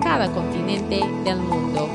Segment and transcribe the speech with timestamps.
[0.00, 1.88] cada continente del mundo.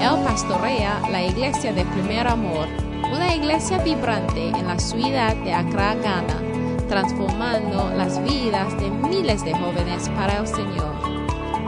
[0.00, 2.66] Él pastorea la iglesia de Primer Amor,
[3.12, 6.40] una iglesia vibrante en la ciudad de Accra, Ghana,
[6.88, 10.94] transformando las vidas de miles de jóvenes para el Señor.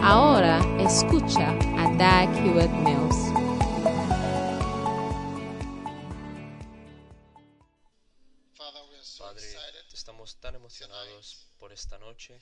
[0.03, 3.33] Ahora escucha a Dag Hewitt Mills.
[9.19, 9.43] Padre,
[9.93, 12.39] estamos tan emocionados por esta noche,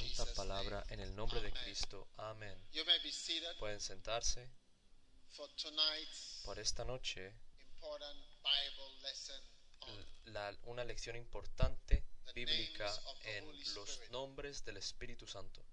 [0.00, 2.08] santa palabra, en el nombre de Cristo.
[2.16, 2.56] Amén.
[3.58, 4.50] Pueden sentarse
[6.44, 7.34] por esta noche,
[10.24, 12.92] la- una lección importante bíblica
[13.24, 13.44] en
[13.74, 15.64] los nombres del Espíritu Santo.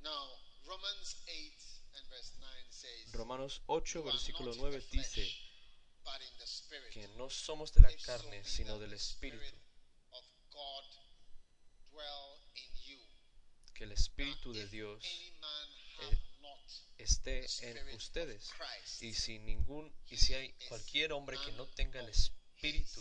[0.00, 4.80] now Romans 8 and verse 9 says Romanos 8, "You are versículo not in 9
[4.80, 5.48] the flesh, dice
[6.92, 9.62] que no somos de la carne, sino del Espíritu, Spirit
[10.10, 10.84] of God
[11.90, 12.98] dwell in you.
[13.78, 16.18] Que el Espíritu de Dios eh,
[16.98, 18.50] esté en ustedes.
[19.00, 23.00] Y si ningún y si hay cualquier hombre que no tenga el Espíritu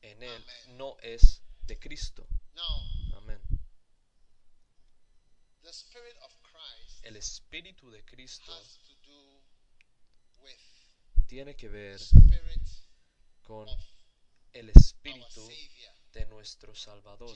[0.00, 2.26] en él, no es de Cristo.
[3.14, 3.40] Amén.
[7.04, 8.52] El Espíritu de Cristo
[11.28, 12.00] tiene que ver
[13.42, 13.68] con
[14.54, 15.48] el Espíritu
[16.12, 17.34] de nuestro Salvador.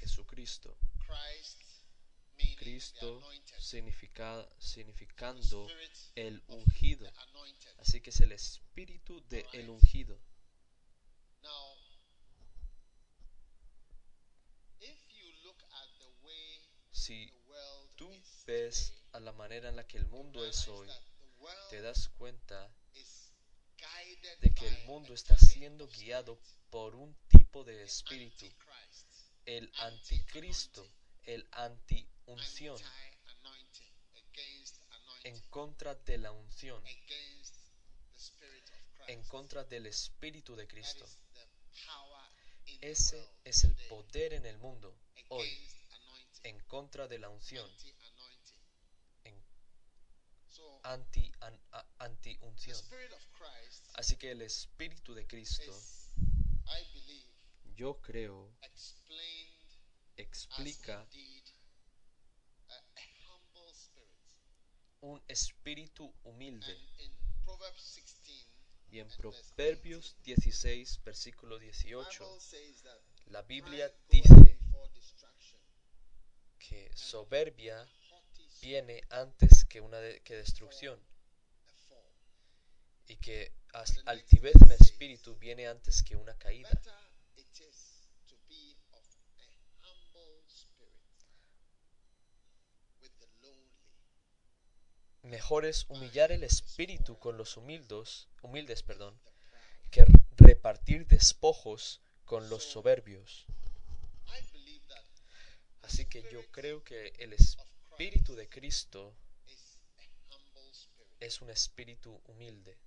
[0.00, 0.76] Jesucristo.
[2.56, 3.22] Cristo
[3.58, 5.68] significa, significando
[6.14, 7.10] el ungido.
[7.78, 10.18] Así que es el Espíritu de el ungido.
[16.90, 17.32] Si
[17.96, 18.10] tú
[18.46, 20.88] ves a la manera en la que el mundo es hoy,
[21.70, 22.70] te das cuenta
[24.40, 26.38] de que el mundo está siendo guiado
[26.70, 28.46] por un tipo de espíritu,
[29.46, 30.86] el anticristo,
[31.24, 32.78] el anti-unción,
[35.24, 36.82] en contra de la unción,
[39.06, 41.06] en contra del espíritu de Cristo.
[42.82, 44.94] Ese es el poder en el mundo
[45.30, 45.48] hoy,
[46.44, 47.68] en contra de la unción,
[50.82, 52.76] anti an- a- the anti-unción.
[52.76, 55.72] Spirit of Christ Así que el espíritu de Cristo,
[57.78, 58.50] yo creo,
[60.16, 61.06] explica
[65.00, 66.72] un espíritu humilde.
[66.72, 67.12] And in
[67.44, 68.46] Proverbs 16,
[68.90, 74.58] Y en Proverbios 16, versículo 18, Bible says that la Biblia dice
[76.58, 77.86] que soberbia
[78.60, 80.98] viene antes que una de- que destrucción
[83.06, 83.52] y que
[84.06, 86.68] altivez en espíritu viene antes que una caída.
[86.70, 86.92] Better
[87.36, 91.24] it is to be of a humble spirit
[93.00, 93.70] with the lonely
[95.28, 99.20] Mejor es humillar el espíritu con los humildos, humildes, perdón,
[99.90, 100.06] que
[100.38, 103.44] repartir despojos con los soberbios.
[105.82, 109.14] Así que yo creo que el espíritu de Cristo
[111.20, 112.78] es un espíritu humilde,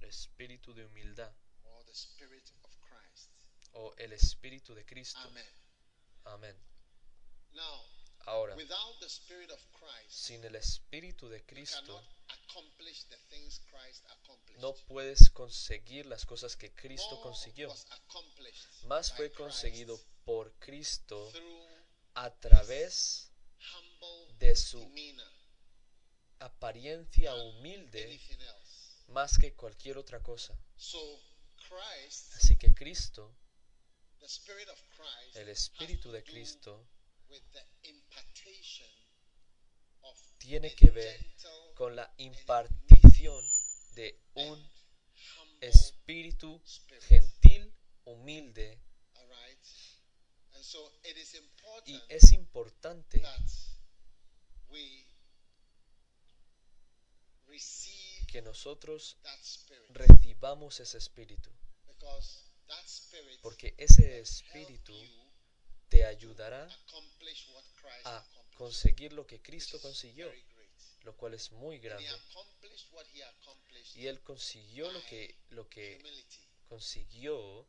[0.00, 1.32] el espíritu de humildad
[3.72, 5.20] o el espíritu de Cristo.
[6.24, 6.56] Amén.
[8.28, 12.02] Ahora, without the spirit of Christ, sin el espíritu de Cristo,
[14.58, 17.74] no puedes conseguir las cosas que Cristo consiguió.
[18.84, 21.32] Más fue conseguido por Cristo
[22.14, 23.30] a través
[24.38, 24.78] de su
[26.40, 28.20] apariencia humilde
[29.08, 30.54] más que cualquier otra cosa.
[30.76, 30.98] So
[31.56, 33.34] Christ, Así que Cristo,
[34.20, 36.86] the Spirit of Christ, el Espíritu de Cristo,
[40.38, 41.26] tiene que ver
[41.74, 43.44] con la impartición
[43.94, 44.70] de un
[45.60, 46.62] espíritu
[47.02, 47.72] gentil,
[48.04, 48.80] humilde,
[51.84, 53.22] y es importante
[58.26, 59.16] que nosotros
[59.90, 61.50] recibamos ese espíritu,
[63.42, 64.94] porque ese espíritu
[65.88, 66.68] te ayudará
[68.04, 68.24] a
[68.56, 70.32] conseguir lo que Cristo consiguió,
[71.02, 72.08] lo cual es muy grande.
[73.94, 76.02] Y él consiguió lo que, lo que
[76.68, 77.66] consiguió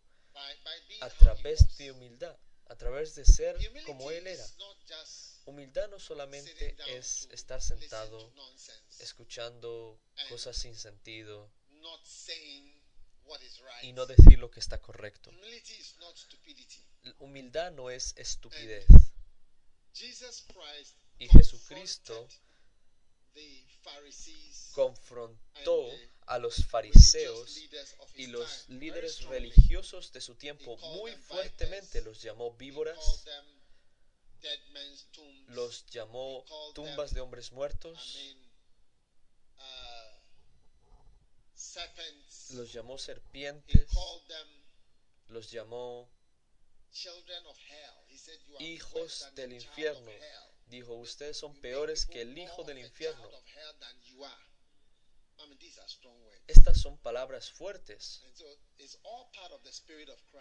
[1.01, 4.45] a través de humildad, a través de ser como él era.
[5.45, 8.33] Humildad no solamente es estar sentado
[8.99, 9.99] escuchando
[10.29, 11.51] cosas sin sentido
[13.81, 15.31] y no decir lo que está correcto.
[17.19, 18.85] Humildad no es estupidez.
[21.17, 22.27] Y Jesucristo
[24.73, 25.89] confrontó
[26.27, 27.57] a los fariseos
[28.15, 33.25] y los líderes religiosos de su tiempo muy fuertemente los llamó víboras,
[35.47, 38.17] los llamó tumbas de hombres muertos,
[39.57, 40.19] uh,
[42.55, 43.89] los llamó serpientes,
[45.27, 46.09] los llamó
[48.59, 50.11] hijos del infierno.
[50.67, 53.23] Dijo, ustedes son peores que el hijo del infierno.
[53.23, 54.49] child of hell than you are."
[55.39, 56.43] I mean, these are strong words.
[56.47, 58.21] Estas son palabras fuertes.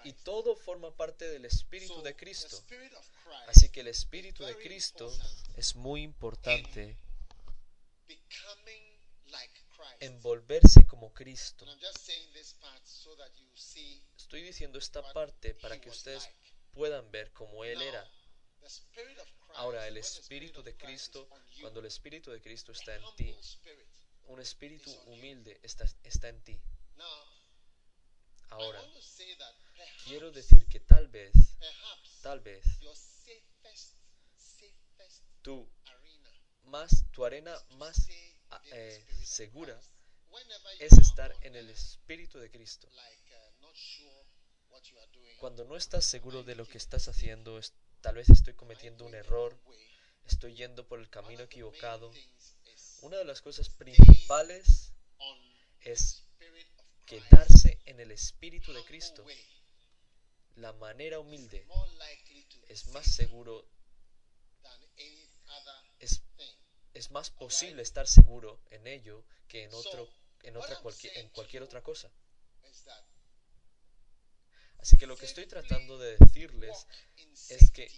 [0.04, 2.62] Y todo forma parte del Espíritu de Cristo.
[3.46, 5.12] Así que el Espíritu de Cristo
[5.56, 6.98] es muy importante
[10.00, 11.64] en volverse como Cristo.
[14.28, 16.28] Estoy diciendo esta parte para que ustedes
[16.72, 18.06] puedan ver cómo Él era.
[19.54, 21.26] Ahora, el Espíritu de Cristo,
[21.62, 23.34] cuando el Espíritu de Cristo está en ti,
[24.24, 26.60] un espíritu humilde está, está en ti.
[28.50, 28.84] Ahora,
[30.04, 31.32] quiero decir que tal vez,
[32.20, 32.66] tal vez,
[35.86, 36.30] arena
[36.64, 38.06] más, tu arena más
[38.72, 39.80] eh, segura
[40.80, 42.90] es estar en el Espíritu de Cristo.
[45.38, 47.60] Cuando no estás seguro de lo que estás haciendo,
[48.00, 49.56] tal vez estoy cometiendo un error,
[50.24, 52.12] estoy yendo por el camino equivocado.
[53.02, 54.92] Una de las cosas principales
[55.80, 56.24] es
[57.06, 59.24] quedarse en el Espíritu de Cristo.
[60.56, 61.66] La manera humilde
[62.68, 63.64] es más seguro,
[66.00, 66.22] es,
[66.94, 70.08] es más posible estar seguro en ello que en otro,
[70.42, 70.80] en otra
[71.14, 72.10] en cualquier otra cosa.
[74.78, 76.86] Así que lo que estoy tratando de decirles
[77.50, 77.90] es que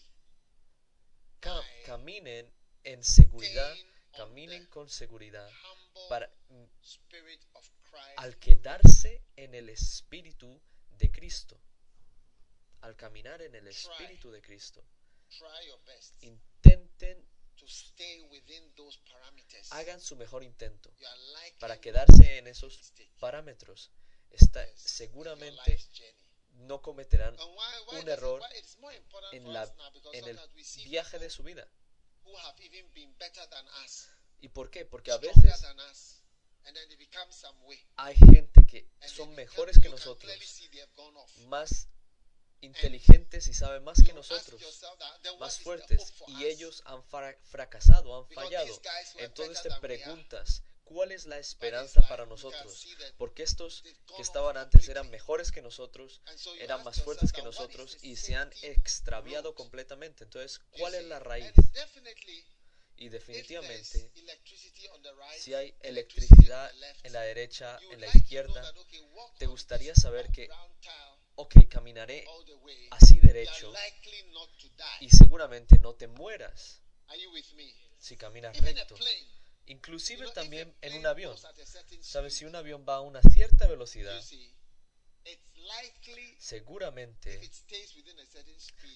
[1.84, 2.52] caminen
[2.84, 3.76] en seguridad,
[4.16, 5.50] caminen con seguridad
[6.08, 6.30] para
[8.16, 10.60] al quedarse en el Espíritu
[10.98, 11.60] de Cristo.
[12.80, 14.82] Al caminar en el Espíritu de Cristo,
[16.20, 17.26] intenten,
[19.70, 20.90] hagan su mejor intento
[21.58, 23.90] para quedarse en esos parámetros.
[24.30, 25.78] Está, seguramente.
[26.60, 27.36] No cometerán
[27.92, 28.42] un error
[29.32, 29.72] en, la,
[30.12, 30.38] en el
[30.84, 31.66] viaje de su vida.
[32.24, 34.08] who have even been better than us,
[34.40, 34.84] ¿Y por qué?
[34.84, 35.64] Porque a veces
[37.96, 40.30] hay gente que son mejores que nosotros,
[41.48, 41.88] más
[42.60, 44.60] inteligentes y saben más que nosotros,
[45.38, 48.80] más fuertes, y ellos han fra- fracasado, han fallado.
[49.16, 52.88] Entonces te preguntas, ¿cuál es la esperanza para nosotros?
[53.16, 53.82] Porque estos
[54.16, 56.20] que estaban antes eran mejores que nosotros,
[56.58, 60.24] eran más fuertes que nosotros y se han extraviado completamente.
[60.24, 61.52] Entonces, ¿cuál es la raíz?
[62.96, 64.10] Y definitivamente,
[65.38, 66.70] si hay electricidad
[67.04, 68.74] en la derecha, en la izquierda,
[69.38, 70.48] te gustaría saber que,
[71.36, 72.26] ok, caminaré
[72.90, 73.72] así derecho
[75.00, 76.82] y seguramente no te mueras
[77.98, 78.96] si caminas recto.
[79.70, 81.36] Inclusive también en un avión.
[82.00, 82.34] ¿Sabes?
[82.34, 84.20] Si un avión va a una cierta velocidad,
[86.38, 87.40] seguramente,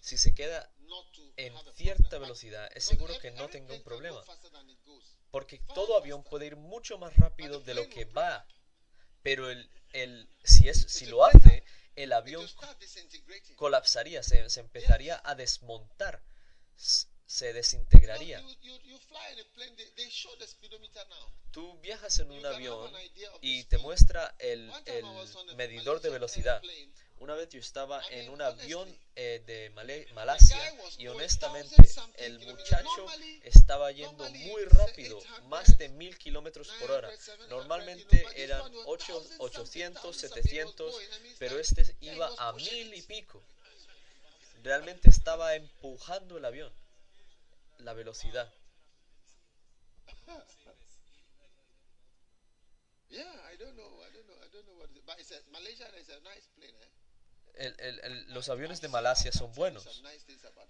[0.03, 0.69] si se queda
[1.37, 4.21] en cierta velocidad, es seguro que no tenga un problema.
[5.31, 8.45] Porque todo avión puede ir mucho más rápido de lo que va.
[9.23, 11.65] Pero el, el, si, es, si lo hace,
[11.95, 12.45] el avión
[13.55, 16.23] colapsaría, se, se empezaría a desmontar,
[17.27, 18.45] se desintegraría.
[21.51, 22.93] Tú viajas en un avión
[23.41, 25.05] y te muestra el, el
[25.57, 26.61] medidor de velocidad.
[27.19, 29.71] Una vez yo estaba en un avión eh, de
[30.15, 30.59] Malasia
[30.99, 33.07] y honestamente 1,000 something el muchacho
[33.45, 37.09] estaba yendo muy rápido, 800, más de mil kilómetros por hora.
[37.09, 41.07] 900, 700, Normalmente eran one was 8, 1,000 something, 800, 1,000 something was 700, going.
[41.07, 43.41] I mean, pero este iba a mil y pico.
[44.63, 46.73] Realmente estaba empujando el avión,
[47.79, 48.53] la velocidad.
[57.55, 59.85] El- el- el- los aviones de Malasia son buenos.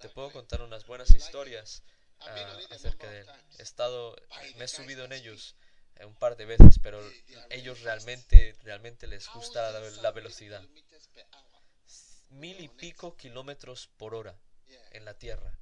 [0.01, 1.83] Te puedo contar unas buenas historias
[2.21, 2.35] a
[2.71, 3.27] acerca de él.
[3.59, 4.17] He estado,
[4.57, 5.57] me he subido en ellos
[5.97, 7.01] eh, un par de veces, pero
[7.51, 10.63] ellos realmente, realmente les gusta la, velocidad.
[12.31, 14.39] Mil y pico kilómetros por hora
[14.91, 15.59] en la Tierra.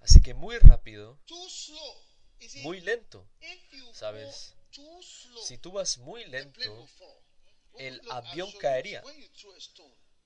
[0.00, 1.18] Así que muy rápido,
[2.62, 3.28] muy lento.
[3.92, 4.54] ¿sabes?
[5.44, 6.88] Si tú vas muy lento,
[7.78, 9.02] el avión caería.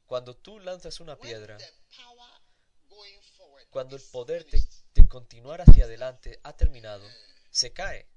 [0.07, 1.57] Cuando tú lanzas una piedra,
[3.71, 4.63] cuando el poder de,
[4.95, 7.09] de continuar hacia adelante ha terminado,
[7.51, 8.09] se cae.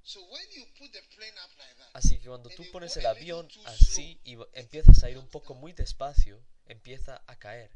[1.93, 5.53] Así que cuando and tú pones el avión así y empiezas a ir un poco
[5.53, 7.71] muy despacio, empieza a caer.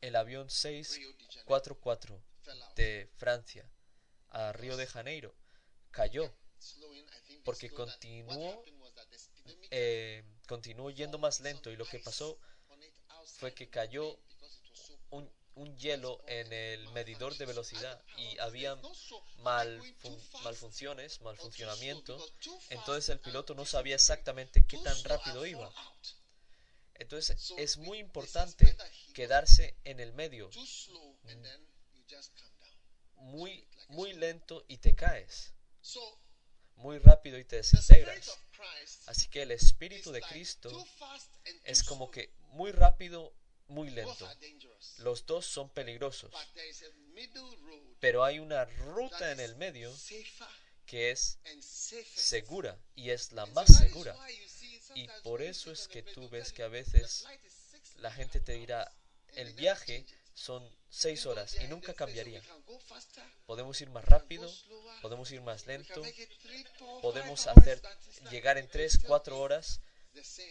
[0.00, 0.88] El avión Rio de Janeiro.
[0.88, 2.74] 644 fell out.
[2.76, 3.70] de Francia
[4.30, 5.34] a Río de Janeiro.
[5.90, 6.32] Cayó,
[7.44, 8.62] porque continuó,
[9.18, 12.38] speedometer eh, continuó yendo más lento y lo que pasó
[13.38, 14.18] fue que cayó
[15.10, 18.74] un, un hielo en el medidor de velocidad y había
[19.38, 21.20] mal, fun- malfunciones,
[22.42, 25.72] too fast Entonces el piloto no sabía exactamente qué tan rápido iba.
[26.98, 28.76] Entonces es muy importante
[29.14, 30.50] quedarse en el medio,
[33.16, 35.52] muy, muy lento y te caes,
[36.76, 38.38] muy rápido y te desintegras.
[39.06, 40.86] Así que el Espíritu de Cristo
[41.64, 43.34] es como que muy rápido,
[43.68, 44.28] muy lento.
[44.98, 46.32] Los dos son peligrosos,
[48.00, 49.92] pero hay una ruta en el medio
[50.86, 51.38] que es
[52.14, 54.16] segura y es la más segura.
[54.94, 58.12] Y por eso es que tú ves que a veces "The flight is six la
[58.12, 58.92] gente te dirá,
[59.34, 62.42] el viaje change it." son seis horas y nunca cambiaría.
[63.46, 64.52] Podemos ir más rápido,
[65.00, 66.02] podemos ir más lento,
[67.00, 67.80] podemos hacer
[68.30, 69.80] llegar en it 3, still 4 is horas,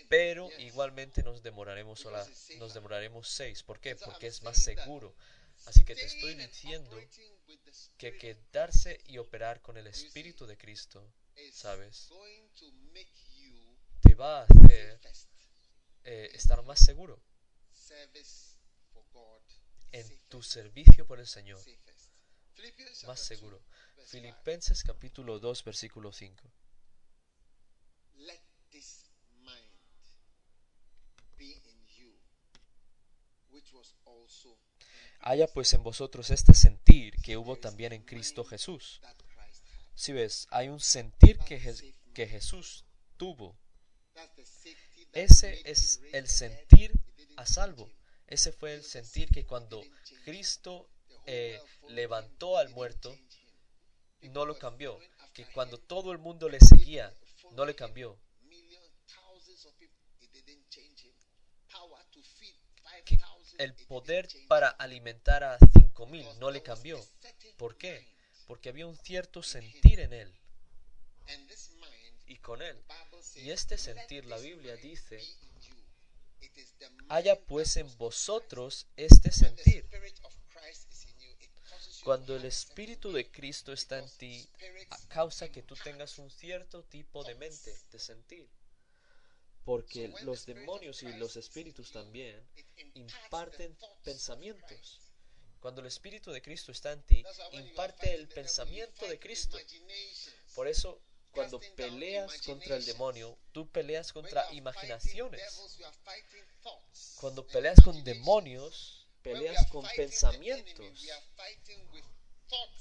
[0.10, 2.58] pero igualmente nos demoraremos, safer.
[2.58, 3.64] nos demoraremos 6.
[3.64, 3.96] ¿Por qué?
[3.96, 5.16] Porque es más seguro.
[5.66, 7.00] Así que te estoy diciendo
[7.98, 12.10] que quedarse y operar con el Espíritu de Cristo is ¿sabes?
[14.20, 15.00] Va a hacer
[16.04, 17.22] eh, estar más seguro
[19.92, 21.60] en tu servicio por el Señor,
[23.08, 23.58] más seguro.
[23.58, 24.08] 2, verse 5.
[24.08, 26.52] Filipenses capítulo 2, versículo 5.
[28.18, 28.42] Let
[28.72, 29.72] this mind
[31.38, 32.14] be in you,
[33.52, 34.58] which was also in
[35.22, 39.02] Haya pues en vosotros este sentir que hubo también en Cristo Jesús.
[39.96, 42.84] Si ves, hay un sentir que, Je- que Jesús
[43.18, 43.58] tuvo.
[45.14, 46.92] Ese es el sentir
[47.38, 47.92] a salvo.
[48.28, 49.84] Ese fue el sentir que cuando
[50.24, 50.90] Cristo
[51.26, 53.18] eh, levantó al muerto,
[54.22, 55.00] no lo cambió.
[55.34, 57.14] Que cuando todo el mundo le seguía,
[57.52, 58.18] no le cambió.
[63.06, 67.00] Que 5,000, el poder para alimentar a 5000 Because no le cambió.
[67.58, 68.08] ¿Por qué?
[68.48, 70.36] Porque había un cierto sentir en él
[72.28, 72.78] y con él.
[73.36, 75.76] Y este "Let sentir, la Biblia dice, be in you."
[76.42, 79.88] It is the haya pues en vosotros este sentir.
[82.04, 84.48] Cuando el Espíritu de Cristo está en ti,
[85.08, 88.48] causa que tú tengas un cierto tipo de mente, de sentir.
[89.64, 92.40] Porque los demonios y los espíritus también
[92.94, 95.02] imparten pensamientos.
[95.60, 99.58] Cuando el Espíritu de Cristo está en ti, imparte el pensamiento de Cristo.
[100.54, 101.02] Por eso,
[101.36, 105.42] cuando peleas contra el demonio, tú peleas contra imaginaciones.
[107.20, 111.06] Cuando and peleas con demonios, peleas con pensamientos.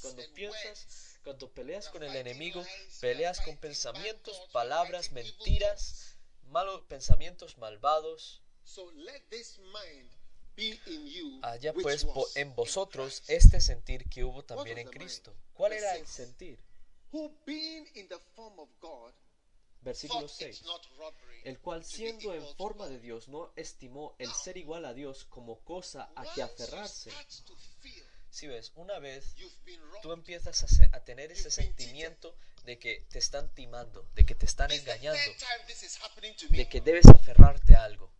[0.00, 2.64] Cuando and piensas, cuando peleas con el enemigo,
[3.00, 6.16] peleas con pensamientos, palabras, mentiras,
[6.50, 8.42] malos pensamientos malvados.
[10.56, 10.80] Which
[11.82, 12.06] pues
[12.36, 14.88] en vosotros este sentir que hubo también en?
[14.88, 15.34] Cristo.
[15.52, 16.60] ¿Cuál era el sentir?
[17.14, 19.12] Who being in the form of God,
[19.82, 20.60] Versículo thought 6.
[20.60, 24.84] it not robbery El cual siendo en forma de Dios no estimó el ser igual
[24.86, 27.10] a Dios como cosa a que aferrarse.
[28.30, 29.34] Si ves, una vez
[30.02, 34.34] tú empiezas a, se- a tener ese sentimiento de que te están timando, de que
[34.34, 35.20] te están engañando,
[36.50, 38.10] de que debes aferrarte a algo.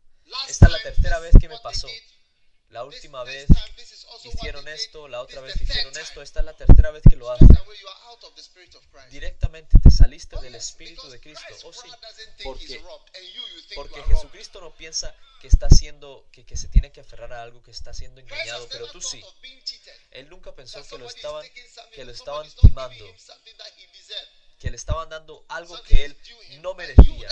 [0.49, 1.89] Esta es la tercera vez que me pasó.
[2.75, 3.47] La última vez
[4.25, 7.47] hicieron esto, la otra vez hicieron esto, esta es la tercera vez que lo hacen.
[9.13, 11.55] Directamente te saliste del Espíritu de Cristo.
[11.63, 11.89] Oh sí,
[12.43, 12.83] porque,
[13.77, 14.03] porque.
[14.03, 17.71] Jesucristo no piensa que está haciendo, que, que se tiene que aferrar a algo que
[17.71, 19.23] está siendo engañado, pero tú sí.
[20.11, 21.47] Él nunca pensó que lo estaban,
[21.93, 23.07] que lo estaban timando,
[24.59, 26.19] que le estaban dando algo que él
[26.61, 27.29] no merecía.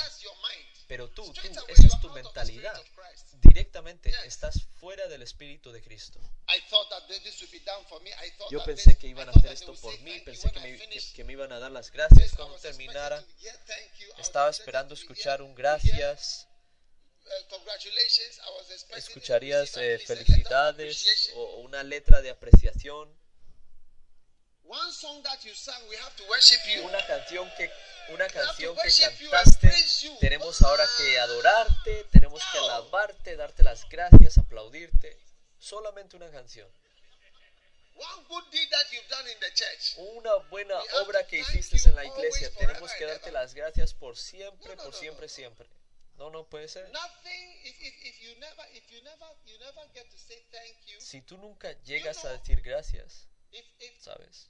[0.93, 2.79] Pero tú, tú, esa es tu mentalidad.
[3.41, 6.21] Directamente estás fuera del Espíritu de Cristo.
[6.49, 8.11] I thought that this would be done for me.
[8.11, 10.77] I thought Yo pensé que iban a hacer esto por mí, pensé que I me,
[10.77, 13.25] que, que me iban a dar las gracias cuando terminara.
[14.19, 16.47] Estaba esperando escuchar un gracias.
[17.25, 23.22] uh, Escucharías eh, felicidades o una letra de apreciación.
[24.65, 26.85] One song that you sang, we have to worship you.
[26.87, 27.71] Una canción que
[28.09, 28.91] una canción que
[29.31, 29.71] cantaste.
[30.21, 35.19] Tenemos ahora que adorarte, tenemos que alabarte, darte las gracias, aplaudirte.
[35.59, 36.69] Solamente una canción.
[37.95, 39.95] One good deed that you've done in the church.
[40.17, 42.51] Una buena obra que hiciste en la iglesia.
[42.55, 45.69] Tenemos que darte las gracias por siempre, por siempre, siempre.
[46.17, 46.89] No, no puede ser.
[46.91, 47.61] Nothing.
[47.65, 51.01] If, if, if you never, if you never, you never get to say thank you.
[51.01, 53.29] Si tú nunca llegas a decir gracias,
[53.99, 54.49] ¿sabes?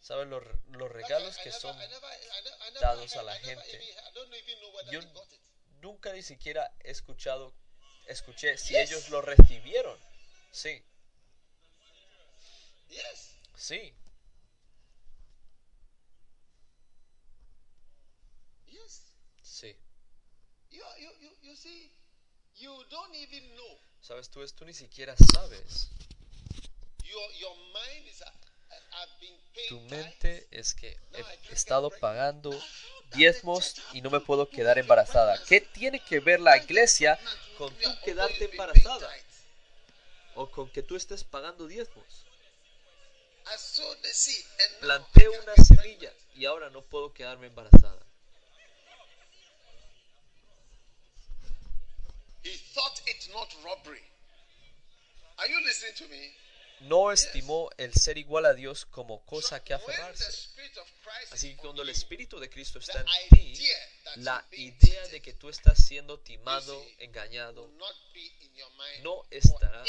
[0.00, 1.76] ¿Sabes los, los regalos que son
[2.80, 3.96] dados a la gente?
[4.90, 5.00] Yo
[5.80, 7.54] nunca ni siquiera he escuchado,
[8.06, 9.98] escuché si ellos lo recibieron.
[10.50, 10.82] Sí,
[13.56, 13.94] sí,
[19.42, 19.76] sí.
[24.00, 24.30] ¿Sabes?
[24.30, 25.28] Tú, tú ni siquiera sabes.
[25.38, 26.97] Your, your mind is, uh, I've been paying
[29.68, 29.90] Tu tithes.
[29.90, 32.50] mente es que he estado pagando
[33.14, 35.42] diezmos y no me puedo quedar embarazada.
[35.44, 37.18] ¿Qué tiene que ver la iglesia
[37.56, 39.10] con tú quedarte embarazada?
[40.34, 42.04] O con que tú estés pagando diezmos.
[44.80, 48.02] Planté una semilla y ahora no puedo quedarme embarazada.
[52.44, 54.04] He thought it not robbery.
[55.38, 56.32] Are you listening to me?
[56.80, 60.50] No estimó el ser igual a Dios como cosa que aferrarse.
[61.30, 63.58] Así que cuando el Espíritu de Cristo está en ti,
[64.16, 67.70] la idea de que tú estás siendo timado, engañado,
[69.02, 69.84] no estará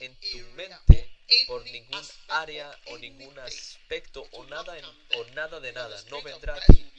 [0.00, 1.11] en tu mente
[1.46, 6.54] por ningún área o ningún aspecto o nada, en- o nada de nada, no vendrá
[6.56, 6.92] a ti.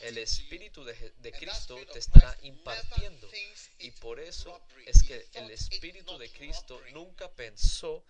[0.00, 0.18] El.
[0.18, 3.30] Espíritu de, Cristo te estará impartiendo.
[3.78, 8.04] Y por eso es que el it Espíritu de Cristo nunca pensó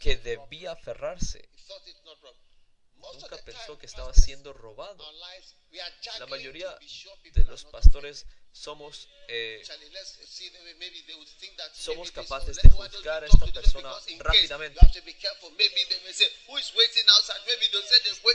[0.00, 1.48] que debía aferrarse.
[3.14, 5.04] Nunca pensó que estaba siendo robado.
[6.18, 6.76] La mayoría
[7.32, 9.62] de los pastores somos eh,
[11.74, 12.62] Somos capaces de
[12.96, 13.88] juzgar a esta persona
[14.24, 14.80] rápidamente.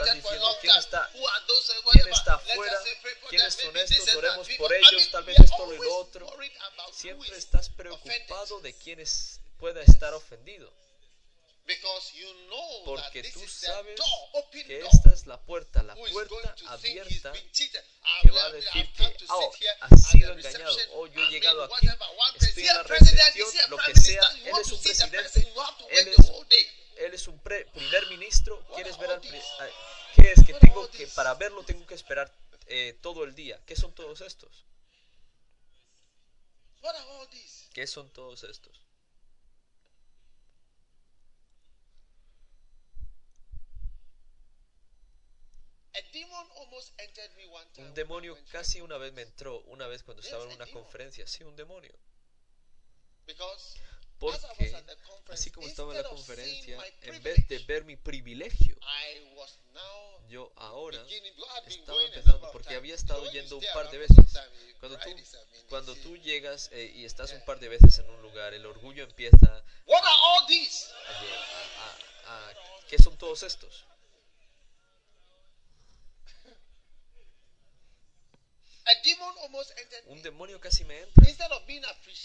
[0.05, 1.09] Están diciendo, ¿quién está-
[1.91, 2.71] ¿Quién está afuera?
[3.29, 3.97] ¿Quiénes son estos?
[4.17, 6.25] Oremos por ellos, tal vez esto y lo otro.
[6.93, 10.71] Siempre estás preocupado de quién es- pueda estar ofendido.
[11.65, 13.97] Because you know Porque tú sabes
[14.51, 16.35] que esta es la puerta, la puerta
[16.67, 20.33] abierta que va a I've, decir I've come que, to oh, sit here has sido
[20.33, 21.87] engañado, oh, yo he llegado aquí,
[22.41, 25.17] estoy en la recepción, lo que sea, él es un presidente,
[25.89, 26.31] él es,
[26.97, 29.21] él es un pre- primer ministro, quieres ver al...
[29.21, 32.29] ¿Qué es que tengo que, para verlo tengo que esperar
[32.67, 33.59] eh, todo el día?
[33.65, 34.65] ¿Qué son todos estos?
[37.73, 38.81] ¿Qué son todos estos?
[38.81, 38.81] A demon almost
[44.21, 45.82] entered me one time.
[47.81, 51.43] Un demonio casi una vez me entró, una vez cuando estaba en una conferencia, sí,
[51.43, 51.93] un demonio.
[54.19, 54.37] Porque,
[55.33, 58.77] así como estaba en la conferencia, en vez de ver mi privilegio,
[60.29, 60.97] yo ahora
[61.67, 64.17] estaba empezando porque había estado yendo un par de veces.
[64.79, 65.09] Cuando tú,
[65.69, 69.03] cuando tú llegas eh, y estás un par de veces en un lugar, el orgullo
[69.03, 69.63] empieza
[71.07, 72.53] a, a- a- a-
[72.87, 73.85] ¿Qué son todos estos?
[80.07, 81.23] Un demonio casi me entra.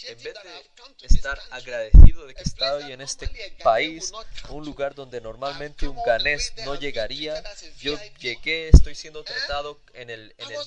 [0.08, 3.28] En vez de estar agradecido de que he estado en este
[3.62, 4.12] país,
[4.48, 7.42] un lugar donde normalmente un ganés no llegaría,
[7.78, 10.58] yo llegué, estoy siendo tratado en el, en el,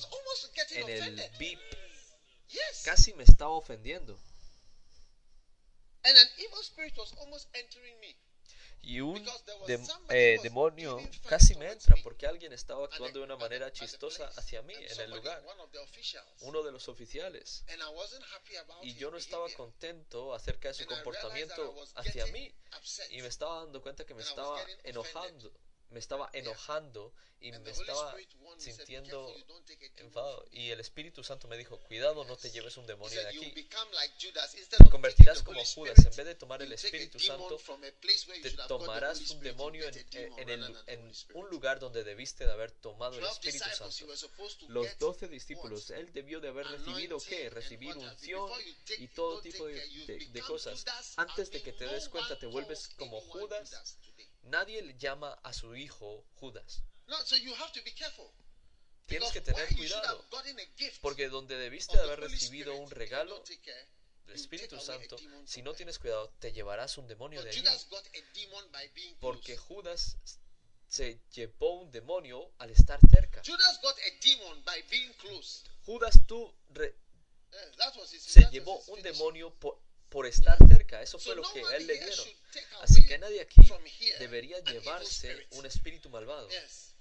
[0.70, 1.30] en el.
[1.38, 1.60] VIP,
[2.84, 4.18] casi me estaba ofendiendo.
[8.82, 13.72] Y un somebody eh, demonio casi me entra porque alguien estaba actuando de una manera
[13.72, 15.42] chistosa hacia mí en el lugar,
[16.40, 17.64] uno de los oficiales.
[18.82, 22.52] Y yo no estaba contento acerca de su comportamiento hacia mí.
[23.10, 25.52] Y me estaba dando cuenta que me estaba enojando,
[25.92, 29.34] me estaba enojando y me estaba Spirit warned me, said, "Be sintiendo
[29.96, 30.42] enfadado.
[30.42, 33.22] from me." Y el Espíritu Santo me dijo, cuidado, no te lleves un demonio de
[33.24, 33.50] said, "You aquí.
[34.84, 35.98] Te convertirás como Judas.
[35.98, 37.58] En vez de tomar el Espíritu Santo,
[38.42, 39.94] te tomarás un demonio en,
[40.38, 44.06] en- el- en un lugar donde debiste de haber tomado el Espíritu Santo.
[44.68, 47.50] Los doce discípulos, él debió de haber recibido qué?
[47.50, 48.50] Recibir unción
[48.98, 49.74] y todo tipo de,
[50.06, 50.84] de- cosas.
[51.16, 53.98] Antes de que te des cuenta, te vuelves como Judas.
[54.42, 56.82] Nadie le llama a su hijo Judas.
[57.06, 58.30] No, so you have to be careful.
[59.06, 60.24] Tienes que tener cuidado.
[61.00, 63.42] Porque donde debiste haber recibido un regalo
[64.26, 67.64] del Espíritu Santo, si no tienes cuidado, te llevarás un demonio de allí.
[69.20, 69.56] Porque.
[69.56, 70.16] Judas
[70.88, 73.42] se llevó un demonio al estar cerca.
[73.46, 75.62] Judas got a demon by being close.
[75.86, 76.54] Judas tú
[78.12, 79.78] his, se llevó un demonio por,
[80.12, 81.02] por estar cerca.
[81.02, 82.26] Eso So fue lo que él le dieron.
[82.82, 83.62] Así que nadie aquí
[84.18, 86.48] debería llevarse un espíritu malvado.
[86.50, 86.92] Sí.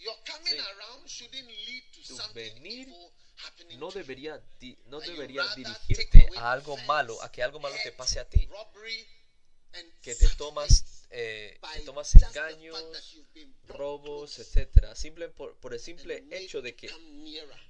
[2.07, 2.87] Tu venir
[3.77, 4.41] No debería,
[4.85, 8.47] no debería dirigirte a algo malo, a que algo malo te pase a ti.
[10.01, 12.77] Que te tomas, eh, te tomas engaños,
[13.67, 16.89] robos, etcétera, simple por, por el simple hecho de que,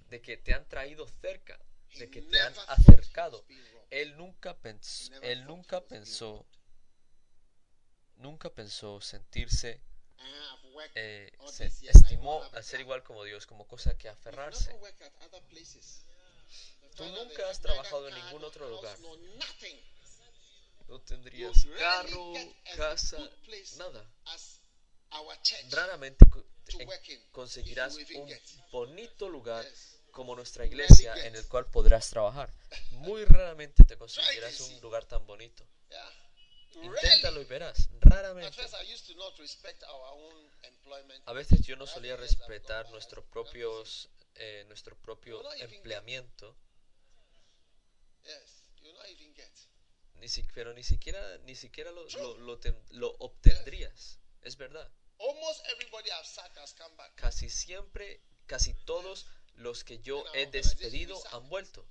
[0.10, 1.60] de que te han traído cerca,
[1.95, 3.45] de que te han acercado.
[3.91, 6.45] Él nunca pensó, Never él nunca pensó,
[8.15, 9.82] nunca pensó sentirse,
[10.73, 14.73] worked eh, se estimó a al ser igual como Dios, como cosa que aferrarse.
[16.95, 18.97] Tú nunca has trabajado en ningún otro lugar.
[20.88, 22.34] No tendrías carro,
[22.75, 23.17] casa,
[23.77, 24.10] nada.
[25.69, 26.25] Raramente
[27.32, 28.30] conseguirás un
[28.71, 29.65] bonito lugar.
[30.12, 32.52] Como nuestra iglesia en el cual podrás trabajar.
[32.91, 35.65] Muy raramente te conseguirás un lugar tan bonito.
[36.74, 37.89] Inténtalo y verás.
[38.00, 38.50] Raramente.
[41.26, 43.32] A veces yo no solía respetar gone nuestro back.
[43.32, 46.56] propios, eh, nuestro propio empleamiento,
[50.15, 52.60] ni si- pero ni siquiera, ni siquiera lo, lo, lo
[52.91, 54.19] lo obtendrías.
[54.41, 54.89] Es verdad.
[57.15, 61.86] Casi siempre, casi todos los que yo he despedido han vuelto.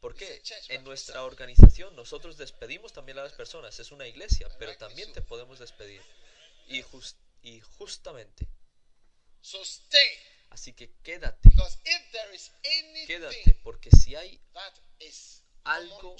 [0.00, 0.40] ¿Por qué?
[0.68, 3.78] En nuestra organización nosotros despedimos también a las personas.
[3.80, 6.00] Es una iglesia, pero también te podemos despedir.
[6.68, 8.46] Y, jus- y justamente.
[10.50, 11.50] Así que quédate.
[13.06, 14.40] Quédate, porque si hay
[15.64, 16.16] algo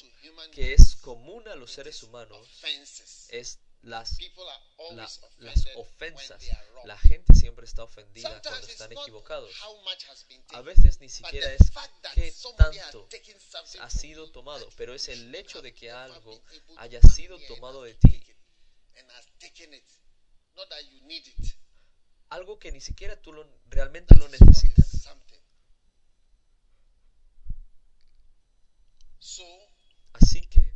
[0.52, 2.48] que es común a los seres humanos,
[3.30, 4.18] es las,
[4.96, 5.04] la-
[5.38, 6.42] las ofensas.
[6.86, 9.50] La gente siempre está ofendida cuando están equivocados.
[10.54, 11.70] A veces ni siquiera es
[12.14, 13.08] qué tanto
[13.80, 16.42] ha sido tomado, pero es el hecho de que algo
[16.78, 18.22] haya sido tomado de ti.
[22.30, 24.86] Algo que ni siquiera tú lo- realmente lo necesitas.
[30.12, 30.72] Así que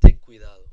[0.00, 0.64] ten cuidado.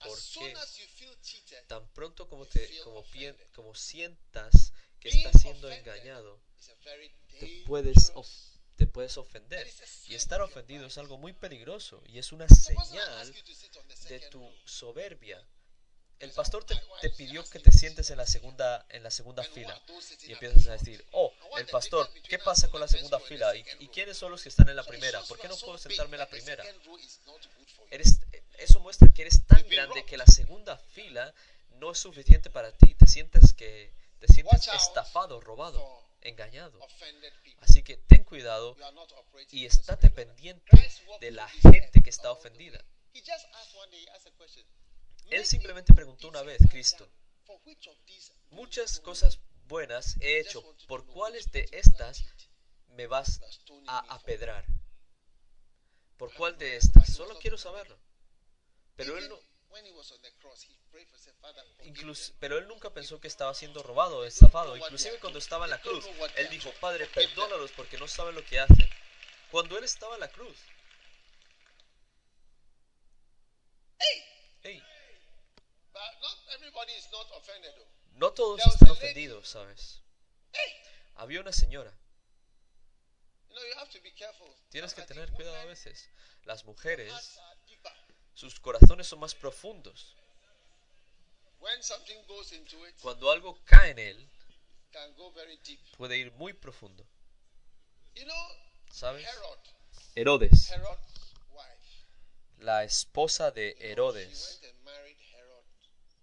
[0.00, 0.58] Because as ¿Por soon qué?
[0.58, 3.54] as you feel cheated, Tan pronto como, You te, feel como, pien- offended.
[3.54, 6.40] como sientas que estás siendo engañado,
[7.38, 9.66] te puedes, dangerous- of- te puedes ofender.
[10.08, 13.34] Y estar ofendido es algo muy peligroso y es una señal
[14.08, 15.46] de tu soberbia.
[16.20, 19.80] El pastor te, pidió que te sientes en la segunda, en la segunda fila
[20.26, 23.56] y empiezas a decir, oh, el pastor, ¿qué pasa con la segunda fila?
[23.56, 25.22] ¿Y, y quiénes son los que están en la primera?
[25.22, 26.62] ¿Por qué no puedo sentarme en la primera?
[27.90, 28.20] Eres,
[28.58, 31.32] eso muestra que eres tan grande que la segunda fila
[31.76, 32.94] no es suficiente para ti.
[32.94, 36.78] Te sientes que te sientes estafado, robado, engañado.
[37.60, 38.76] Así que ten cuidado
[39.50, 40.70] y estate pendiente
[41.20, 42.84] de la gente que está ofendida.
[45.30, 47.08] Él simplemente me preguntó una vez, Cristo,
[48.50, 52.24] muchas cosas buenas he hecho, ¿por cuáles de estas
[52.88, 53.40] me vas
[53.86, 54.64] a apedrar?
[56.16, 57.14] ¿Por cuál de estas?
[57.14, 57.98] Solo quiero saberlo.
[58.96, 59.38] Pero él no,
[61.84, 64.76] incluso, pero él nunca pensó que estaba siendo robado o estafado.
[64.76, 66.04] Inclusive cuando estaba en la cruz,
[66.36, 68.90] él dijo, Padre, perdónalos porque no saben lo que hacen.
[69.50, 70.56] Cuando él estaba en la cruz,
[74.62, 74.82] Hey,
[78.12, 80.00] no todos están ofendidos, ¿sabes?
[81.16, 81.92] Había una señora.
[84.70, 86.08] Tienes que tener cuidado a veces.
[86.44, 87.12] Las mujeres,
[88.34, 90.16] sus corazones son más profundos.
[93.02, 94.30] Cuando algo cae en él,
[95.96, 97.06] puede ir muy profundo.
[98.90, 99.26] ¿Sabes?
[99.26, 99.58] Herod,
[100.14, 100.72] Herodes,
[102.58, 105.64] la esposa de Herodes, went and married Herod.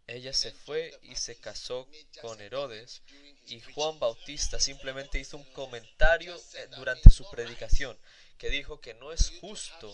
[0.07, 1.87] Ella se fue y se casó
[2.21, 3.01] con Herodes
[3.47, 7.97] y Juan Bautista simplemente hizo un comentario eh, durante su predicación
[8.37, 9.93] que dijo que no es justo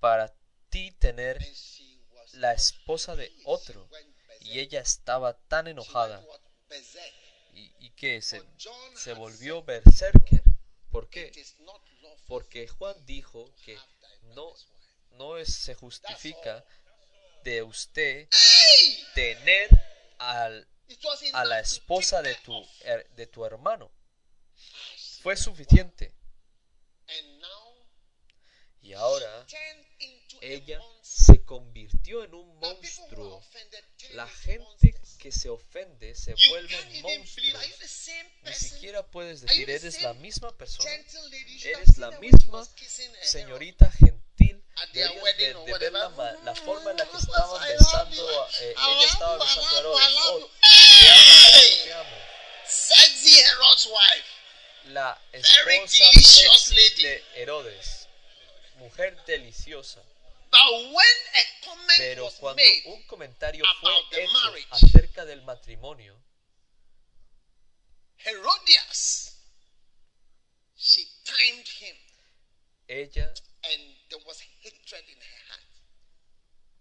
[0.00, 0.34] para
[0.68, 1.38] ti tener
[2.32, 3.88] la esposa de otro
[4.40, 6.24] y ella estaba tan enojada
[7.52, 8.42] y, que se,
[8.94, 10.42] se volvió berserker.
[10.90, 11.32] ¿Por qué?
[12.26, 13.78] Porque Juan dijo que
[14.34, 14.54] no.
[15.16, 16.64] No es- se justifica
[17.42, 18.28] de usted
[19.14, 19.68] tener
[20.18, 22.34] a la esposa de
[23.26, 23.90] tu, hermano.
[25.22, 26.12] Fue suficiente.
[28.80, 29.46] Y ahora
[30.40, 33.42] ella se convirtió en un monstruo.
[34.12, 36.56] La gente que se ofende se you
[37.78, 40.88] the same Ni siquiera puedes decir, eres la misma persona,
[41.64, 42.64] eres la misma
[43.22, 43.90] señorita
[44.38, 49.06] wedding de, or de ver la, la forma en la que estaban besando, eh, ella
[49.06, 52.16] estaba besando a love Oh, te amo, te amo.
[52.66, 54.26] Sexy Herod's wife.
[54.86, 58.08] La esposa sexy de Herodes,
[58.76, 60.02] mujer deliciosa.
[61.98, 66.16] Pero cuando un comentario fue hecho acerca del matrimonio,
[68.18, 69.36] Herodias,
[70.76, 71.96] she timed him,
[72.88, 75.62] ella and there was hatred in her heart.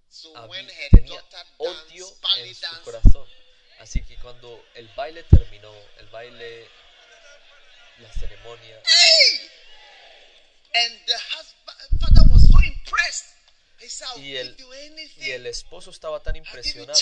[0.09, 3.27] So había- when her tenía daughter odio danced, en su corazón.
[3.79, 6.69] Así que cuando el baile terminó, el baile,
[7.99, 9.49] la ceremonia, hey!
[10.75, 13.25] And the husband, father was so impressed.
[13.79, 15.23] He said, I'll Y el- give you anything.
[15.23, 16.97] y el esposo estaba tan impresionado,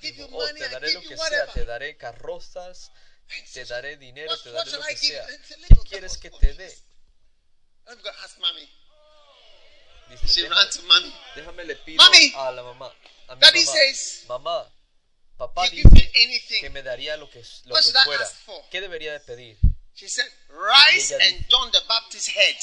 [0.00, 2.90] dijo, oh, te daré lo que sea, whatever." te daré carrozas,
[3.52, 5.26] te daré dinero, te daré lo que sea.
[5.26, 6.76] ¿Qué quieres que te dé?
[7.86, 8.68] Ask mommy.
[10.10, 11.14] Dice, She "Deja- ran to mommy.
[11.36, 12.32] déjame le pido Mami.
[12.36, 12.92] a la mamá,
[13.28, 14.72] a mi Daddy mamá, says, mamá,
[15.36, 16.72] papá you dice que anything.
[16.72, 18.24] me daría lo que, lo What que fuera.
[18.24, 18.62] ask for?
[18.70, 19.56] ¿Qué debería de pedir?
[19.94, 22.56] She said, Rise ella and dice- John the Baptist's head.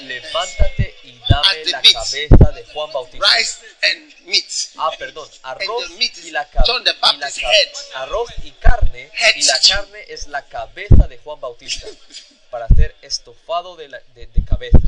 [0.00, 1.92] Levántate y dame la meat.
[1.94, 3.26] cabeza de Juan Bautista.
[3.36, 4.44] Rice and meat.
[4.76, 7.72] Ah, perdón, arroz y la, ca- John the y la Baptist's ca- head.
[7.94, 11.86] arroz y carne Head y la carne es la cabeza de Juan Bautista
[12.50, 14.78] para hacer estofado de, la- de- de cabeza.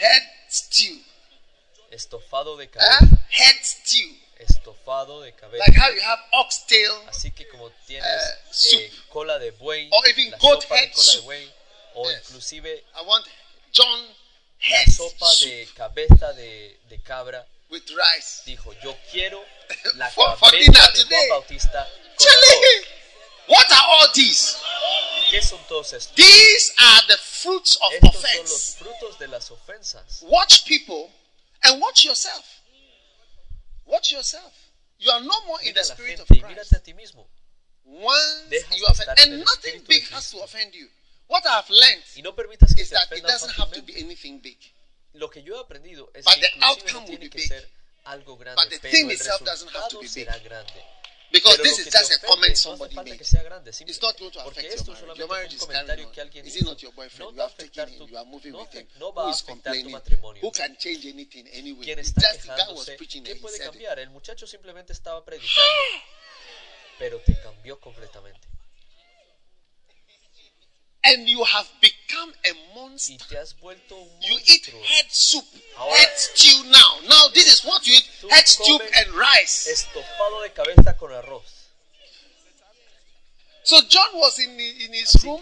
[0.00, 1.04] Head stew.
[1.90, 2.70] Estofado de Huh?
[2.70, 3.26] cabeza.
[3.30, 4.16] Head stew.
[4.38, 5.64] Estofado de cabeza.
[5.66, 6.92] Like how you have oxtail.
[7.08, 10.80] Así que como tienes Uh, eh, cola de buey, Or even la goat sopa de
[10.80, 11.54] head cola de buey,
[11.94, 12.20] o Yes.
[12.20, 13.26] inclusive I want
[13.72, 14.14] John la
[14.78, 18.42] head sopa soup de cabeza de, de cabra, with rice.
[18.46, 19.44] dijo, yo quiero
[19.96, 21.04] la cabeza de.
[21.04, 22.86] Juan Bautista con arroz.
[23.50, 24.56] What are all these?
[25.30, 26.14] ¿Qué son todos estos?
[26.16, 28.76] These are the fruits of Estos offense.
[29.18, 30.22] de las.
[30.22, 31.10] Watch people
[31.64, 32.44] and watch yourself.
[33.86, 34.52] Watch yourself.
[34.98, 36.44] You are no more in the spirit of Christ.
[36.46, 37.26] mírate a ti mismo.
[37.84, 40.88] Once you offend, and nothing big has to offend you.
[41.26, 44.40] What I have learned Y no que is that it doesn't have to be anything
[44.40, 44.58] big.
[45.14, 47.50] Lo que yo he aprendido es But que the outcome will be big.
[48.04, 50.26] algo But the thing itself doesn't have to be big.
[50.44, 50.82] grande.
[51.32, 53.18] Because Pero this is just a comment no somebody falta made.
[53.18, 55.18] que sea grande, simple- It's not going to affect esto your marriage.
[55.18, 56.26] Your marriage is carrying que on.
[56.26, 57.30] alguien Is it not your boyfriend?
[57.30, 57.98] No you have taken him.
[57.98, 58.86] tu, You are moving no, with him.
[58.98, 59.94] no Who is complaining?
[60.42, 61.84] Who can change anything anyway?
[61.84, 63.70] Quien It's está just the guy was preaching ¿qué and he puede said it.
[63.72, 63.98] cambiar?
[64.00, 65.62] El muchacho simplemente estaba predicando,
[66.98, 68.40] pero te cambió completamente.
[71.02, 73.14] And you have become a monster.
[73.14, 75.46] Y te has vuelto un You eat head soup,
[75.78, 77.00] Ahora- head stew now.
[77.08, 79.66] Now this is what you eat: head stew and rice.
[79.66, 81.60] Estofado de cabeza con arroz.
[83.62, 85.40] So John was in, the- in his Así room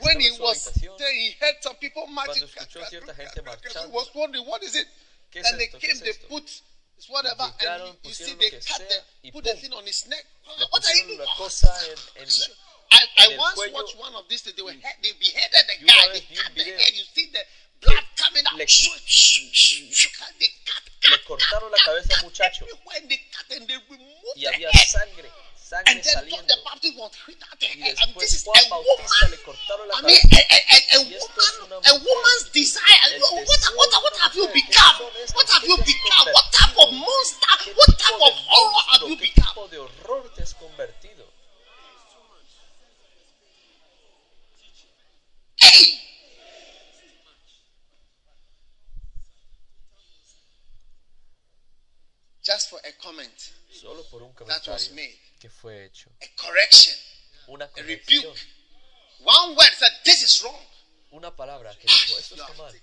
[0.00, 1.12] when he was there.
[1.12, 2.42] He heard some people marching.
[2.46, 4.88] He was wondering what is it.
[5.32, 6.62] ¿Qué and they came, es they put
[7.08, 10.24] whatever, and you, you see they cut the put the thing on his neck.
[10.58, 11.26] Le What are you doing?
[12.92, 13.36] Una cosa en, en la...
[13.36, 14.42] I, I once watched one of these.
[14.42, 14.80] They were hmm.
[14.80, 16.08] head, they beheaded the guy.
[16.12, 16.92] They cut the head.
[16.94, 17.42] You see the
[17.80, 18.58] blood coming out.
[18.58, 18.66] le-
[20.38, 24.40] They cut, Le cortaron la cabeza al muchacho When they cut and they removed y
[24.42, 24.88] the había head.
[24.88, 26.46] sangre, sangre And then saliendo.
[26.48, 27.96] the Baptist was hit out the head.
[28.02, 29.30] And this is Juan a Bautista woman.
[29.30, 32.44] le cortaron la I mean, a, a, a, a Y esto es woman, a woman's
[32.52, 33.20] desire.
[33.20, 34.96] What, what, what, what have you become?
[34.98, 35.34] ¿Qué son estos?
[35.36, 36.26] What have you become?
[36.32, 37.72] What type of monster?
[37.76, 39.46] What type of horror have you qué become?
[39.54, 41.05] tipo de horror te has convertido?
[45.80, 46.00] ley.
[52.42, 55.18] Just for a comment Solo por un comentario that was made.
[55.40, 56.10] que fue hecho.
[56.22, 56.94] A correction.
[57.48, 58.24] Una corrección.
[58.24, 58.46] A rebuke.
[61.10, 62.80] Una palabra que ah, dijo, esto está mal.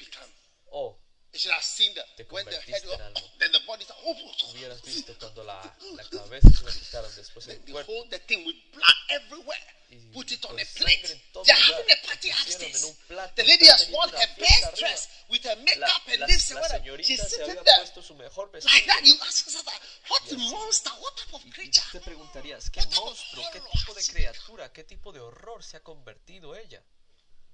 [0.71, 0.97] Oh,
[1.33, 3.29] o You should have seen that Te when the head convertiste was, en algo.
[3.39, 5.61] then the body started, oh, hubieras visto cuando la,
[5.95, 8.95] la cabeza se la quitaron, después the, el the cuerpo, whole the thing with blood
[9.09, 9.65] everywhere.
[9.89, 11.21] y Put it on a plate.
[11.45, 12.97] They're having a party upstairs.
[13.35, 16.55] The lady has worn her best dress with her makeup and lipstick.
[16.55, 17.03] la whatever.
[17.03, 19.01] She's sitting there like that.
[19.03, 19.67] You ask yourself,
[20.09, 20.51] what Y así.
[20.51, 20.89] monster?
[21.01, 21.83] What type of creature?
[21.91, 25.19] te preguntarías, ¿qué What type of monstruo, qué horror tipo de criatura, qué tipo de
[25.19, 26.81] horror se ha convertido ella?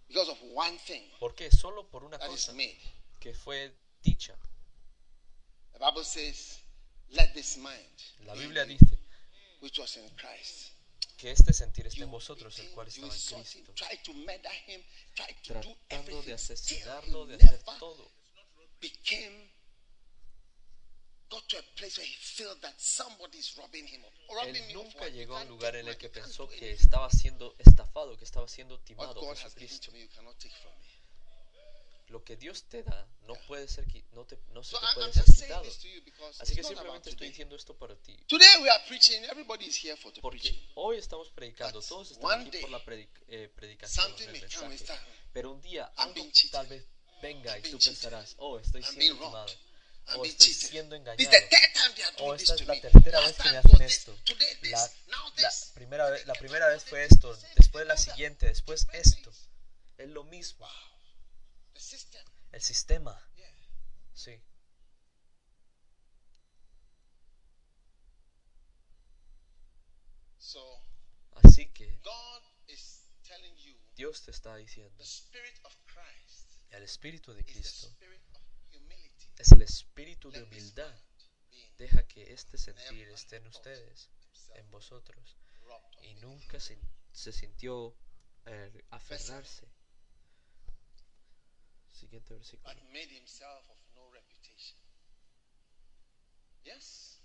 [0.08, 1.50] Because of one thing ¿Por qué?
[1.52, 2.78] Solo por una that is cosa made.
[3.20, 4.36] Que fue dicha.
[5.74, 6.60] The Bible says,
[7.12, 7.78] let this mind
[8.26, 8.98] La in Biblia you, dice
[9.62, 10.72] which was in Christ.
[11.20, 14.14] que este sentir esté en vosotros, el cual estaba en Cristo,
[15.44, 18.10] tratando de asesinarlo, de hacer todo.
[24.46, 28.24] Él nunca llegó a un lugar en el que pensó que estaba siendo estafado, que
[28.24, 29.88] estaba siendo timado given Jesucristo.
[29.88, 30.88] to me, you cannot take from me.
[32.10, 35.08] Lo que Dios te da no puede ser no te no se So te puede
[35.08, 35.64] I'm ser quitado.
[36.40, 37.30] Así que simplemente estoy today.
[37.30, 38.18] diciendo esto para ti.
[38.28, 39.24] Today we are preaching.
[39.26, 40.68] Everybody is here for the Porque preaching.
[40.76, 44.78] hoy estamos predicando, But todos están aquí day, por la predic- eh, predicación del mensaje.
[44.80, 45.02] start.
[45.34, 46.84] Pero un día algo tal vez
[47.22, 49.46] venga I'm y tú pensarás, oh, estoy siendo timado,
[50.16, 51.38] o being estoy siendo engañado,
[52.18, 54.18] o doing esta es la tercera vez que me hacen esto.
[54.64, 54.92] La,
[55.38, 59.32] la primera la primera vez fue esto, después la siguiente, después esto.
[60.00, 60.68] Es lo mismo.
[62.52, 63.32] El sistema,
[64.14, 64.42] sí.
[71.36, 72.02] Así que
[73.96, 75.04] Dios te está diciendo,
[76.72, 77.88] el espíritu de Cristo
[79.38, 80.94] es el espíritu de humildad.
[81.78, 84.10] Deja que este sentir esté en ustedes,
[84.56, 85.38] en vosotros.
[86.02, 86.78] Y nunca se,
[87.14, 87.96] se sintió
[88.46, 89.66] eh, aferrarse.
[92.00, 92.64] Siguiente versículo.
[92.74, 94.78] but made himself of no reputation.
[96.64, 97.20] Yes,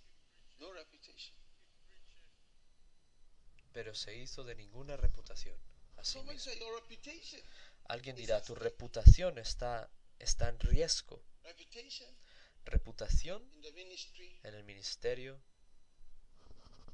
[0.59, 1.35] no reputation.
[3.73, 5.57] Pero se hizo de ninguna reputación.
[5.97, 6.53] Así Someone mismo.
[6.53, 7.41] say your reputation.
[7.89, 11.23] Alguien dirá, tu reputación está, está en riesgo.
[11.43, 12.09] Reputation
[12.65, 14.41] Reputación in the ministry.
[14.43, 15.39] en el ministerio.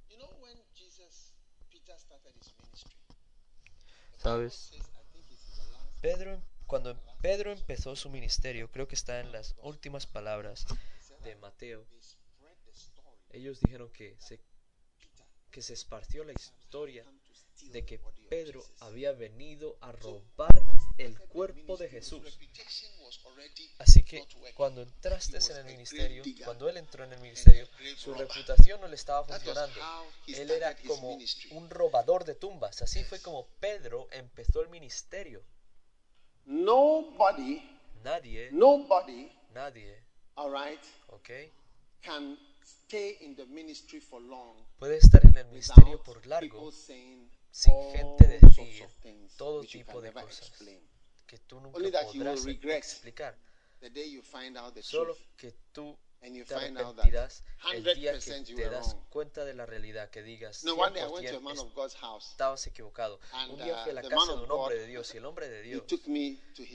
[0.08, 1.32] You know when Jesus,
[1.70, 2.96] Peter started his ministry.
[4.18, 4.70] the Bible ¿Sabes?
[6.02, 10.66] Pedro, cuando Pedro empezó su ministerio, creo que está en las últimas palabras
[11.24, 11.84] de Mateo.
[13.30, 14.38] Ellos dijeron que se,
[15.50, 17.04] que se esparció la historia
[17.72, 20.62] de que Pedro había venido a robar
[20.96, 22.38] el cuerpo de Jesús.
[23.78, 28.80] Así que cuando entraste en el ministerio, cuando él entró en el ministerio, su reputación
[28.80, 29.80] no le estaba funcionando.
[30.28, 31.18] Él era como
[31.50, 32.80] un robador de tumbas.
[32.80, 35.42] Así fue como Pedro empezó el ministerio.
[36.50, 37.62] Nobody,
[38.02, 39.94] Nadie, nobody, nadie,
[40.34, 41.30] all right, ¿ok?
[42.02, 47.30] can stay in the ministry for long Puede estar en el ministerio por largo sin
[47.92, 48.84] gente decir
[49.36, 50.80] todo tipo de cosas explain.
[51.28, 53.36] que tú Only nunca you podrás explicar.
[53.78, 57.44] The day you find out the Solo truth que tú te find out that arrepentirás
[57.72, 61.02] el día 100% que te das cuenta de la realidad, que digas, No, one day
[61.02, 62.30] I went to a 100% man of God's house.
[62.30, 63.20] estabas equivocado.
[63.32, 65.16] And, Un día fui a la uh, the casa de un hombre de Dios y
[65.18, 65.84] el hombre de He Dios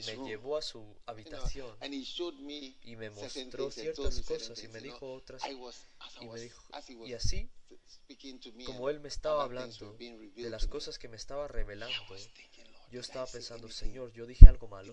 [0.06, 6.26] me llevó a su habitación y me mostró ciertas cosas y me dijo otras y
[6.26, 6.62] me dijo
[7.06, 7.50] y así
[7.88, 11.94] speaking to me como él me estaba hablando de las cosas que me estaba revelando
[12.90, 13.68] yo did I estaba say pensando?
[13.70, 14.92] Señor yo dije algo malo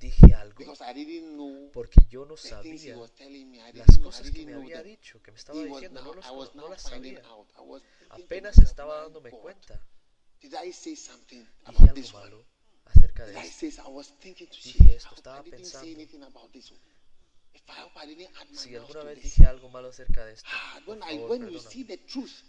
[0.00, 2.96] dije algo porque yo no sabía
[3.74, 7.22] las cosas que me había dicho que me estaba diciendo no, los no las sabía.
[8.10, 9.80] apenas estaba "My dándome cuenta.
[10.40, 10.56] Dije
[11.64, 12.46] algo malo
[12.84, 13.58] acerca de esto.
[13.70, 15.86] say I was thinking to Dije esto, estaba pensando.
[18.52, 20.48] si alguna vez dije algo malo acerca de esto
[20.84, 21.28] por favor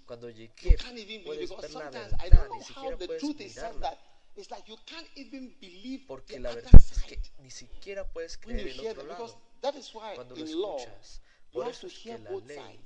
[0.06, 0.78] cuando llegué
[1.24, 2.50] puedes ver la verdad.
[2.58, 3.98] ni siquiera puedes mirarla
[4.36, 8.38] that it's like you can't even believe porque la verdad es que ni siquiera puedes
[8.38, 11.22] creer el otro lado that is why cuando lo escuchas
[11.52, 12.80] you por have eso to es que hear la ley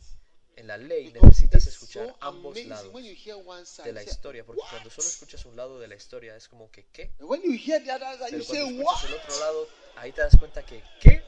[0.55, 3.85] en la ley necesitas escuchar ambos lados when you hear one side.
[3.85, 6.69] de la historia porque "What?" cuando solo escuchas un lado de la historia es como
[6.71, 8.95] que qué And when you hear the other side, you pero say, cuando what?
[8.95, 11.23] escuchas el otro lado ahí te das cuenta que qué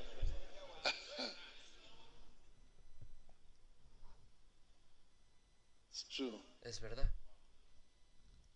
[5.92, 6.40] It's true.
[6.62, 7.10] es verdad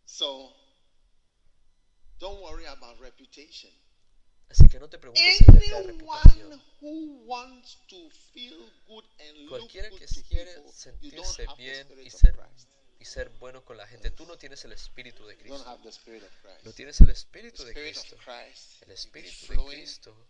[0.05, 0.53] So
[2.19, 3.71] don't worry about reputation.
[4.49, 6.61] Así que no te preguntes acerca de reputación.
[6.81, 11.45] who wants to feel good and look Cualquiera good que quiere people, you don't sentirse
[11.47, 12.69] have the bien spirit y of ser, Christ.
[12.99, 15.69] y ser bueno con la gente, tú no tienes el espíritu de You don't Cristo.
[15.69, 16.75] have the spirit of No Christ.
[16.75, 18.17] tienes el The espíritu de Cristo.
[18.17, 18.83] Christ.
[18.83, 19.65] El espíritu de.
[19.75, 20.27] Cristo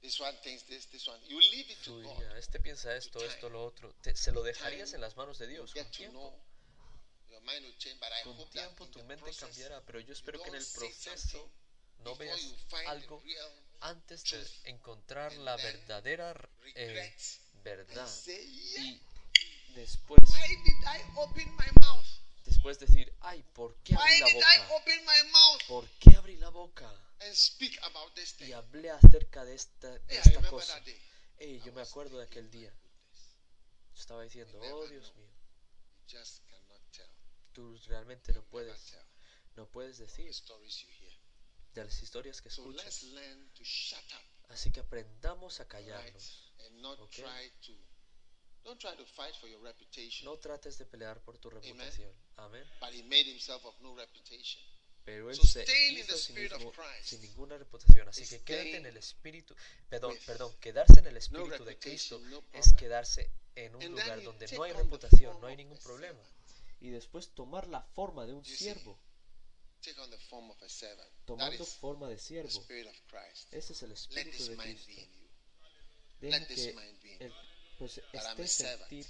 [0.00, 1.20] This one thinks this, this one.
[1.28, 2.04] You leave it to God.
[2.04, 2.38] fluiría.
[2.38, 3.92] Este piensa esto, esto, lo otro.
[4.00, 6.18] Te- se lo dejarías en las manos de You Dios con tiempo.
[6.20, 6.40] know.
[6.40, 7.37] Your mind will change, but I
[8.24, 11.50] Con tiempo tu mente cambiará, pero yo espero que en el proceso
[12.04, 12.40] no veas
[12.86, 13.22] algo
[13.80, 17.14] antes de encontrar la verdadera eh,
[17.62, 18.08] verdad.
[18.26, 19.00] Y
[19.74, 22.06] después why did I open my mouth?
[22.44, 25.88] después decir ay por qué Why abrí la did I boca open my mouth por
[26.00, 26.90] qué abrí la boca
[28.40, 30.74] y hablé acerca de esta, de Hey, esta cosa.
[30.74, 31.00] that day.
[31.38, 32.72] Ey, yo me acuerdo de aquel día.
[33.96, 35.26] estaba diciendo oh Dios mío
[36.06, 37.10] You just cannot tell.
[37.58, 38.96] Tú realmente no puedes
[39.56, 40.32] no puedes decir
[41.74, 43.04] de las historias que escuchas
[44.48, 46.44] así que aprendamos a callarnos
[47.00, 47.24] Okay.
[47.24, 47.72] try to.
[48.64, 50.24] Don't try to fight for your reputation.
[50.24, 54.62] no trates de pelear por tu reputación amén But he made himself of no reputation.
[55.04, 58.08] Pero él se hizo of mismo Christ sin ninguna reputación.
[58.08, 59.54] Así que quédate en el espíritu,
[59.88, 62.20] perdón, perdón, quedarse en el espíritu de Cristo
[62.52, 66.20] es quedarse en un lugar donde no hay reputación, no hay ningún problema.
[66.80, 69.00] Y después tomar la forma de un siervo,
[71.24, 72.48] tomando forma de siervo.
[73.52, 74.92] Ese es el espíritu de Cristo.
[76.20, 76.54] Deja que
[77.20, 77.32] el,
[77.78, 78.00] pues,
[78.52, 78.80] servant.
[78.88, 79.06] sentir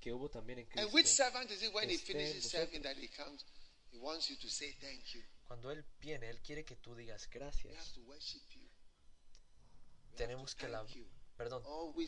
[0.00, 0.88] que hubo también en Cristo.
[5.46, 7.74] Cuando Él viene, Él quiere que tú digas gracias.
[10.16, 10.84] Tenemos que la,
[11.36, 11.62] perdón,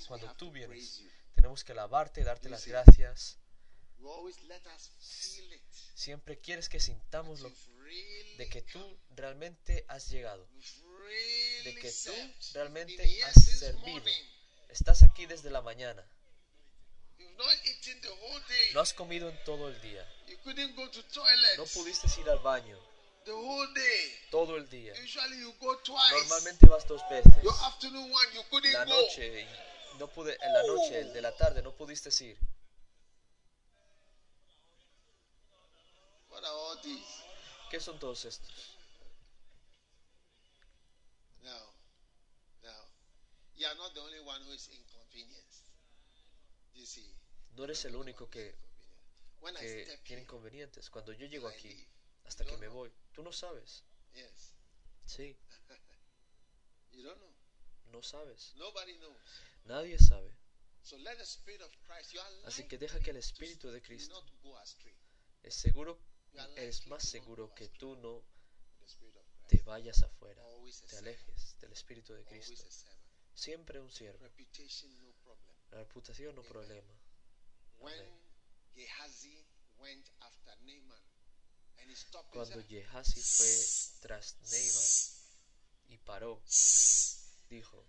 [0.09, 1.03] cuando tú vienes,
[1.35, 3.39] tenemos que alabarte, darte las gracias.
[5.95, 7.51] Siempre quieres que sintamos lo,
[8.37, 10.47] de que tú realmente has llegado,
[11.65, 12.13] de que tú
[12.55, 14.05] realmente has servido.
[14.69, 16.05] Estás aquí desde la mañana,
[18.75, 20.07] no has comido en todo el día,
[21.57, 22.79] no pudiste ir al baño.
[24.31, 24.93] Todo el día.
[26.13, 27.33] Normalmente vas dos veces.
[28.73, 29.47] La noche,
[29.99, 32.37] no pude, en la noche, el de la tarde, no pudiste ir.
[36.51, 37.23] All these?
[37.71, 38.77] ¿Qué son todos estos?
[41.43, 41.75] Now,
[42.63, 42.89] now,
[43.57, 45.65] you are not the only one who is inconvenienced.
[46.75, 47.07] You see,
[47.57, 48.55] No eres el único que,
[49.61, 50.91] que tiene in, inconvenientes.
[50.91, 51.87] Cuando yo llego aquí,
[52.25, 53.85] hasta que me voy, tú no sabes.
[54.15, 54.55] Yes,
[55.07, 55.37] Sí,
[56.93, 57.35] you don't know.
[57.93, 58.55] no sabes.
[59.65, 60.37] Nadie sabe.
[62.45, 64.23] Así que deja que el Espíritu de Cristo
[65.43, 65.99] es seguro,
[66.57, 68.22] es más seguro que tú no
[69.49, 70.43] te vayas afuera,
[70.89, 72.64] te alejes del Espíritu de Cristo.
[73.35, 74.24] Siempre un siervo.
[75.70, 76.93] La reputación no problema.
[81.76, 85.14] And Cuando Gehazi fue tras Naaman
[85.89, 86.43] y paró,
[87.49, 87.85] dijo,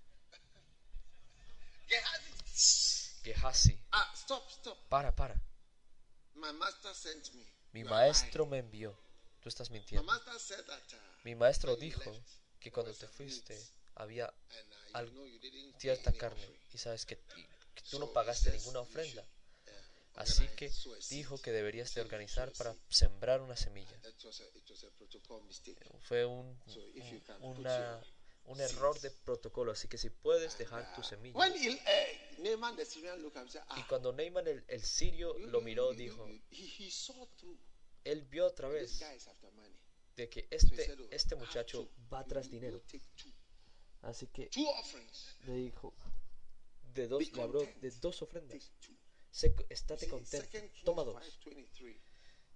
[1.88, 4.14] Gehazi, Gehazi, ah,
[4.90, 5.42] para, para.
[6.36, 7.46] My master sent me.
[7.76, 8.98] Mi maestro me envió.
[9.42, 10.10] Tú estás mintiendo.
[11.26, 12.10] Mi maestro dijo
[12.58, 13.62] que cuando was te fuiste
[13.96, 14.34] había
[15.78, 19.26] cierta carne y sabes que, que tú no pagaste ninguna ofrenda.
[20.16, 20.72] Así que
[21.10, 24.00] dijo que deberías de organizar para sembrar una semilla.
[25.46, 25.84] Mistake.
[26.04, 26.58] Fue un,
[26.96, 28.02] un- una,
[28.46, 31.38] un error de protocolo, así que si puedes dejar tu semilla.
[31.38, 31.42] Uh,
[33.38, 36.26] and said, Y ah, cuando Neyman el, el sirio lo miró, dijo,
[38.06, 39.00] él vio otra vez
[40.16, 42.82] de que este, este muchacho va tras dinero.
[44.02, 44.50] Así que
[45.46, 45.94] le dijo,
[46.94, 48.72] de dos, le habló de dos ofrendas.
[49.32, 50.58] Se- estate contento.
[50.86, 51.18] Toma dos.
[51.44, 52.00] 5:23.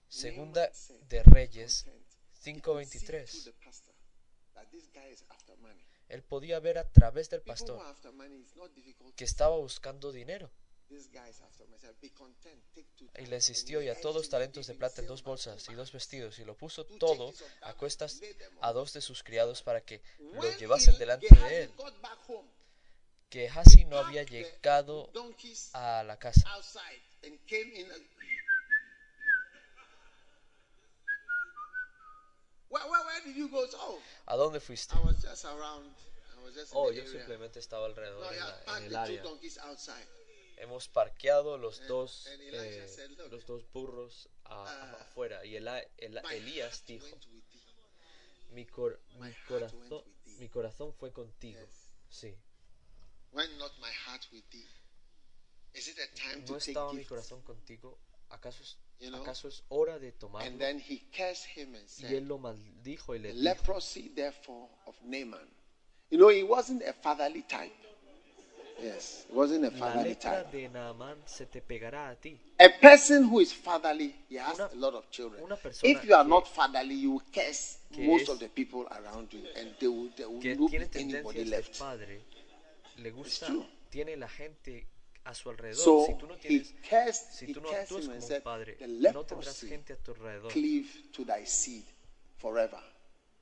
[0.07, 0.71] Segunda
[1.09, 2.05] de "Be Reyes content."
[2.45, 3.25] He could see 5:23.
[3.29, 3.93] through the pastor
[4.53, 5.83] that this guy is after money.
[6.07, 7.79] Él podía ver a través del pastor
[9.15, 10.51] que estaba buscando dinero
[12.99, 13.41] Y talents." le he
[13.83, 16.85] y a todos talentos de plata en dos bolsas y dos vestidos y lo puso
[16.85, 18.19] todo a cuestas
[18.61, 21.71] a dos de sus criados para que lo llevasen delante de él.
[23.29, 25.11] Que Hasi no había llegado
[25.73, 26.41] a la casa.
[34.25, 34.93] ¿A dónde fuiste?
[36.71, 39.23] Oh, yo simplemente estaba alrededor en, la- en el área.
[40.59, 46.35] Hemos parqueado los dos, eh, said, "Look, los dos burros a- ah, afuera y My
[46.35, 47.07] Elías dijo,
[48.51, 50.03] mi, cor- mi corazón.
[50.39, 51.59] Mi corazón fue contigo.
[51.59, 51.89] Yes.
[52.09, 52.35] Sí.
[53.31, 54.67] When not my heart with thee?
[55.73, 57.99] Is it a time ¿No estaba mi corazón contigo?
[58.29, 59.21] ¿Acaso es, You know?
[59.21, 60.57] ¿acaso es hora de And tomarlo?
[60.57, 64.67] then he cursed him and Y él said, lo maldijo y le dijo, leprosy, therefore,
[64.85, 65.49] of Naaman.
[66.09, 67.73] You know, he wasn't a fatherly type.
[68.81, 70.51] Yes, it wasn't a la fatherly type.
[70.51, 72.39] de Naamán se te pegará a ti.
[72.59, 75.43] A person who is fatherly, he has Una- a lot of children.
[75.43, 78.39] una persona If you are que- not fatherly, you will curse que most es- of
[78.39, 81.45] the people around you, and they will, there will Que not tiene be anybody tendencias
[81.45, 81.77] de left.
[81.79, 82.21] padre,
[82.97, 83.65] le gusta, true.
[83.89, 84.87] tiene la gente
[85.25, 85.75] a su alrededor.
[85.83, 88.13] So si tú no he tienes, cursed, si he tú no cursed actúas him como
[88.15, 90.51] and un said, padre, The no tendrás leprosy gente a tu alrededor.
[90.51, 91.85] cleave to thy seed
[92.37, 92.79] forever.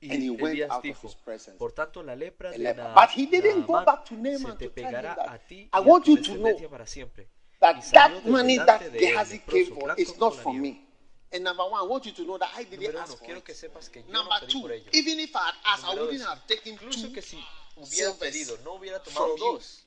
[0.00, 1.58] Y and he went out of his presence.
[1.58, 2.84] por tanto la lepra de leper.
[2.84, 5.68] Na- But he didn't go back to se Naaman te tell him pegará a ti
[5.72, 7.28] I want you to know para siempre.
[7.60, 10.84] That that money that Gehazi came for is not for me.
[11.32, 13.44] And number one, I want you to know that I didn't Número ask for it.
[13.44, 16.26] que sepas que yo Number no two, even if I had asked, I wouldn't dos,
[16.28, 17.44] have taken two que si
[17.76, 19.84] hubiera pedido, no hubiera tomado dos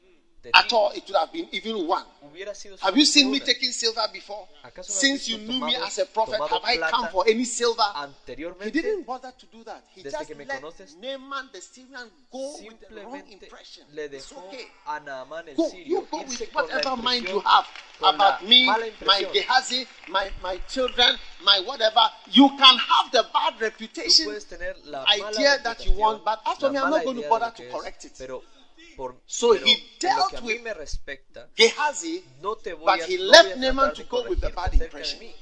[0.54, 0.92] at all.
[0.92, 2.06] It would have been even one.
[2.82, 4.48] Have you seen me taking silver before?
[4.64, 7.46] ¿Acaso me has Since you knew me as a prophet, have I come for any
[7.46, 7.84] silver?
[8.64, 9.84] He didn't bother to do that.
[9.94, 10.62] He just let
[11.02, 13.84] Naaman the Syrian go with the wrong impression.
[13.96, 14.66] It's okay.
[14.88, 17.68] a Naamán el Go, you go with whatever mind you have
[18.04, 19.26] about me, my.
[19.34, 22.02] Gehazi, my, my children, my whatever.
[22.32, 24.28] You can have the bad reputation
[25.08, 28.32] idea that you want, but after me, I'm not going to bother to correct it.
[29.02, 32.56] Por, So pero he en lo dealt que a mí with me respecta, Gehazi, no
[32.56, 35.34] te voy but a, he no left Naaman to go with the bad impression.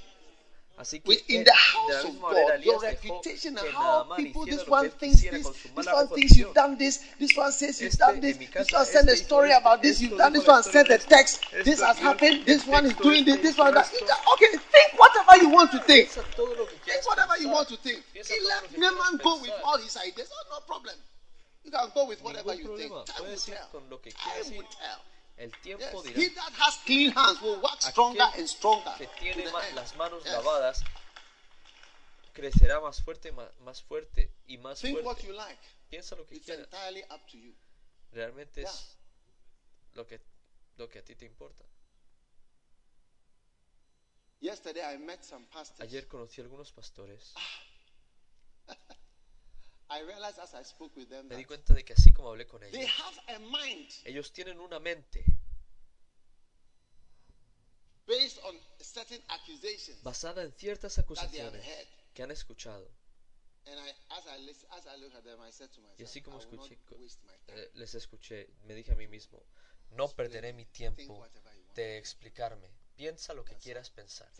[0.78, 4.90] Así que in eh, the house of God, your reputation and how people, this one
[4.92, 5.46] thinks this,
[5.76, 9.10] this one thinks you've done this, this one says you've done this, this one sent
[9.10, 12.66] a story about this, you've done this one sent a text, this has happened, this
[12.66, 13.92] one is doing this, this one that.
[14.36, 16.08] Okay, think whatever you want to think.
[16.08, 18.02] Piensa todo lo que Think whatever you want to think.
[18.14, 20.32] He todo let lo que quieras Naaman go with all his ideas.
[20.32, 20.96] Oh, no problem.
[21.70, 22.92] You can go with whatever Ningún you think.
[22.92, 23.06] problema.
[23.06, 23.70] Time will Puedes ir tell.
[23.70, 24.70] con lo que Time quieras will ir.
[24.70, 25.00] tell.
[25.38, 26.04] El tiempo Yes.
[26.04, 26.20] dirá.
[26.20, 28.96] He that has clean hands will wax stronger and stronger.
[28.98, 29.46] que tiene
[29.76, 30.34] las manos Yes.
[30.34, 30.84] lavadas
[32.34, 35.28] crecerá más fuerte, más fuerte y más Think what fuerte.
[35.28, 35.60] you like.
[35.90, 36.66] Piensa lo que It's quieras.
[36.66, 37.54] entirely up to you.
[38.14, 38.70] Realmente Yeah.
[38.72, 38.98] es
[39.94, 40.20] lo que,
[40.78, 41.66] lo que a ti te importa.
[44.42, 45.82] Yesterday I met some pastors.
[45.82, 47.34] Ayer conocí a algunos pastores.
[49.90, 54.32] Me di cuenta de que así como hablé con they ellos, have a mind ellos
[54.32, 55.26] tienen una mente
[58.06, 62.88] based on certain accusations basada en ciertas that they have acusaciones que han escuchado.
[63.66, 66.04] And I, as I listen, as I look at them, I said to myself, Y
[66.04, 67.62] así como escuché, not waste my time.
[67.62, 69.44] eh, les escuché, me dije a mí mismo,
[69.92, 71.76] no perderé mi Think tiempo whatever you want.
[71.76, 72.70] de explicarme.
[72.96, 74.32] Piensa lo que quieras pensar.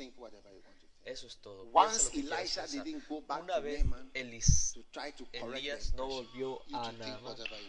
[1.10, 1.68] Eso es todo.
[1.74, 6.62] Once Elisha didn't go back Una vez Naaman Elis, to try to Elías no volvió
[6.72, 6.92] a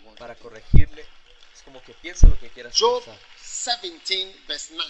[0.04, 1.06] want para corregirle.
[1.54, 3.18] Es como que piensa lo que quieras Job pensar.
[3.38, 4.84] 17, verse 9.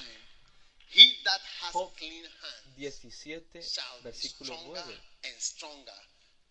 [0.93, 5.01] He that has Job clean hands 17, shall be versículo stronger 9.
[5.27, 6.01] and stronger,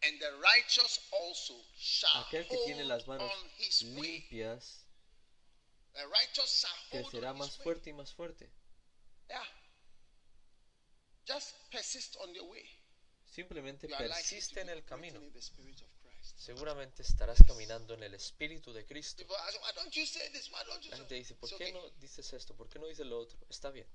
[0.04, 3.30] and the righteous also shall Aquel que tiene las manos
[3.82, 4.86] limpias
[6.92, 8.50] crecerá más fuerte y más fuerte.
[9.28, 9.59] Yeah.
[11.30, 12.66] Just persist on your way.
[13.24, 15.22] Simplemente persiste en el camino.
[16.36, 19.24] Seguramente estarás caminando en el Espíritu de Cristo.
[20.90, 22.56] La gente dice, ¿por qué no dices esto?
[22.56, 23.38] ¿Por qué no dices lo otro?
[23.50, 23.88] Está bien.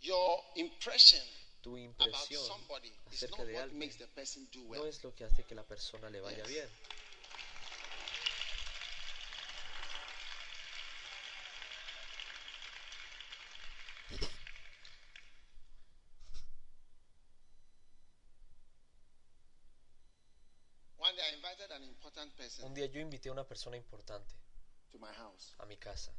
[0.00, 1.22] Your impression
[1.62, 2.44] Tu impresión
[3.06, 3.90] acerca de alguien
[4.68, 6.68] no es lo que hace que la persona le vaya bien.
[21.06, 21.82] One day I invited an
[22.16, 24.34] important person Un día yo invité a una persona importante
[24.90, 26.12] to my house, a mi casa,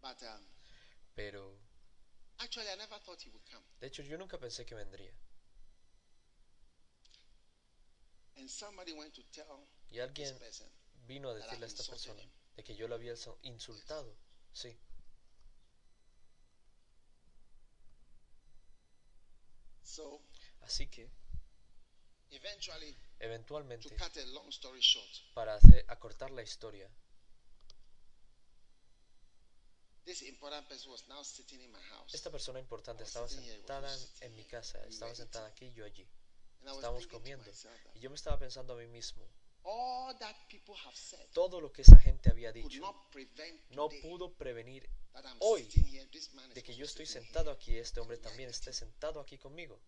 [0.00, 0.44] but um,
[1.14, 1.58] pero
[2.38, 3.62] actually I never thought he would come.
[3.80, 5.12] de hecho yo nunca pensé que vendría.
[8.36, 10.68] And somebody went to tell Y this alguien person
[11.06, 12.30] vino a that decirle a esta insulted persona him.
[12.56, 14.16] de que yo lo había so- insultado.
[14.52, 14.76] Sí.
[19.82, 20.20] So
[20.62, 21.08] Así que,
[22.30, 23.88] eventually, eventualmente,
[25.34, 26.90] para hacer, acortar la historia,
[30.04, 32.14] this important person was now sitting in my house.
[32.14, 36.08] esta persona importante estaba sentada en, mi casa, estaba sentada aquí y yo allí.
[36.64, 37.44] Estábamos comiendo.
[37.94, 39.22] Y yo me estaba pensando a mí mismo,
[39.62, 42.80] all that people have said todo lo que esa gente había dicho
[43.70, 44.88] no pudo prevenir
[45.40, 46.06] hoy sitting here.
[46.10, 49.36] This man is de que yo estoy sentado aquí, este hombre también esté sentado aquí
[49.38, 49.78] conmigo,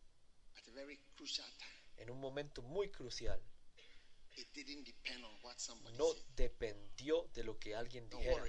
[2.00, 3.40] en un momento muy crucial.
[5.98, 8.44] No dependió de lo que alguien dijera.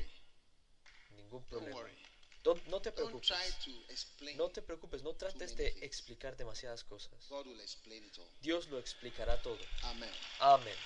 [1.12, 1.82] Ningún problema.
[2.68, 3.30] no te preocupes.
[4.36, 7.30] No te preocupes, no trates de explicar demasiadas cosas.
[8.41, 9.60] Dios lo explicará todo.
[9.84, 10.12] Amen.
[10.39, 10.78] Amén.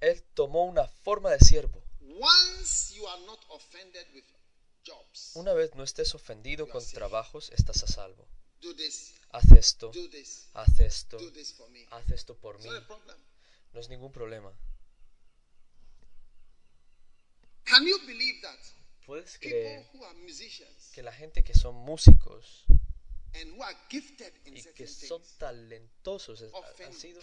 [0.02, 1.84] Él tomó una forma de siervo.
[2.02, 4.24] Once you are not offended with
[4.86, 8.28] jobs, Una vez no estés ofendido con trabajos, estás a salvo.
[9.32, 9.92] Haz esto,
[10.54, 11.18] haz esto,
[11.92, 12.70] haz esto por mí.
[13.74, 14.52] No es ningún problema.
[19.06, 19.88] ¿Puedes creer
[20.94, 22.66] que la gente que son músicos
[24.46, 26.42] y que son talentosos
[26.86, 27.22] han sido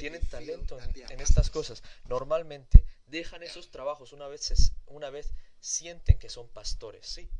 [0.00, 1.82] tienen talento en, estas cosas.
[2.08, 7.06] Normalmente dejan esos trabajos una vez, se- una vez sienten que son pastores.
[7.06, 7.30] Sí,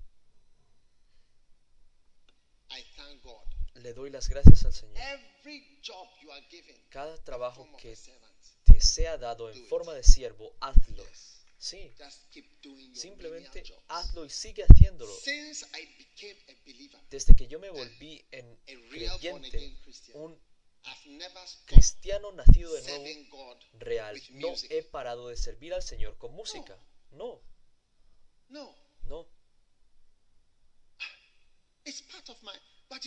[3.74, 4.96] le doy las gracias al Señor.
[6.90, 7.96] Cada trabajo que
[8.64, 11.05] te sea dado en forma de siervo, hazlo.
[11.64, 15.10] Sí, just keep doing your simplemente hazlo y sigue haciéndolo.
[17.08, 19.74] Desde que yo me volví en creyente,
[20.12, 20.38] un
[21.64, 26.78] cristiano nacido de nuevo, real, no he parado de servir al Señor con música.
[27.12, 27.40] No,
[28.50, 29.26] No, no.
[31.82, 33.01] Es parte de a I,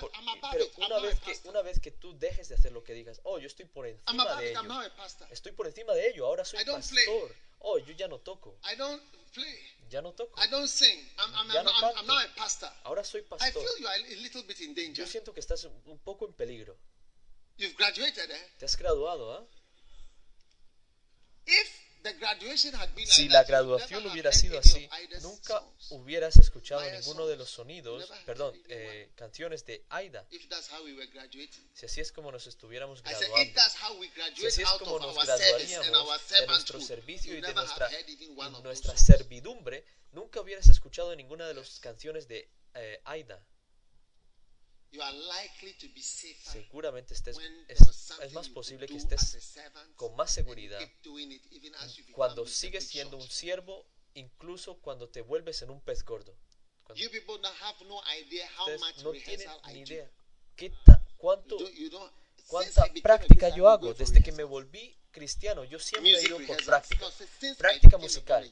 [0.00, 0.64] I'm pero.
[0.76, 1.50] I'm una vez, que, pastor.
[1.50, 3.96] una vez que tú dejes de hacer lo que digas, oh, yo estoy por I'm
[3.98, 4.56] encima above de it.
[4.56, 4.74] I'm ello.
[4.74, 5.26] now a pastor.
[5.30, 7.06] Estoy por encima de ello, ahora soy I don't play.
[7.06, 7.34] pastor.
[7.60, 9.02] Oh, yo ya no toco, I don't
[9.32, 9.58] play.
[9.88, 10.38] ya no toco.
[10.40, 10.98] I don't sing.
[11.18, 12.70] I'm, I'm, Ya I'm, no I'm, I'm pastor.
[12.84, 13.52] Ahora soy I pastor.
[13.62, 15.04] feel you are a little bit in danger.
[15.04, 16.76] Yo siento que estás un poco en peligro.
[17.56, 18.50] You've graduated, eh?
[18.58, 19.48] Te has graduado.
[21.46, 21.83] If
[23.06, 24.88] Si la graduación hubiera sido así,
[25.22, 30.26] nunca hubieras escuchado ninguno de los sonidos, perdón, eh, canciones de Aida.
[31.72, 33.36] Si así es como nos estuviéramos graduando.
[34.36, 39.84] Si así es como nos graduaríamos de nuestro servicio y de nuestra, y nuestra servidumbre,
[40.12, 43.42] nunca hubieras escuchado ninguna de las canciones de eh, Aida.
[44.83, 44.83] You are likely to be safer
[46.52, 47.36] Seguramente estés,
[47.68, 47.80] es,
[48.22, 49.20] es más you posible que estés
[49.96, 50.78] con más seguridad
[52.12, 56.36] cuando sigues siendo un siervo, incluso cuando te vuelves en un pez gordo.
[56.84, 57.00] Cuando
[58.66, 60.10] ustedes no tienen ni idea
[60.56, 60.72] qué
[61.16, 61.56] cuánto,
[62.46, 63.86] cuánta práctica yo hago.
[63.98, 67.06] Desde que me volví cristiano, yo siempre he ido por práctica.
[67.56, 68.42] Práctica musical.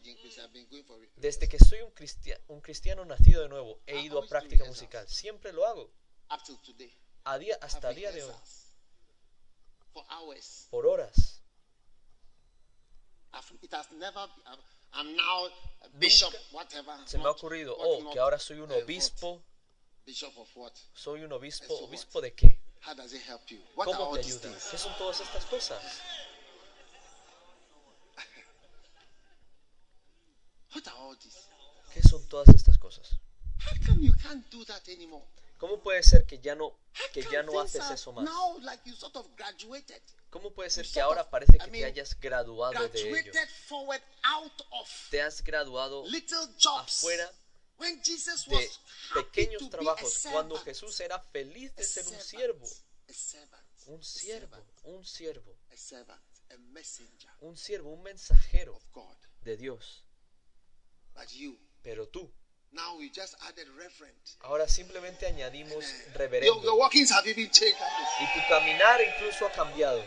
[1.16, 5.08] Desde que soy un, cristia- un cristiano nacido de nuevo, he ido a práctica musical.
[5.08, 5.92] Siempre lo hago.
[6.32, 6.90] Up till today.
[7.24, 8.34] A día, hasta día de hoy.
[10.70, 11.40] Por horas.
[13.34, 14.26] I've- It has never.
[14.46, 14.62] I've-
[14.94, 15.46] I'm now
[15.82, 16.96] a bishop, whatever.
[17.06, 19.42] Se me ha ocurrido, oh, que ahora soy un obispo.
[20.94, 21.74] Soy un obispo.
[21.84, 22.58] ¿Obispo de qué?
[22.84, 23.62] How does it help you?
[23.76, 24.48] What are ¿Cómo all te these ayuda?
[24.50, 24.70] things?
[24.70, 25.82] ¿Qué son todas estas cosas?
[30.74, 31.38] What are all these?
[31.94, 33.08] ¿Qué son todas estas cosas?
[35.62, 36.76] ¿Cómo puede ser que ya no,
[37.12, 38.28] que ya no haces eso más?
[40.28, 43.32] ¿Cómo puede ser que ahora parece que te hayas graduado de ello?
[45.08, 46.04] Te has graduado
[46.74, 47.32] afuera
[47.78, 48.70] de
[49.14, 50.56] pequeños trabajos cuando.
[50.58, 52.68] Jesús era feliz de ser un siervo.
[53.86, 55.56] Un siervo, un siervo,
[57.38, 58.80] un siervo, un mensajero
[59.42, 60.04] de Dios.
[61.82, 62.34] Pero tú,
[62.72, 64.14] now we just added reverend.
[64.42, 66.76] ahora simplemente añadimos Your, your reverendo.
[66.78, 67.78] walkings have even changed.
[68.20, 70.02] Y tu caminar incluso ha cambiado.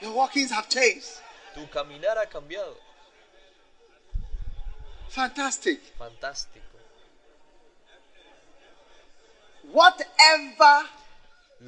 [0.00, 1.20] Your walkings have changed.
[1.54, 2.76] Tu caminar ha cambiado.
[5.08, 5.80] Fantastic.
[5.98, 6.64] Fantástico.
[9.72, 10.88] Whatever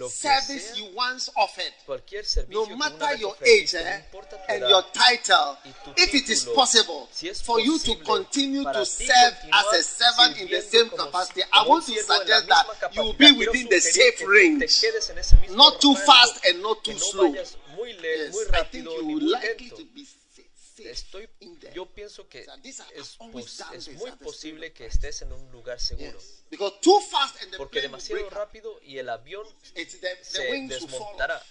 [0.09, 3.82] service sea, you once offered, cualquier servicio no que una matter vez your age ofreciste,
[3.84, 7.09] no eh, importa tu and edad, your title, y tu if it is título, possible
[7.11, 10.36] si es for you to posible continue para to ti serve continuar as a servant
[10.38, 12.16] in the sirviendo same como capacity, si- I como un want to siervo en la
[12.18, 13.18] suggest misma that you will capacidad.
[13.18, 14.59] be Quiero within the sugerir safe que range.
[14.61, 17.32] te quedes en ese mismo Not too rango, fast and not que too no slow.
[17.32, 19.76] vayas muy, le- Yes, muy I think rápido you ni will muy likely lento.
[19.76, 20.20] to be sa- safe
[20.89, 21.28] Estoy,
[21.74, 22.45] yo pienso que
[22.95, 26.18] es, pos- es muy posible que estés en un lugar seguro.
[27.59, 29.47] Porque demasiado rápido y el avión
[30.22, 31.43] se desmontará.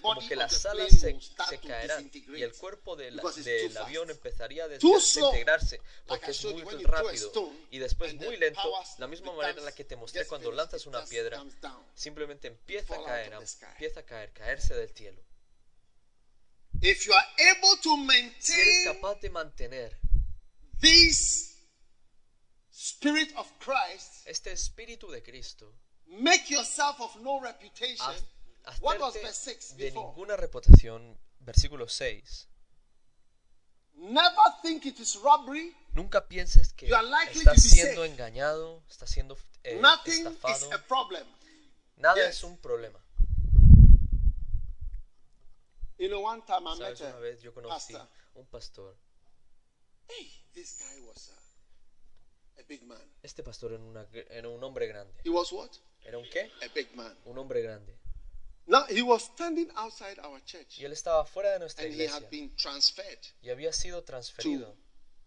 [0.00, 1.10] como que las alas se,
[1.50, 3.20] se caerán y el cuerpo del
[3.84, 4.68] avión empezaría a
[5.28, 7.30] desintegrarse porque es muy rápido
[7.70, 8.60] y después muy lento,
[8.98, 11.36] la misma manera en la que te mostré cuando lanzas una piedra,
[11.94, 13.32] simplemente empieza a caer,
[13.72, 15.20] empieza a caer, caerse del cielo.
[16.80, 17.26] If you are
[17.56, 19.98] able to Si eres maintain capaz de mantener
[20.80, 21.56] this
[22.70, 25.72] spirit of Christ, este espíritu de Cristo,
[26.06, 28.06] make yourself of no reputation.
[28.06, 30.06] haz- What was hacerte verse 6 de before?
[30.08, 32.46] ninguna reputación, versículo 6.
[33.94, 35.74] Never think it is robbery.
[35.94, 38.12] Nunca pienses que You are likely estás to be siendo safe.
[38.12, 40.72] engañado, estás siendo eh, Nothing is estafado.
[40.74, 41.26] a problem.
[41.96, 42.36] Nada Yes.
[42.36, 43.00] es un problema.
[45.98, 48.08] You know, one time I met una vez yo a conocí pastor.
[48.34, 48.96] un pastor.
[50.08, 51.30] Hey, this guy was
[52.56, 53.02] a, a big man.
[53.22, 55.12] Este pastor era, una- era un hombre grande.
[55.24, 55.70] He was what?
[56.04, 56.50] ¿Era un qué?
[56.62, 57.16] A big man.
[57.24, 57.98] Un hombre grande.
[58.66, 61.96] Now he was standing outside our church Y él estaba fuera de nuestra and he
[62.04, 64.76] iglesia had been transferred y había sido to transferido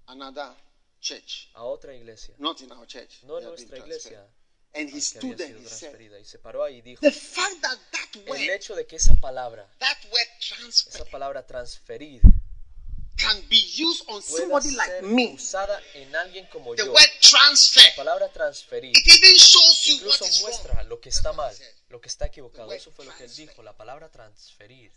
[0.06, 0.54] another
[1.00, 2.36] church, a otra iglesia.
[2.38, 3.24] not in our church.
[3.24, 4.28] No He en nuestra iglesia,
[4.74, 6.00] And he stood there he said.
[6.00, 8.96] Y se paró ahí y dijo, The fact that that el word, hecho de que
[8.96, 12.22] esa palabra, that word transfer, esa palabra transferir,
[13.18, 15.34] can be used on somebody like me.
[15.34, 16.94] usada en alguien como The yo.
[16.94, 20.42] word transfer, La palabra transferir it even shows you what incluso wrong.
[20.42, 21.54] muestra lo que está mal,
[21.90, 22.70] lo que está equivocado.
[22.70, 24.92] word Eso fue lo que él dijo, la palabra transferir.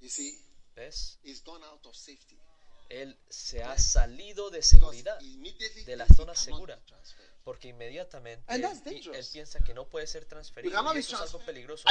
[0.00, 0.36] You see,
[0.74, 1.18] ¿Ves?
[1.22, 2.36] he's gone out of safety.
[2.92, 6.78] Él se ha salido de seguridad, de la zona segura.
[7.42, 10.78] porque inmediatamente And él, él piensa que no puede ser transferido.
[10.94, 11.84] Y eso es algo peligroso.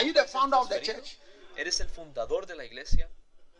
[1.57, 3.09] ¿Eres el fundador de la iglesia?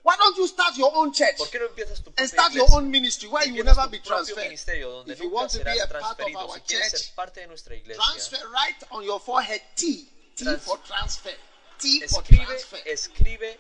[0.04, 2.54] Why don't you start your own church ¿Por qué no empiezas tu and propia start
[2.54, 2.78] your iglesia?
[2.78, 4.46] own ministry where you will never be propio transferred?
[4.48, 7.42] ministerio donde If you want to be a part of our Si church, ser parte
[7.42, 10.10] de nuestra iglesia, Transfer right on your forehead T.
[10.36, 11.36] T Trans- for transfer.
[11.78, 12.82] T for escribe, transfer.
[12.88, 13.60] escribe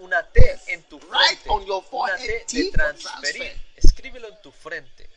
[0.00, 1.48] una T en tu frente.
[1.48, 2.72] Una T de transferir.
[2.72, 3.60] transfer.
[3.76, 5.08] Escríbelo en tu frente.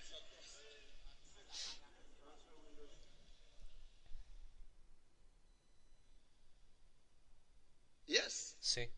[8.07, 8.55] Yes.
[8.59, 8.89] Sí.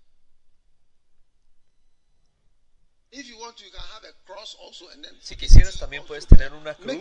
[5.21, 6.97] Si quisieras también puedes tener una cruz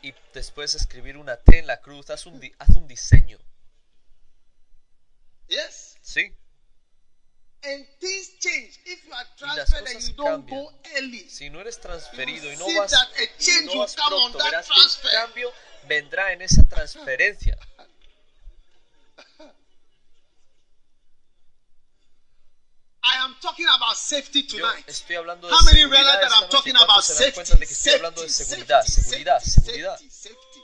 [0.00, 2.08] y después escribir una T en la cruz.
[2.08, 3.38] Haz un, haz un diseño.
[5.48, 5.98] Yes.
[6.00, 6.34] Sí.
[7.64, 8.80] And things change.
[8.86, 10.64] If you are las transferred and you don't cambian.
[10.64, 14.66] go early, Si no eres transferido y no vas, y no will vas pronto, verás
[14.66, 15.12] que transfer.
[15.12, 15.52] cambio
[15.86, 17.56] vendrá en esa transferencia.
[23.04, 24.84] I am talking about safety Yo tonight.
[24.86, 27.34] estoy hablando de How many realize that I'm talking ¿Cuántos about se dan safety?
[27.34, 29.96] cuenta de que estoy hablando de Safety, seguridad, safety, seguridad, safety, seguridad?
[29.98, 30.62] Safety, safety,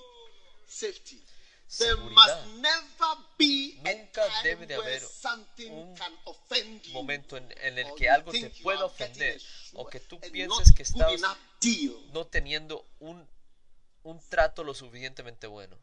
[0.68, 1.22] safety.
[1.76, 2.14] There Seguridad.
[2.14, 6.94] must never be a Nunca debe de haber something un can offend you.
[6.94, 9.38] momento en, en el que algo te pueda ofender
[9.74, 11.20] o que tú a pienses que estás
[12.14, 13.28] no teniendo un,
[14.02, 15.76] un trato lo suficientemente bueno.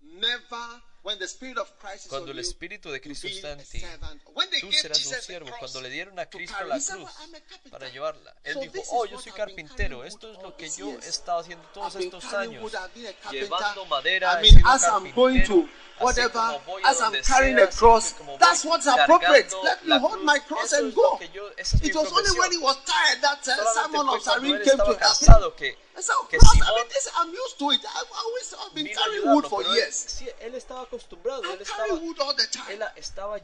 [0.00, 3.28] Never, when the spirit of Christ is Cuando on el you, Espíritu de you Cristo
[3.28, 4.22] be está a en ti, servant.
[4.34, 5.46] When they tú gave serás un Jesus a siervo.
[5.46, 7.40] cross Cuando le dieron a to Cristo carry, la he said, cruz "Well, I'm a
[7.40, 9.96] carpenter." para llevarla, él So dijo, this is oh, yo what soy I've been carpintero,
[9.98, 11.04] carrying esto es wood lo all que these yo years.
[11.06, 13.48] he estado haciendo todos I've been estos carrying años, wood, I've been a carpenter.
[13.48, 15.68] llevando madera, I he mean, sido as I'm going to carpintero,
[15.98, 18.38] así whatever, como voy as a I'm donde carrying sea, a cross, así como voy
[18.40, 19.48] that's what's appropriate.
[19.50, 21.18] cargando Let me la hold my cross Eso and es lo go.
[21.18, 22.38] que yo- esa es mi It was only profesión.
[22.40, 24.82] when he was tired that uh, Solamente Simon fue of cuando Cyrene él came to
[24.82, 25.56] estaba help cansado him.
[25.56, 27.80] que, I said, "Oh, que cross, I Simón mean, this, I'm used to it.
[27.84, 29.96] I've always I've been vino a carrying wood ayudarlo, for pero él, years.
[30.06, 32.74] sí, él estaba acostumbrado, él estaba, carry wood all the time.
[32.74, 33.40] él estaba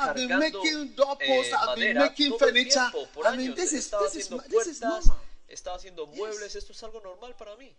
[0.00, 2.90] I've been making doorposts, eh, I've been making furniture.
[3.14, 5.16] por I mean, this is- this is this normal.
[5.48, 7.74] estaba haciendo muebles, esto es algo normal para mí.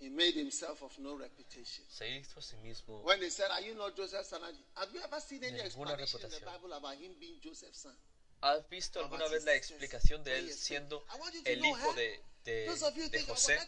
[0.00, 1.84] He made himself of no reputation.
[1.88, 3.00] Se hizo a sí mismo.
[3.04, 4.42] When they said, Are you not Joseph's son?
[4.76, 6.40] Have you ever seen any explanation in the.
[6.44, 7.96] Bible about him being Joseph's son?
[8.40, 11.04] ¿Has visto alguna vez la explicación de él siendo
[11.44, 13.58] el hijo eh, de, de, de José?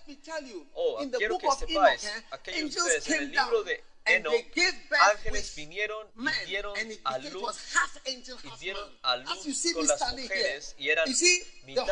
[0.74, 4.34] Oh, quiero que sepáis, eh, aquellos angels ustedes en el libro de Enoch,
[5.12, 7.56] ángeles vinieron y dieron a luz
[8.06, 11.08] y dieron a luz As you see con las mujeres y eran
[11.64, 11.86] mitad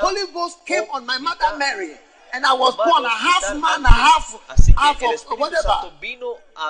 [2.35, 4.35] And I was born a half man, a half,
[4.76, 5.93] half of whatever.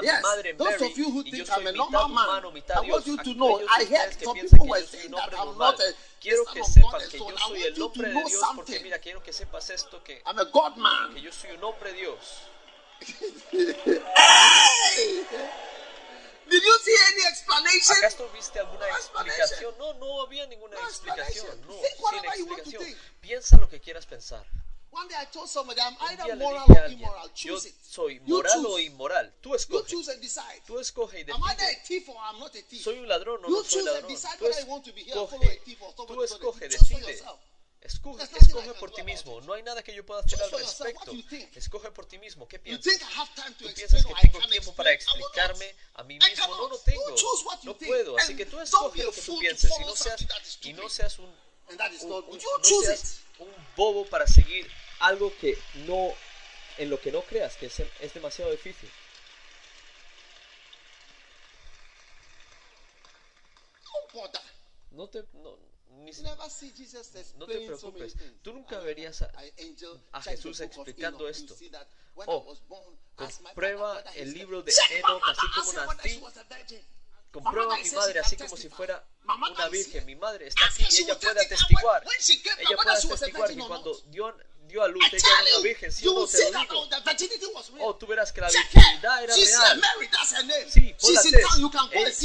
[0.03, 0.23] Yes,
[0.59, 2.29] those of you who think I'm a normal man,
[2.77, 5.95] I want you to know, I heard some people were saying that I'm not a
[6.21, 9.33] quiero que and que yo soy el hombre to de Dios porque mira, quiero que
[9.33, 11.15] sepas esto que, I'm a God man.
[11.15, 12.43] que yo soy un hombre de Dios.
[14.17, 15.25] Hey!
[16.51, 17.97] Did you see any explanation?
[18.05, 19.75] ¿Acaso viste alguna No explicación?
[19.79, 21.47] No, no había ninguna No explicación.
[21.47, 21.61] explanation.
[21.67, 22.85] No, Think sin whatever you want to explicación.
[22.85, 23.21] think.
[23.23, 24.45] Piensa lo que quieras pensar.
[24.95, 27.29] One day I told somebody I'm either moral or immoral.
[27.35, 27.75] Choose it.
[27.83, 29.33] soy You moral o inmoral.
[29.43, 29.87] Tú You escoge.
[29.89, 30.63] choose and decide.
[30.67, 31.73] Tú escoge y either decide.
[31.73, 32.83] a thief or I'm not a thief.
[32.85, 34.07] Soy un ladrón o You no soy ladrón.
[34.39, 35.61] Tú escoge,
[36.07, 37.23] tú escoge, decide.
[37.81, 39.41] Escoge, escoge por ti mismo.
[39.43, 41.13] No hay nada que yo pueda hacer al respecto.
[41.55, 42.49] Escoge por ti mismo.
[42.49, 42.95] ¿Qué piensas?
[43.59, 46.57] ¿Tú piensas que tengo tiempo para explicarme a mí mismo?
[46.57, 47.15] No You tengo.
[47.65, 48.17] No puedo.
[48.17, 50.27] Así que tú escoge lo que tú pienses y no seas,
[50.63, 54.71] y no seas un, un- un- no seas un bobo para seguir
[55.07, 56.13] algo que no
[56.79, 58.91] en lo que no creas que es, es demasiado difícil.
[64.91, 65.59] No te no,
[66.05, 66.13] ni
[67.37, 68.15] no te preocupes.
[68.43, 69.33] Tú nunca verías a,
[70.13, 71.57] a Jesús explicando esto.
[72.27, 72.57] Oh,
[73.17, 76.23] comprueba el libro de Enoch, así como nací.
[77.33, 80.07] comprueba a mi madre así como si fuera una virgen.
[80.07, 82.05] Mi madre está aquí y ella puede atestiguar.
[82.59, 84.54] Ella puede atestiguar que cuando not.
[84.75, 86.75] Dio, a luz ella era una virgen, sí o no te lo digo.
[87.85, 89.81] oh, tú verás que la virginidad era real.
[90.71, 91.23] Sí, ponla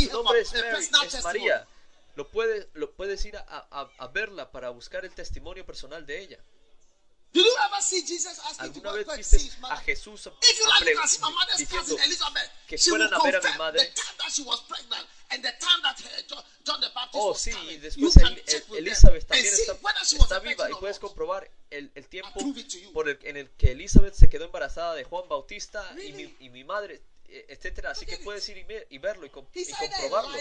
[0.06, 0.68] Su nombre es Mary,
[1.08, 1.24] es.
[1.24, 1.68] María.
[2.16, 6.20] Lo puedes, lo puedes ir a, a- a verla para buscar el testimonio personal de
[6.22, 6.40] ella.
[7.32, 9.36] Did you ever see Jesus asking to ¿Alguna vez viste
[9.70, 9.78] a?
[9.78, 12.50] Jesús a- If you a like, pre- you can see my mother's diciendo cousin Elizabeth.
[12.68, 13.80] que she fueran a ver a mi madre?
[13.86, 17.14] the time that she was pregnant and the time that her, John, John the Baptist
[17.22, 17.76] Oh, was sí, coming.
[17.76, 21.92] You después can El- check with Elizabeth también está, está viva y puedes comprobar el,
[21.94, 22.40] el tiempo
[22.94, 26.50] por el, en el que Elizabeth se quedó embarazada de Juan Bautista y, mi, y
[26.50, 27.92] mi madre, eh, etcétera.
[27.92, 30.36] Así que puedes ir y, ver- y verlo y, com- y comprobarlo.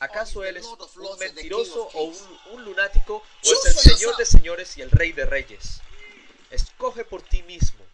[0.00, 4.76] ¿Acaso él es un mentiroso o un, un lunático o es el Señor de señores
[4.76, 5.80] y el Rey de reyes?
[6.50, 7.84] Escoge por ti mismo.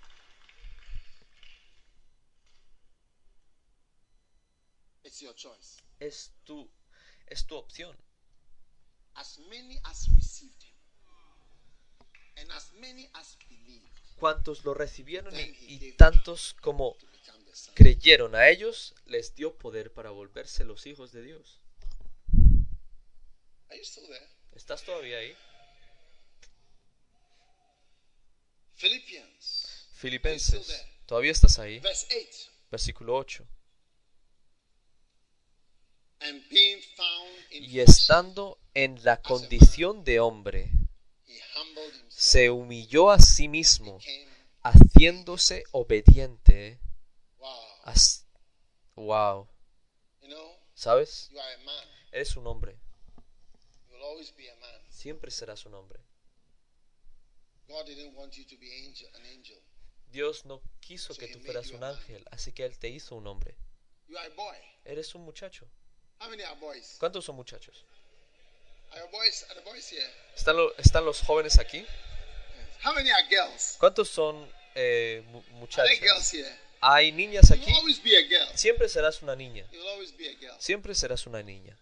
[5.98, 6.70] Es tu,
[7.26, 7.96] es tu opción.
[14.16, 16.96] Cuantos lo recibieron y, y tantos como
[17.74, 21.58] creyeron a ellos, les dio poder para volverse los hijos de Dios.
[23.68, 24.28] There?
[24.54, 25.34] ¿Estás todavía ahí?
[29.94, 31.78] Filipenses, ¿todavía estás ahí?
[31.78, 32.50] verse 8.
[32.70, 33.46] Versículo 8.
[36.20, 40.70] And being found in Y estando en la condición de hombre,
[42.08, 43.98] se humilló a sí mismo,
[44.62, 46.80] haciéndose obediente.
[47.84, 47.92] Wow.
[47.92, 48.24] As-
[48.96, 49.48] wow,
[50.22, 51.28] You know, ¿sabes?
[51.30, 51.84] you are a man.
[52.12, 52.76] Eres un hombre,
[53.88, 54.80] You will always be a man.
[54.90, 56.00] siempre serás un hombre.
[57.68, 59.56] God didn't want you to be angel, an angel.
[60.10, 63.54] Dios no quiso que tú fueras un ángel, así que Él te hizo un hombre.
[64.08, 64.56] You are a boy.
[64.84, 65.66] Eres un muchacho.
[66.20, 66.96] How many are boys?
[67.00, 67.84] ¿Cuántos son muchachos?
[70.36, 71.78] ¿Están, lo- están los jóvenes aquí?
[71.80, 71.88] Yes.
[72.84, 73.76] How many are girls?
[73.80, 75.98] ¿Cuántos son eh, mu- muchachos?
[76.84, 77.70] ¿Hay niñas aquí?
[78.56, 79.64] Siempre serás una niña.
[80.58, 81.78] Siempre serás una niña.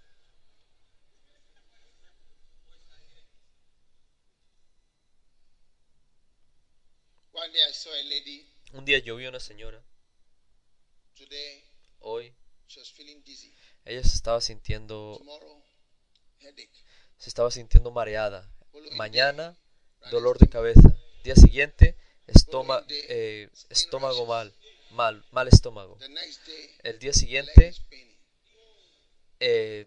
[8.73, 9.83] Un día yo vi a una señora,
[12.01, 12.35] hoy,
[13.85, 15.21] ella se estaba sintiendo,
[17.19, 18.51] se estaba sintiendo mareada.
[18.97, 19.57] Mañana,
[20.11, 20.97] dolor de cabeza.
[21.25, 21.97] Día siguiente,
[22.27, 24.55] estoma- eh, estómago mal,
[24.91, 25.97] mal, mal estómago.
[26.83, 27.75] El día siguiente,
[29.41, 29.87] eh,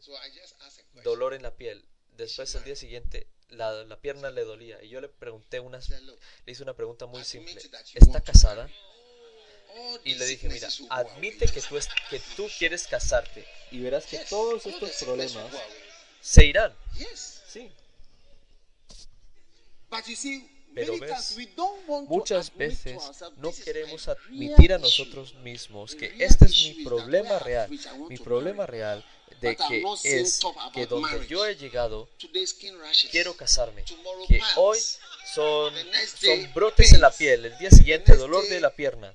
[1.04, 1.84] dolor en la piel.
[2.18, 5.60] Después el día siguiente la, la pierna le dolía y yo le pregunté
[6.02, 7.60] look, le hice una pregunta muy simple.
[7.94, 8.70] ¿Está casada?
[9.76, 14.06] all Y le dije, mira, admite que tú, es- que tú quieres casarte y verás
[14.06, 15.52] que todos all estos problemas
[16.22, 16.76] se irán.
[17.48, 17.72] Sí.
[20.74, 21.38] Pero ves,
[22.08, 22.98] Muchas veces
[23.38, 27.70] no queremos admitir a nosotros mismos que este es mi problema real.
[28.10, 29.04] Mi problema real
[29.42, 30.40] de que es
[30.74, 32.10] que donde yo he llegado
[33.12, 33.84] quiero casarme.
[34.28, 34.80] Que hoy
[35.34, 35.74] son,
[36.20, 37.46] son brotes en la piel.
[37.46, 39.14] El día siguiente dolor de la pierna.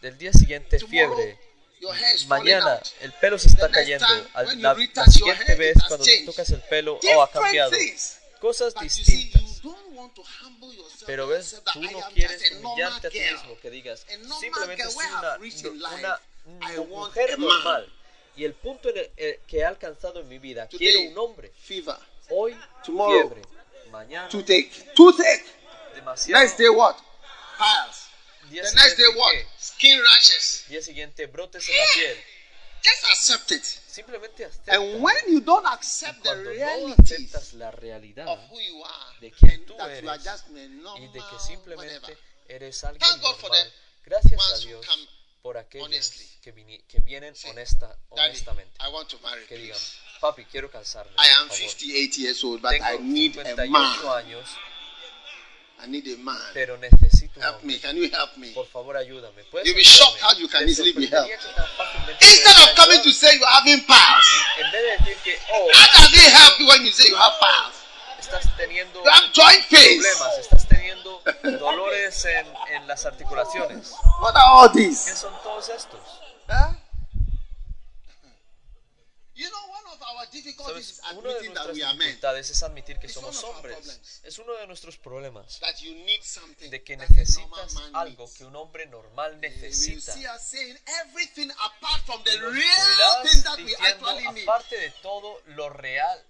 [0.00, 1.38] Del día siguiente fiebre.
[2.28, 4.06] Mañana el pelo se está cayendo.
[4.56, 7.72] La, la siguiente vez cuando tocas el pelo, oh, ha cambiado.
[8.40, 9.43] Cosas distintas.
[11.06, 14.04] Pero ves, tú no quieres humillarte a ti mismo, que digas,
[14.40, 15.06] simplemente soy
[15.68, 17.92] una, una, mujer normal.
[18.36, 21.52] Y el punto en el- el que he alcanzado en mi vida, quiero un hombre.
[22.30, 22.56] Hoy,
[23.10, 23.42] fiebre.
[23.90, 24.28] Mañana,
[24.94, 25.44] Toothache.
[25.94, 26.42] Demasiado.
[26.42, 26.96] Next day what?
[27.58, 28.08] Piles.
[28.50, 29.34] The next day what?
[29.60, 30.64] Skin rashes.
[30.68, 32.24] Día siguiente, brotes en la piel.
[32.84, 33.64] Just accept it.
[33.64, 34.74] Simplemente acepta.
[34.74, 39.30] And when you don't accept the no aceptas la realidad of who you are, de
[39.30, 42.18] quién and tú that you are eres just a y de que simplemente whatever.
[42.48, 43.72] eres alguien Thank God for the
[44.04, 44.86] gracias a Dios
[45.42, 46.26] por aquellos honestly.
[46.42, 48.72] que, vini- que vienen Say, honesta, Daddy, honestamente.
[48.80, 49.46] I want to marry.
[49.46, 50.20] Que digan, please.
[50.20, 51.12] papi, quiero casarme.
[51.18, 51.70] I am favor.
[51.70, 53.98] 58 years old, but Tengo I need a 58 man.
[54.24, 54.48] años,
[55.82, 56.36] I need a man.
[56.54, 57.78] pero necesito Help me.
[57.78, 58.52] Can you help me?
[58.52, 59.42] Por favor, ayúdame.
[59.50, 61.30] ¿Puedes You'll be shocked how you can easily be helped.
[62.20, 66.60] Instead of coming to say En vez de decir que, oh, how does it help
[66.60, 67.74] you when you say you have powers?
[68.18, 70.06] estás teniendo You have joint pains.
[70.06, 71.22] problemas, estás teniendo
[71.58, 73.92] dolores en, en las articulaciones.
[74.20, 75.16] What are all ¿Qué these?
[75.16, 76.00] son todos estos?
[76.48, 76.74] Huh?
[79.34, 81.00] You know, one ¿Sabes?
[81.14, 82.06] Una de admitting that nuestras we are men.
[82.06, 84.20] dificultades es admitir que somos hombres.
[84.22, 85.58] Es uno de nuestros problemas.
[85.60, 90.12] That you need something De que necesitas algo que un hombre normal necesita.
[90.12, 94.78] see us saying everything apart from the Nos real verás thing that we diciendo, aparte
[94.78, 96.26] de todo lo real,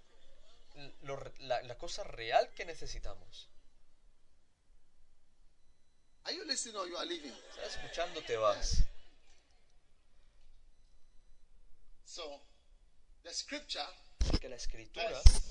[1.03, 3.49] lo la, la cosa real que necesitamos.
[6.25, 7.35] Are you listening or you are leaving?
[7.51, 8.23] ¿Estás escuchando?
[8.23, 8.85] Te vas.
[12.07, 12.41] So,
[13.25, 13.87] the scripture,
[14.31, 15.45] Porque la escritura, 8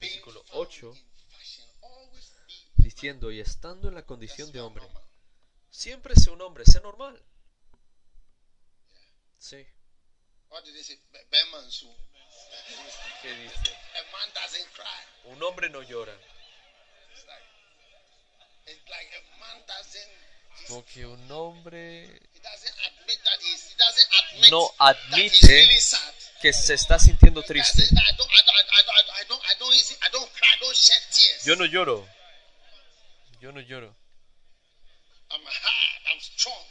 [0.00, 0.92] Versículo found ocho.
[0.94, 2.32] in fashion, always
[2.76, 4.84] be diciendo, y estando en la condición de hombre,
[5.70, 7.20] siempre sé un hombre, sé normal.
[9.38, 9.66] Sí.
[13.22, 13.76] ¿Qué dice?
[13.94, 15.32] A man doesn't cry.
[15.32, 16.16] Un hombre no llora.
[20.58, 20.86] It's like,
[22.56, 25.68] it's like a man doesn't, he's- Como que un hombre No admite
[26.40, 27.82] que se está sintiendo triste.
[31.44, 32.08] Yo no lloro.
[33.40, 33.94] Yo no lloro.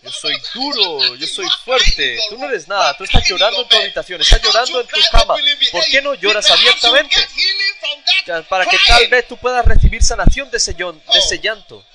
[0.04, 2.20] Yo soy duro, yo soy fuerte.
[2.30, 2.96] Tú no eres nada.
[2.98, 4.22] Tú estás llorando en tu habitación.
[4.22, 5.36] Estás llorando en tu cama.
[5.72, 7.16] ¿Por qué no lloras abiertamente?
[8.50, 11.86] Para que tal vez tú puedas recibir sanación de ese, de ese llanto.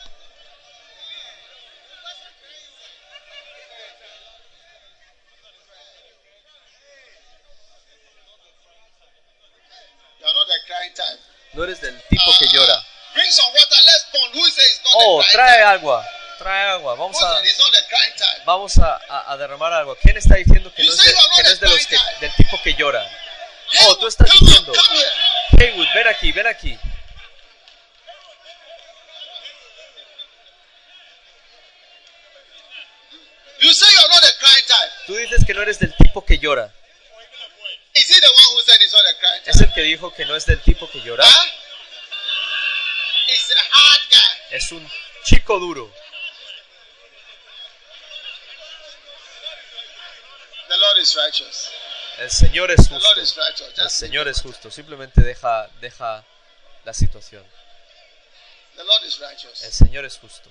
[10.21, 11.21] You're not the crying type.
[11.55, 12.85] No eres del tipo que llora.
[15.07, 16.07] Oh, trae agua.
[16.39, 16.95] Trae agua.
[16.97, 17.41] Vamos a,
[18.45, 19.97] vamos a, a- a derramar agua.
[20.03, 22.61] ¿Quién está diciendo que no es de, que no es de los que, del tipo
[22.63, 23.09] que llora?
[23.87, 24.73] Oh, tú estás diciendo.
[25.61, 26.79] Haywood, ven aquí, ven aquí.
[33.61, 34.91] You say you're not the crying type.
[35.07, 36.73] Tú dices que no eres del tipo que llora.
[37.95, 41.25] ¿Es el que dijo que no es del tipo que llora?
[41.25, 41.51] Huh?
[43.29, 44.57] He's a hard guy.
[44.57, 44.91] Es un
[45.25, 45.93] chico duro.
[50.69, 51.71] The Lord is righteous.
[52.19, 53.21] El Señor es justo.
[53.77, 54.71] El Señor es justo.
[54.71, 56.25] Simplemente deja, deja
[56.85, 57.45] la situación.
[58.77, 59.73] the Lord is El.
[59.73, 60.51] Señor es justo.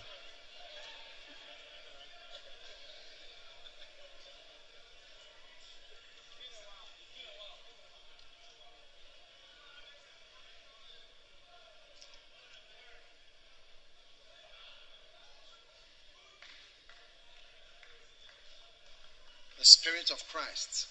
[19.63, 19.69] The
[20.03, 20.87] Spirit of Christ.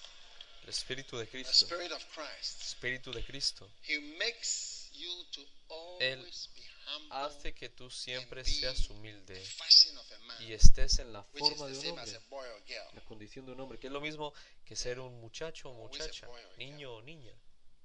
[0.62, 1.66] El Espíritu de The Cristo.
[1.66, 2.62] Spirit of Christ.
[2.62, 3.68] Espíritu de Cristo.
[3.82, 7.16] He makes you to always be humble.
[7.16, 11.72] Hace que tú siempre seas humilde the y estés en la which is forma the
[11.72, 12.16] de un same as hombre.
[12.16, 12.94] a boy or girl.
[12.94, 14.32] La condición de un hombre, que es lo mismo
[14.64, 17.32] que ser un muchacho o muchacha, niño o niña.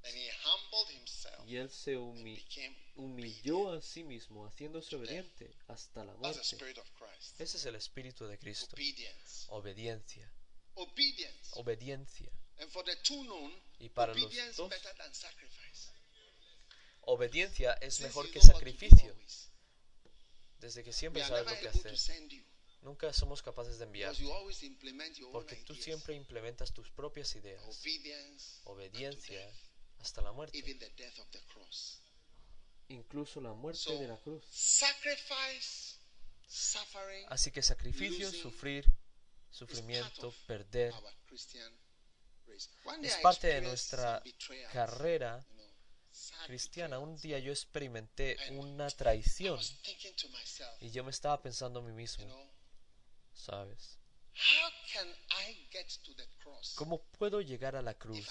[0.03, 1.45] And he humbled himself.
[1.47, 2.41] Y él se humi-
[2.95, 6.39] humilló a sí mismo, haciéndose obediente hasta la the muerte.
[7.39, 8.75] Ese es el Espíritu de Cristo.
[9.49, 10.31] Obediencia.
[10.77, 11.51] Obedience.
[11.53, 12.31] Obediencia.
[12.59, 15.91] And for the two known, Y para los dos, better than sacrifice.
[17.01, 19.15] obediencia es mejor que sacrificio.
[20.59, 21.95] Desde que siempre sabes lo que hacer.
[22.81, 24.15] Nunca somos capaces de enviar.
[25.31, 27.61] Porque tú siempre implementas tus propias ideas.
[27.65, 29.51] Obedience, Obediencia
[29.99, 30.57] hasta la muerte.
[30.57, 32.01] even the death of the cross.
[32.89, 34.43] Incluso la muerte de la cruz.
[34.49, 35.97] sacrifice,
[36.47, 38.85] suffering, Así que sacrificio, sufrir,
[39.49, 40.93] sufrimiento, perder,
[43.01, 44.23] es parte de nuestra
[44.71, 45.45] carrera
[46.45, 46.99] cristiana.
[46.99, 49.59] Un día yo experimenté una traición
[50.81, 52.25] y yo me estaba pensando a mí mismo,
[53.33, 53.97] ¿sabes?
[56.75, 58.27] ¿Cómo puedo llegar a la cruz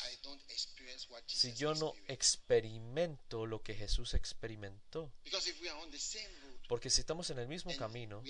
[1.26, 5.12] si yo no experimento lo que Jesús experimentó?
[6.68, 8.22] Porque si estamos en el mismo camino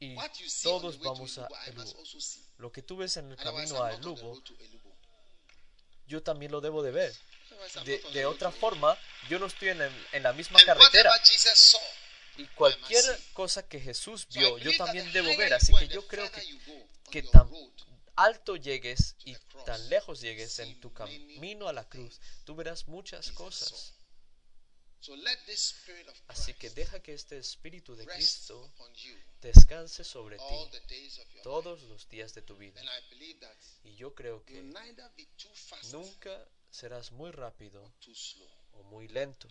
[0.00, 0.14] Y
[0.62, 2.02] todos vamos a Elubo.
[2.58, 4.34] Lo que tú ves en el camino a Elubo.
[6.06, 7.14] yo también lo debo de ver.
[7.84, 8.98] De, otra forma,
[9.30, 11.10] yo no estoy en, el- en la misma carretera.
[12.36, 15.54] Y cualquier cosa que Jesús vio, yo también debo ver.
[15.54, 16.40] Así que yo creo que,
[17.10, 17.48] que tan
[18.16, 19.34] alto llegues y
[19.64, 23.70] tan lejos llegues en tu camino a la cruz, tú verás muchas cosas.
[23.70, 24.93] So let this spirit of
[26.28, 28.72] Así que deja que este Espíritu de Cristo
[29.40, 30.44] descanse sobre ti
[31.42, 32.80] todos los días de tu vida.
[33.84, 34.62] Y yo creo que
[35.92, 37.92] nunca serás muy rápido
[38.72, 39.48] o muy lento.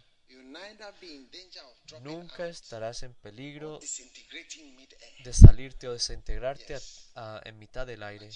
[2.01, 3.79] Nunca estarás en peligro
[5.23, 7.11] de salirte o desintegrarte a- Yes.
[7.15, 8.29] a- en mitad del aire,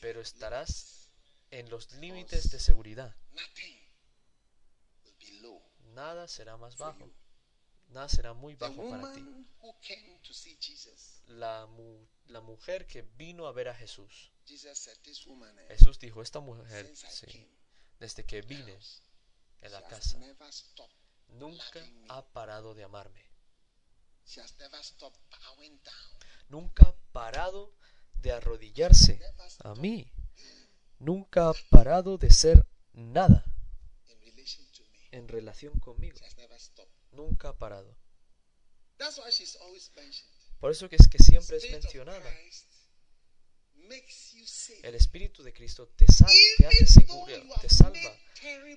[0.00, 1.08] pero estarás
[1.50, 3.14] en los límites de seguridad.
[3.32, 3.78] Nothing
[5.04, 5.62] will be low.
[5.96, 7.08] Nada será más bajo.
[7.88, 9.20] Nada será muy bajo para ti.
[11.28, 14.30] La, mu- la mujer que vino a ver a Jesús.
[15.68, 17.26] Jesús dijo, esta mujer, sí,
[17.98, 18.72] desde que vine
[19.62, 20.18] en la casa,
[21.28, 23.24] nunca ha parado de amarme.
[26.48, 27.72] Nunca ha parado
[28.22, 29.18] de arrodillarse
[29.64, 30.12] a mí.
[30.98, 33.44] Nunca ha parado de ser nada
[34.08, 35.05] in relation to me.
[35.16, 36.18] En relación conmigo.
[37.12, 37.96] Nunca ha parado.
[40.60, 42.30] Por eso que es que siempre es mencionada.
[44.82, 48.18] El Espíritu de Cristo te, sal- te hace seguro, te salva.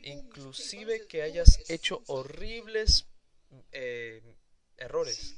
[0.03, 3.05] Inclusive que hayas hecho "Oh, sins are horribles
[3.71, 4.37] eh,
[4.77, 5.35] errores.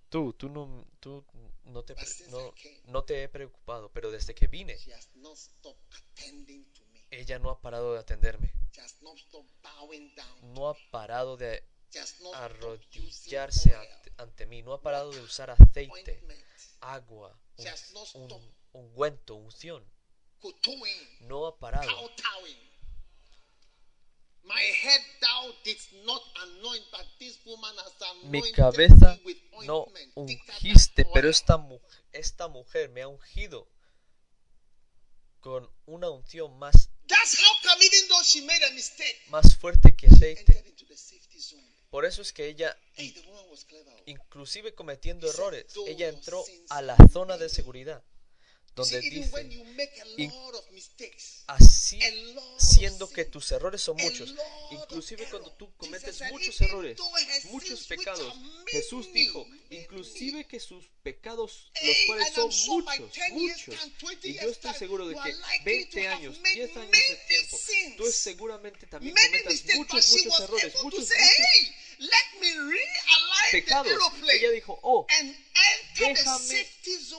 [0.09, 1.23] Tú, tú no, tú
[1.65, 1.93] no te,
[2.29, 2.53] no,
[2.85, 4.75] no te he preocupado, pero desde que vine,
[7.11, 8.51] ella no ha parado de atenderme.
[10.41, 11.63] No ha parado de
[12.33, 14.63] arrodillarse ante, ante mí.
[14.63, 16.21] No ha parado de usar aceite,
[16.81, 17.65] agua, un,
[18.15, 19.83] un- ungüento, unción.
[21.21, 21.87] No ha parado.
[21.87, 22.57] kowtowing.
[22.57, 22.77] My head thou didst not anoint,
[23.59, 24.28] but this woman has
[28.23, 29.19] Mi cabeza
[29.65, 29.85] no
[30.15, 31.79] ungiste, pero esta, mu-
[32.11, 33.67] esta mujer me ha ungido
[35.39, 39.95] con una unción más, That's how come, even though she made a mistake, más fuerte
[39.95, 40.63] que aceite.
[41.89, 42.77] Por eso es que ella,
[44.05, 48.03] inclusive cometiendo errores, "Though ella entró a la zona de many." seguridad,
[48.79, 49.49] donde dice,
[51.47, 51.99] así
[52.57, 54.33] siendo que tus errores son muchos,
[54.71, 56.99] inclusive cuando tú cometes muchos "Even errores,
[57.45, 58.33] muchos pecados,
[58.67, 64.27] Jesús dijo, inclusive que sus pecados, los cuales son muchos, 10 years muchos, time, 20
[64.27, 66.91] y yo estoy seguro de que are likely 20 to have años, made 10 años
[66.91, 67.59] de tiempo,
[67.97, 71.09] tú seguramente también cometas muchos, muchos errores, muchos, muchos
[73.51, 73.91] pecados.
[74.31, 75.07] Ella dijo, oh,
[75.97, 76.67] déjame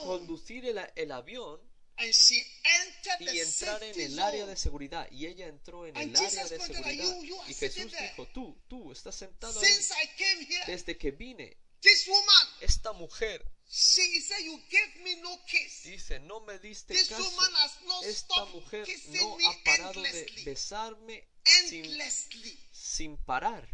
[0.03, 1.59] conducir el, el avión
[1.97, 5.07] And she entered y the entrar en el área de seguridad.
[5.11, 7.03] Y ella entró en And el área Jesus de seguridad.
[7.03, 9.67] "You- you are Y Jesús dijo, tú, tú, estás sentado ahí.
[9.67, 15.01] Since I came here, Desde que vine, this woman, esta mujer she said, you gave
[15.03, 15.83] me no kiss.
[15.85, 17.23] dice, no me diste This caso.
[17.23, 20.43] woman has not Esta stopped mujer kissing no me ha parado de endlessly.
[20.43, 21.23] besarme
[21.63, 22.59] Endlessly.
[22.73, 23.65] sin parar.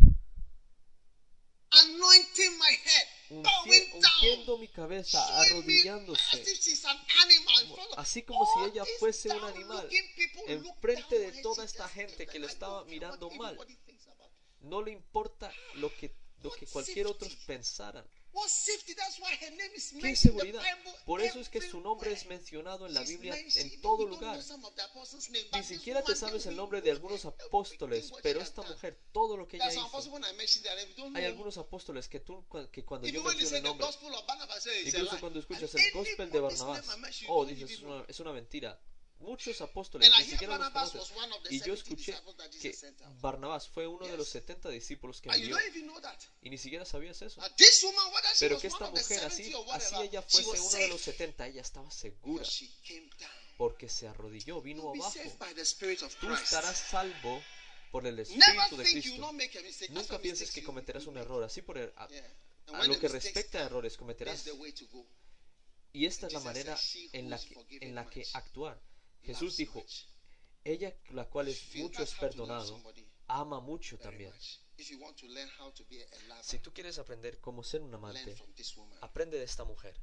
[1.70, 3.08] Anointing my head.
[3.30, 6.41] Unci- ungiendo mi cabeza, arrodillándose.
[6.41, 9.43] as if she's an animal in front of- Así como si All ella fuese un
[9.43, 9.89] animal,
[10.48, 13.50] enfrente de toda esta gente que like, estaba "Don't care mirando mal.
[13.50, 18.08] anybody thinks about me." No le importa lo que, lo que cualquier otro pensaran.
[20.02, 20.62] ¿Qué seguridad?
[21.06, 24.40] Por eso es que su nombre es mencionado en la Biblia en todo lugar.
[25.54, 29.58] Ni siquiera te sabes el nombre de algunos apóstoles, pero esta mujer, todo lo que
[29.58, 29.82] ella hizo.
[31.16, 33.88] Hay algunos apóstoles que tú, que cuando yo menciono el nombre,
[34.86, 36.86] incluso cuando escuchas el gospel de Barnabas,
[37.28, 38.80] oh, dices, es una, es una mentira.
[39.20, 40.71] Muchos apóstoles ni siquiera los
[41.43, 42.12] the Y yo 70 escuché
[42.62, 42.70] que.
[43.20, 44.33] Barnabas fue uno de los Yes.
[44.33, 45.58] 70 discípulos que envió.
[46.42, 47.42] Y ni siquiera sabías eso.
[48.39, 51.62] Pero que esta mujer, 70 así, así ella fuese uno de los safe 70, ella
[51.62, 52.46] estaba segura.
[53.58, 55.12] Porque se arrodilló, vino abajo.
[56.20, 57.42] Tú estarás salvo
[57.92, 59.32] por el Espíritu de Cristo.
[59.89, 61.43] Nunca pienses que cometerás un error.
[61.43, 62.08] Así por el- a,
[62.74, 64.46] a lo que respecta a errores cometerás.
[65.93, 68.79] Y esta es la manera said, "She who en la que, en la que actuar.
[69.28, 69.86] Jesús dijo,
[70.63, 72.82] ella la cual es mucho es perdonado,
[73.28, 74.33] ama mucho también.
[76.41, 78.36] Si tú quieres aprender cómo ser un amante,
[79.01, 79.99] aprende de esta mujer.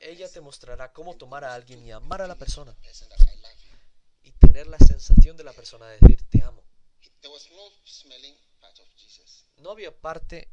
[0.00, 2.76] Ella te mostrará cómo tomar a alguien y amar a la persona.
[4.24, 6.64] y tener la sensación de la persona de decir te amo.
[9.56, 10.48] No había parte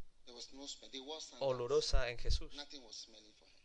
[1.39, 2.53] olorosa en Jesús.
[2.53, 3.63] Nothing was smelling for her.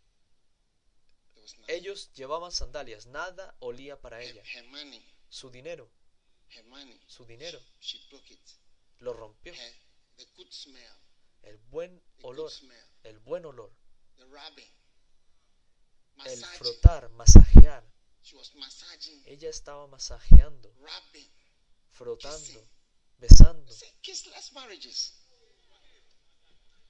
[1.33, 1.33] There was nothing.
[1.68, 4.42] Ellos llevaban sandalias, nada olía para ella.
[5.28, 5.90] Su dinero,
[7.06, 7.60] su dinero,
[8.98, 9.52] lo rompió.
[11.42, 12.50] El buen olor,
[13.02, 13.72] el buen olor,
[16.24, 17.84] el frotar, masajear.
[19.26, 20.72] Ella estaba masajeando,
[21.90, 22.68] frotando,
[23.18, 23.74] besando.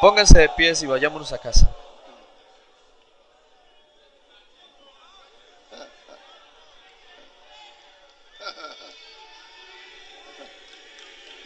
[0.02, 1.70] Pónganse de pies y vayámonos a casa.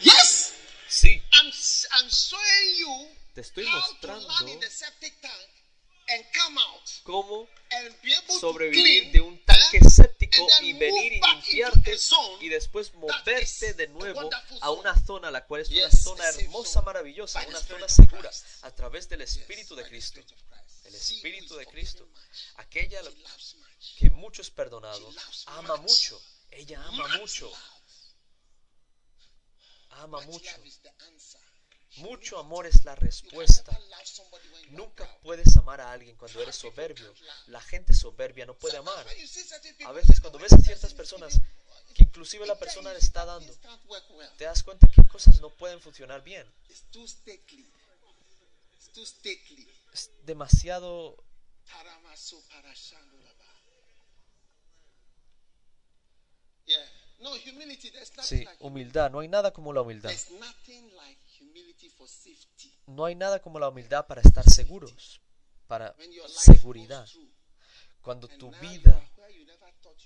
[0.00, 0.52] Yes,
[0.88, 5.20] Sí, I'm s- I'm showing you te estoy how to mostrando land in the septic
[5.20, 5.50] tank
[6.08, 10.42] and come out cómo and be able to sobrevivir clean, de un tanque eh, séptico
[10.42, 11.85] and then y move venir y back into limpiarte a zone
[12.40, 17.44] y después moverte de nuevo a una zona la cual es una zona hermosa, maravillosa,
[17.46, 18.30] una zona segura
[18.62, 20.20] a través del Espíritu de Cristo.
[20.84, 22.08] El Espíritu de Cristo.
[22.56, 23.00] Aquella
[23.98, 25.12] que mucho es perdonado,
[25.46, 25.90] ama much.
[25.90, 26.22] mucho.
[26.50, 27.52] Ella ama Much mucho,
[29.90, 30.50] ama Much mucho.
[31.96, 33.78] Mucho amor es la respuesta.
[34.68, 37.14] Nunca puedes amar a alguien cuando eres soberbio.
[37.46, 39.06] La gente soberbia no puede amar.
[39.86, 41.40] A veces cuando ves a ciertas personas
[41.96, 43.52] que inclusive la persona le está dando,
[44.36, 46.46] te das cuenta que cosas no pueden funcionar bien.
[49.92, 51.16] Es demasiado
[58.22, 59.10] Sí, humildad.
[59.10, 60.12] No hay nada como la humildad.
[62.86, 65.20] No hay nada como la humildad para estar seguros,
[65.66, 65.96] para
[66.28, 67.08] seguridad.
[68.02, 69.02] Cuando and tu vida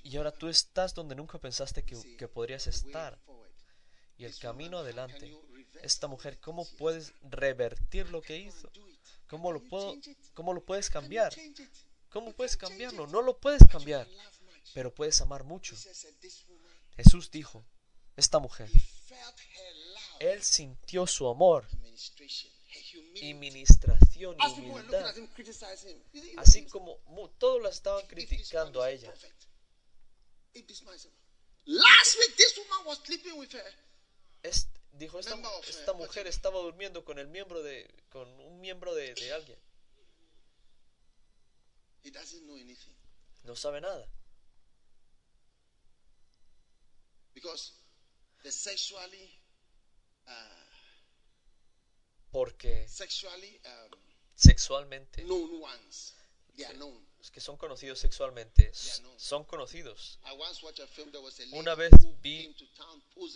[0.03, 3.19] y ahora tú estás donde nunca pensaste que, que podrías estar
[4.21, 5.35] y el camino adelante.
[5.83, 8.71] Esta mujer, ¿cómo puedes revertir lo que hizo?
[9.27, 9.97] ¿Cómo lo puedo,
[10.35, 11.35] cómo lo puedes cambiar?
[12.11, 13.07] ¿Cómo puedes cambiarlo?
[13.07, 14.07] No lo puedes cambiar,
[14.75, 15.75] pero puedes amar mucho.
[16.97, 17.65] Jesús dijo,
[18.15, 18.69] esta mujer,
[20.19, 21.67] él sintió su amor.
[23.15, 25.15] Y ministración y humildad,
[26.37, 26.99] así como
[27.39, 29.09] todos la estaban criticando a ella.
[29.11, 29.35] prophet,
[30.55, 31.11] if this man is a-
[31.67, 33.75] Last week, this woman was sleeping with her.
[34.43, 35.37] Es- dijo, esta,
[35.69, 39.59] esta mujer estaba durmiendo con el miembro de, con un miembro de, de alguien.
[42.03, 42.95] He doesn't know anything
[43.45, 44.07] No sabe nada.
[47.35, 47.73] because
[48.43, 49.31] the sexually,
[50.27, 50.31] uh,
[52.31, 53.98] Porque sexually um,
[54.36, 55.24] sexualmente,
[57.19, 58.73] los que son conocidos sexualmente,
[59.16, 60.19] son conocidos.
[61.52, 61.90] Una vez
[62.20, 62.55] vi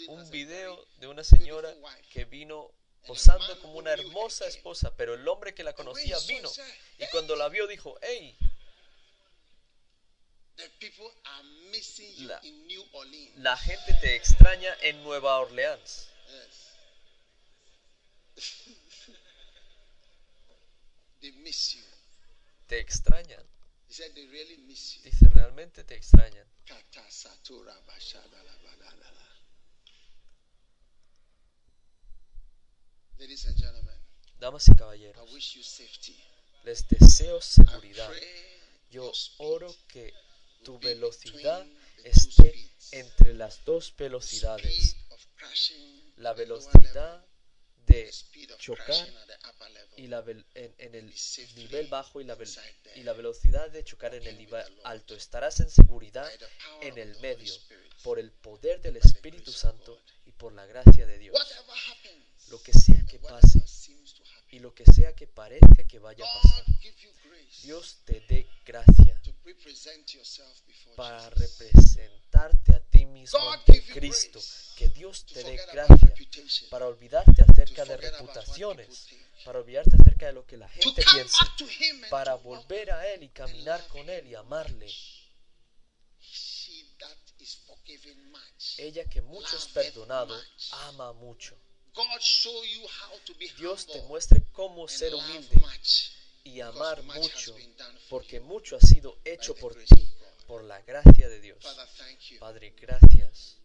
[0.08, 1.74] Un video de una señora
[2.10, 2.70] que vino
[3.06, 6.50] posando como una hermosa esposa, pero el hombre que la conocía vino
[6.98, 8.36] y cuando la vio dijo, hey,
[10.56, 11.42] The people are
[11.72, 13.36] missing you La- in New Orleans.
[13.38, 16.08] la gente te extraña en Nueva Orleans.
[21.24, 21.34] Yes.
[21.34, 21.82] they miss you.
[22.68, 23.42] Te extrañan.
[23.88, 25.02] He said they really miss you.
[25.04, 26.46] Dice, realmente te extrañan.
[33.18, 33.94] Ladies and gentlemen,
[34.40, 36.16] Damas y I caballeros, wish you safety.
[36.64, 38.12] les deseo seguridad.
[38.90, 40.12] Yo oro que
[40.64, 41.66] tu velocidad
[42.04, 44.96] esté entre las dos velocidades.
[46.16, 47.24] La velocidad
[47.94, 48.10] de
[48.58, 49.08] chocar
[49.96, 51.14] y la en, en el
[51.56, 52.36] nivel bajo y la,
[52.96, 55.14] y la velocidad de chocar en el nivel alto.
[55.14, 56.30] Estarás en seguridad
[56.80, 57.52] en el medio
[58.02, 61.36] por el poder del Espíritu Santo y por la gracia de Dios.
[62.50, 63.60] Lo que sea que pase
[64.54, 66.64] y lo que sea que parezca que vaya a pasar,
[67.64, 69.20] Dios te dé gracia
[70.94, 74.38] para representarte a ti mismo ante Cristo.
[74.76, 76.14] Que Dios te dé gracia
[76.70, 79.08] para olvidarte acerca de reputaciones,
[79.44, 81.52] para olvidarte acerca de lo que la gente piensa,
[82.08, 84.88] para volver a Él y caminar con Él y amarle.
[88.78, 90.40] Ella que mucho es perdonado,
[90.70, 91.58] ama mucho.
[93.56, 95.62] Dios te muestre cómo ser humilde
[96.44, 97.56] y amar mucho,
[98.08, 100.08] porque mucho ha sido hecho por ti,
[100.46, 101.58] por la gracia de Dios.
[102.38, 103.56] Padre, gracias.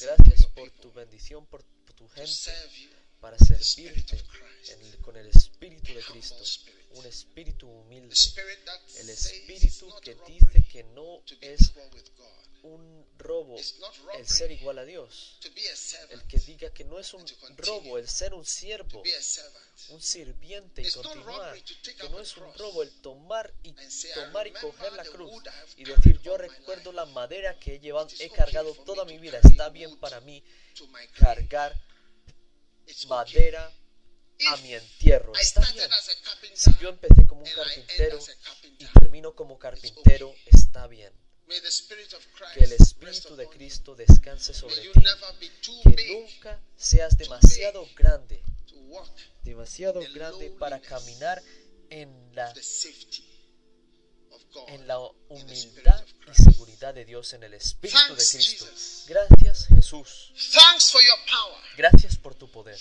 [0.00, 1.62] Gracias por tu bendición, por
[1.96, 2.32] tu gente.
[3.26, 4.16] Para servirte
[4.68, 6.44] el- con el espíritu de Cristo,
[6.90, 8.14] un espíritu humilde,
[9.00, 11.72] el espíritu que dice que no es
[12.62, 13.56] un robo
[14.14, 15.38] el ser igual a Dios,
[16.10, 17.24] el que diga que no es un
[17.56, 19.02] robo el ser un siervo,
[19.88, 21.60] un sirviente y continuar,
[22.00, 25.04] que no es un robo el tomar y and say, "I tomar y coger la
[25.04, 25.32] cruz
[25.76, 29.68] y decir yo recuerdo la madera que he llevado, he cargado toda mi vida, está
[29.68, 30.44] bien para mí
[31.18, 31.72] cargar.
[33.08, 33.72] Madera
[34.48, 35.88] a mi entierro, está bien.
[36.54, 38.18] Si yo empecé como un carpintero
[38.78, 41.12] y termino como carpintero, está bien.
[42.54, 43.48] Que el Espíritu de.
[43.48, 44.90] Cristo descanse sobre ti.
[45.94, 48.42] Que nunca seas demasiado grande,
[49.42, 51.42] demasiado grande para caminar
[51.90, 52.52] en la,
[54.68, 58.66] en la humildad y seguridad de Dios en el Espíritu de Cristo.
[59.06, 60.32] Gracias Jesús.
[61.76, 62.78] Gracias por tu poder.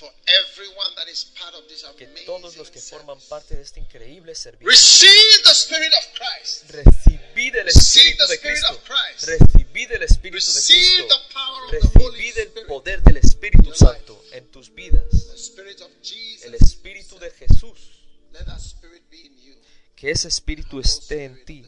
[1.97, 6.69] Que todos los que forman parte de este increíble servicio Receive the Spirit of Christ.
[6.71, 8.81] recibid el Espíritu de Cristo.
[9.21, 11.21] Recibid el Espíritu de Cristo.
[11.71, 15.03] Recibid el poder del Espíritu Santo en tus vidas.
[16.43, 17.95] El Espíritu de Jesús.
[19.95, 21.65] Que ese Espíritu esté en ti.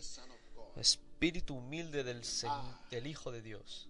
[0.75, 2.21] Espíritu humilde del,
[2.91, 3.87] del Hijo de Dios.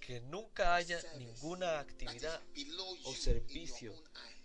[0.00, 2.40] Que nunca haya ninguna actividad
[3.04, 3.94] o servicio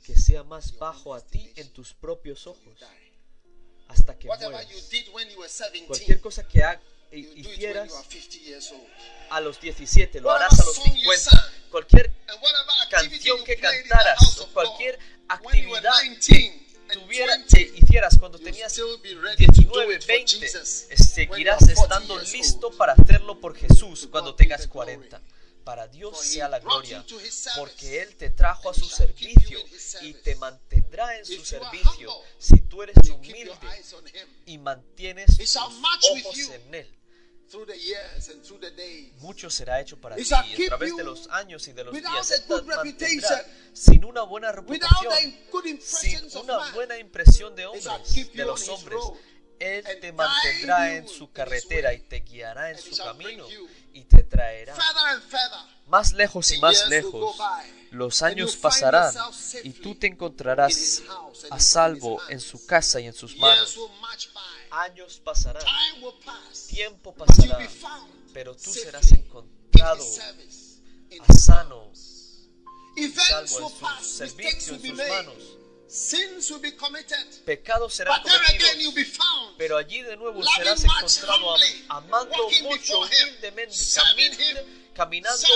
[0.03, 2.79] que sea más bajo a ti en tus propios ojos
[3.87, 4.67] hasta que mueras.
[4.69, 6.63] you did when you were 17, Cualquier cosa que
[7.11, 8.87] hicieras you are 50 years old.
[9.29, 11.60] a los 17 lo harás a los Whatever song you 50.
[11.71, 12.11] Cualquier
[12.89, 14.99] canción que cantaras o cualquier
[15.29, 16.61] actividad 19
[16.91, 20.07] and tuviera, 20, que hicieras cuando tenías still be ready to do 19, it for
[20.07, 24.35] 20, Jesus eh, when you seguirás are 40 estando listo para hacerlo por Jesús cuando
[24.35, 24.95] tengas the glory.
[24.97, 25.21] 40.
[25.63, 27.05] Para Dios sea la gloria,
[27.55, 29.59] porque Él te trajo a su servicio
[30.01, 32.11] y te mantendrá en su servicio.
[32.39, 33.53] Si tú eres humilde
[34.47, 37.00] y mantienes tus ojos en Él,
[39.19, 42.43] mucho será hecho para ti a través de los años y de los días.
[43.73, 45.13] sin una buena reputación,
[45.81, 48.99] sin una buena impresión de hombres, de los hombres.
[49.59, 53.45] Él te mantendrá en su carretera y te guiará en su camino
[53.93, 54.75] y te traerá
[55.87, 57.35] más lejos y más lejos.
[57.91, 59.13] Los años pasarán
[59.63, 61.03] y tú te encontrarás
[61.49, 63.77] a salvo en su casa y en sus manos.
[64.71, 65.63] Años pasarán,
[66.69, 68.09] tiempo pasará, be found.
[68.33, 70.01] pero tú serás encontrado
[71.19, 75.57] a sano, salvo en su servicio, en sus manos.
[75.89, 77.43] Sins will be committed.
[77.43, 79.17] Pecados serán cometidos,
[79.57, 81.53] pero allí de nuevo serás encontrado
[81.89, 83.75] amando mucho humildemente,
[84.95, 85.47] caminando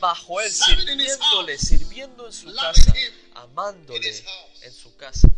[0.00, 2.94] bajo él, sirviéndole, sirviendo en su casa,
[3.34, 4.24] amándole
[4.62, 5.28] en su casa.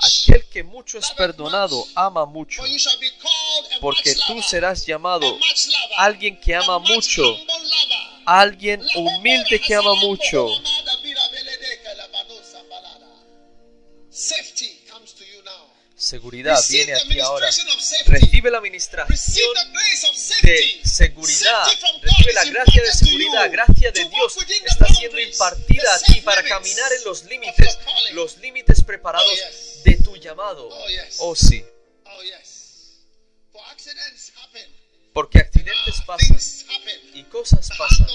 [0.00, 2.62] Aquel que mucho es perdonado ama mucho,
[3.80, 5.38] porque tú serás llamado
[5.96, 7.22] alguien que ama mucho,
[8.24, 10.48] alguien humilde que ama mucho.
[14.10, 15.68] Safety comes to you now.
[16.06, 17.48] Seguridad viene a ti ahora.
[18.06, 19.48] Recibe la administración
[20.42, 21.66] de seguridad.
[22.00, 23.50] Recibe la gracia de seguridad.
[23.50, 27.76] Gracia de Dios está siendo impartida a ti para caminar en los límites,
[28.12, 30.68] los límites preparados Oh, de tu llamado.
[30.68, 30.86] Oh.
[31.18, 31.64] Oh sí,
[32.04, 32.22] Oh
[35.12, 36.38] porque accidentes Ah, pasan
[37.14, 38.06] y cosas pasan,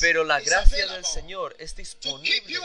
[0.00, 2.58] Pero la gracia del Señor es disponible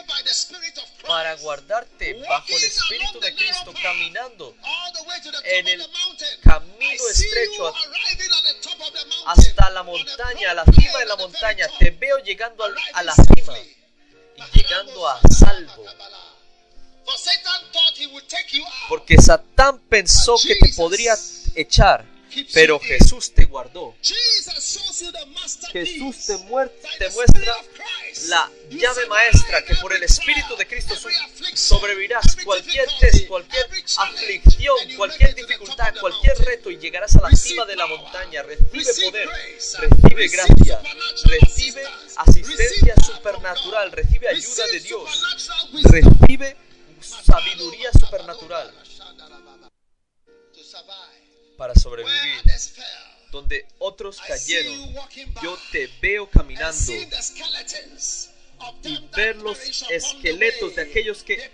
[1.08, 4.56] para guardarte bajo el Espíritu de Cristo, caminando
[5.45, 5.88] en el
[6.44, 7.74] camino estrecho
[9.26, 11.68] hasta la montaña, a la cima de la montaña.
[11.80, 12.64] Te veo llegando
[12.94, 15.86] a la cima y llegando a salvo.
[18.90, 21.16] Porque Satán pensó que te podría
[21.56, 22.06] echar,
[22.53, 23.95] pero Jesús te guardó.
[25.72, 27.56] Jesús te, te muestra
[28.28, 30.95] la llave maestra que por el Espíritu de Cristo
[31.53, 32.36] sobrevivirás.
[32.44, 33.66] cualquier test, cualquier
[33.98, 38.44] aflicción, cualquier dificultad, cualquier reto y llegarás a la cima de la montaña.
[38.44, 39.30] Recibe poder,
[39.80, 40.82] recibe gracia,
[41.26, 41.84] recibe
[42.18, 46.58] asistencia supernatural, recibe ayuda de Dios, recibe
[47.02, 48.74] sabiduría supernatural.
[51.62, 52.42] Para sobrevivir,
[53.30, 54.96] donde otros cayeron.
[55.44, 56.92] Yo te veo and caminando
[58.84, 59.60] y ver los
[59.92, 61.52] esqueletos de aquellos que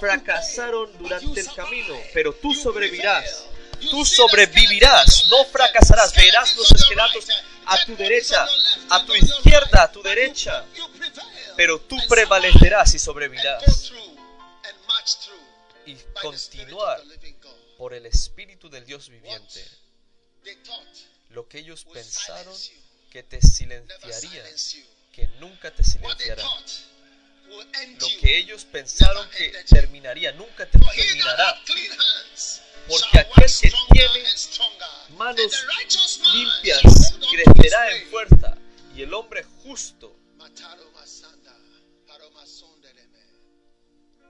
[0.00, 3.44] fracasaron durante el camino, pero tú sobrevivirás.
[3.90, 6.14] Tú sobrevivirás, no fracasarás.
[6.14, 7.28] Verás los esqueletos
[7.66, 8.48] a tu derecha,
[8.88, 10.64] a tu izquierda, a tu derecha.
[11.58, 13.92] Pero tú prevalecerás y sobrevivirás.
[15.84, 17.02] Y continuar.
[17.76, 19.64] Por el Espíritu del Dios viviente.
[21.30, 22.56] Lo que ellos pensaron
[23.10, 24.44] que te silenciaría,
[25.12, 26.44] que nunca te silenciará.
[27.98, 31.62] Lo que ellos pensaron que terminaría, nunca te terminará.
[32.88, 34.24] Porque aquel que tiene
[35.16, 35.66] manos
[36.32, 36.82] limpias
[37.30, 38.56] crecerá en fuerza
[38.94, 40.16] y el hombre justo.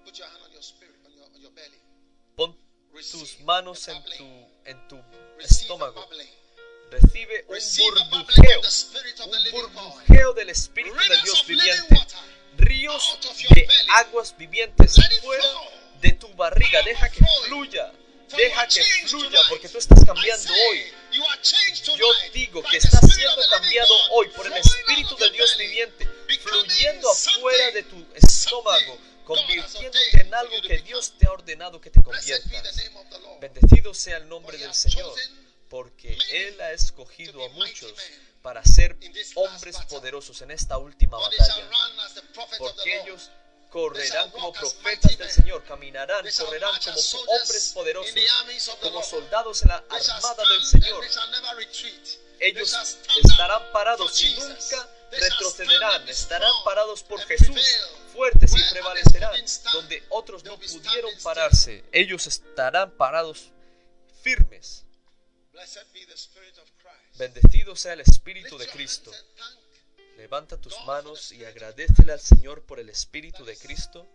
[0.04, 1.85] Put your hand on your spirit, on your, on your belly.
[3.02, 5.04] Tus manos en tu, en
[5.40, 6.08] estómago.
[6.90, 8.60] recibe un burbujeo
[9.26, 12.06] un burbujeo del Espíritu Rivers Dios viviente.
[12.56, 13.18] ríos
[13.50, 15.48] de aguas vivientes fuera
[16.00, 16.82] de tu barriga.
[16.82, 17.92] Deja que fluya.
[18.36, 20.92] Deja que fluya porque tú estás cambiando hoy.
[21.12, 26.08] Yo digo que estás siendo cambiado hoy por el Espíritu your Dios viviente,
[26.42, 30.78] fluyendo afuera de tu estómago, convirtiéndote en algo que.
[30.78, 32.50] Dios te ha ordenado que te conviertas.
[33.40, 35.12] Bendecido sea el nombre del Señor,
[35.68, 37.92] porque Él ha escogido a muchos
[38.42, 38.96] para ser
[39.34, 41.68] hombres poderosos en esta última batalla.
[42.58, 43.30] Porque ellos
[43.70, 45.30] correrán como profetas del.
[45.30, 47.00] Señor, caminarán, correrán como
[47.32, 48.14] hombres poderosos,
[48.80, 51.04] como soldados en la armada del Señor.
[52.38, 54.88] Ellos estarán parados y nunca
[55.20, 57.60] retrocederán, estarán parados por Jesús,
[58.12, 61.84] fuertes y prevalecerán, donde otros no pudieron pararse.
[61.92, 63.50] Ellos estarán parados
[64.22, 64.84] firmes.
[67.18, 69.10] Bendecido sea el Espíritu de Cristo.
[70.16, 74.06] Levanta tus manos y agradecele al Señor por el Espíritu de Cristo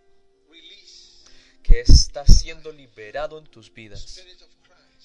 [1.62, 4.20] que está siendo liberado en tus vidas.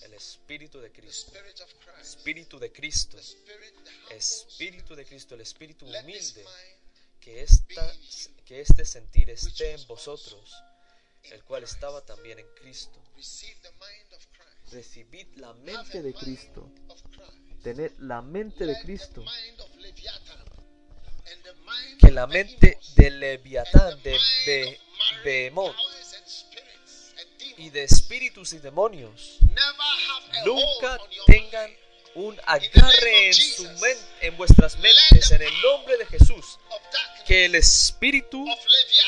[0.01, 1.31] El Espíritu de Cristo.
[2.01, 3.17] Espíritu de Cristo.
[4.11, 6.45] Espíritu de Cristo, el Espíritu humilde.
[7.19, 7.93] que, esta,
[8.45, 10.53] que este sentir esté en vosotros,
[11.23, 13.01] el cual estaba también en Cristo.
[14.71, 16.69] Recibid la mente de Cristo,
[17.63, 19.23] tened la mente de Cristo,
[21.99, 24.79] que la mente de Leviatán, de
[25.23, 25.75] Behemoth
[27.57, 29.39] y de espíritus y demonios.
[30.45, 31.75] Nunca tengan
[32.13, 33.67] un agarre en, su
[34.21, 36.57] en vuestras mentes, en el nombre de Jesús,
[37.25, 38.45] que el espíritu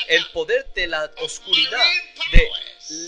[0.08, 1.86] el poder de la oscuridad,
[2.32, 2.50] de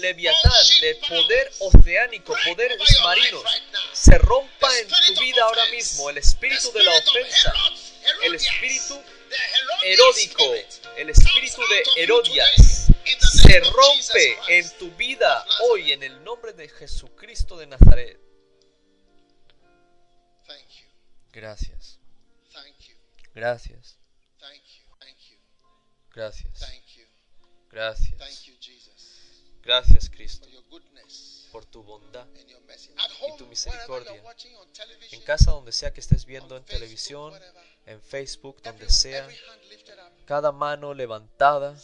[0.00, 3.42] Leviatán, de poder oceánico, poderes marinos,
[3.92, 6.10] se rompa en tu vida ahora mismo.
[6.10, 7.52] El espíritu de la ofensa,
[8.22, 9.00] el espíritu
[9.84, 10.54] eródico,
[10.96, 12.88] el espíritu de Herodias,
[13.42, 18.20] se rompe en tu vida hoy en el nombre de Jesucristo de Nazaret.
[21.32, 21.98] Gracias,
[23.34, 23.98] gracias,
[26.10, 26.60] gracias,
[27.70, 28.18] gracias,
[29.62, 30.46] gracias Cristo,
[31.52, 32.26] por tu bondad.
[33.20, 34.20] home, tu misericordia.
[35.12, 37.38] En casa donde sea que estés viendo en televisión,
[37.84, 39.28] en Facebook, donde sea,
[40.24, 41.78] cada mano levantada,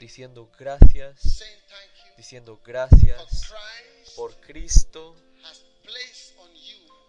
[0.00, 1.44] diciendo gracias,
[2.16, 3.52] diciendo gracias,
[4.16, 5.14] por Cristo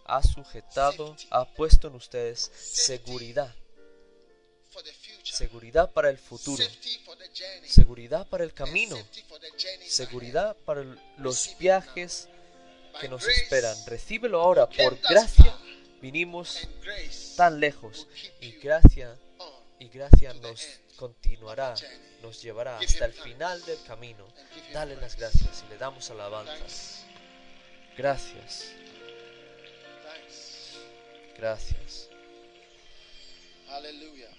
[0.06, 3.56] ha sujetado, ha puesto en ustedes seguridad,
[5.23, 6.64] seguridad para el futuro,
[7.65, 8.98] seguridad para el camino,
[9.88, 10.84] seguridad para
[11.18, 12.27] los viajes
[12.99, 13.76] que nos esperan.
[13.85, 15.56] Recíbelo ahora, por gracia.
[16.02, 16.68] vinimos
[17.38, 18.07] tan lejos
[18.39, 19.18] y gracia
[19.80, 20.65] y gracia nos
[20.95, 21.76] continuará,
[22.22, 24.27] nos llevará hasta el final del camino.
[24.73, 26.53] Dale las gracias y le damos alabanza.
[26.57, 27.02] Thanks,
[27.98, 28.72] Gracias,
[31.38, 32.10] gracias.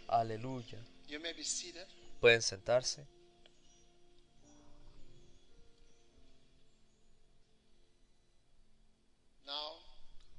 [0.08, 0.78] Aleluya.
[1.08, 1.86] You may be seated.
[2.20, 3.06] Pueden sentarse.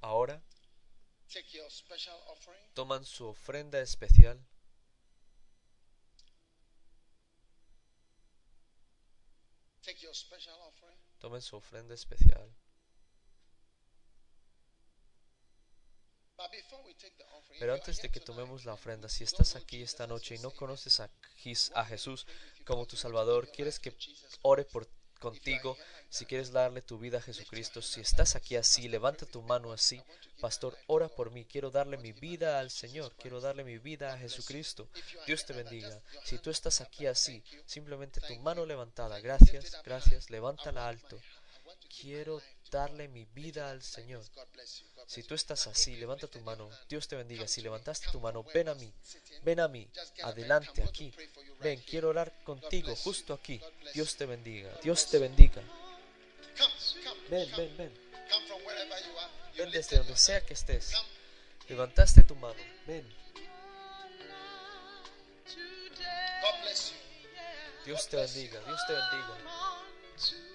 [0.01, 0.41] Ahora
[2.73, 4.39] toman su ofrenda especial.
[11.19, 12.53] Tomen su ofrenda especial.
[12.53, 12.61] But before we
[15.31, 16.22] take the offering, if
[17.59, 20.99] Pero antes de que tomemos la ofrenda, si estás aquí esta noche y no conoces
[20.99, 21.09] a,
[21.85, 22.25] Jesús
[22.65, 23.95] como tu Salvador, quieres que
[24.41, 24.87] ore por
[25.19, 25.77] contigo,
[26.09, 30.01] si quieres darle tu vida a Jesucristo, si estás aquí así, levanta tu mano así.
[30.41, 31.45] Pastor, ora por mí.
[31.45, 33.15] Quiero darle mi vida al Señor.
[33.15, 34.89] Quiero darle mi vida a Jesucristo.
[35.25, 36.01] Dios te bendiga.
[36.25, 39.21] Si tú estás aquí así, simplemente tu mano levantada.
[39.21, 40.29] Gracias, gracias.
[40.29, 41.17] Levántala alto.
[42.01, 42.41] Quiero
[42.73, 44.23] darle mi vida al Señor.
[45.07, 46.69] Si tú estás así, levanta tu mano.
[46.89, 47.47] Dios te bendiga.
[47.47, 48.91] Si levantaste tu mano, ven a mí.
[49.43, 49.87] Ven a mí.
[50.23, 51.13] Adelante, aquí.
[51.59, 53.61] Ven, quiero orar contigo, justo aquí.
[53.93, 54.71] Dios te bendiga.
[54.81, 55.61] Dios te bendiga.
[57.29, 57.93] Ven, ven, ven.
[59.55, 60.93] Ven desde donde sea que estés.
[61.69, 62.61] Levantaste tu mano.
[62.87, 63.07] Ven.
[67.85, 68.59] Dios te bendiga.
[68.61, 70.52] Dios te bendiga.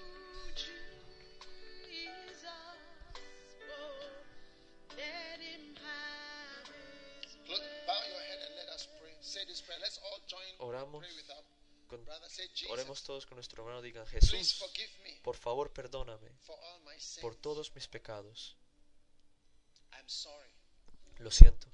[10.59, 11.03] Oramos.
[11.87, 12.05] Con-
[12.71, 13.81] oremos todos con nuestro hermano.
[13.81, 14.59] Digan, Jesús,
[15.23, 16.29] por favor, perdóname
[17.21, 18.55] por todos mis pecados.
[21.19, 21.67] Lo siento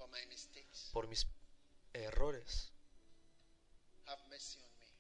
[0.94, 1.28] por mis
[1.94, 2.72] errores.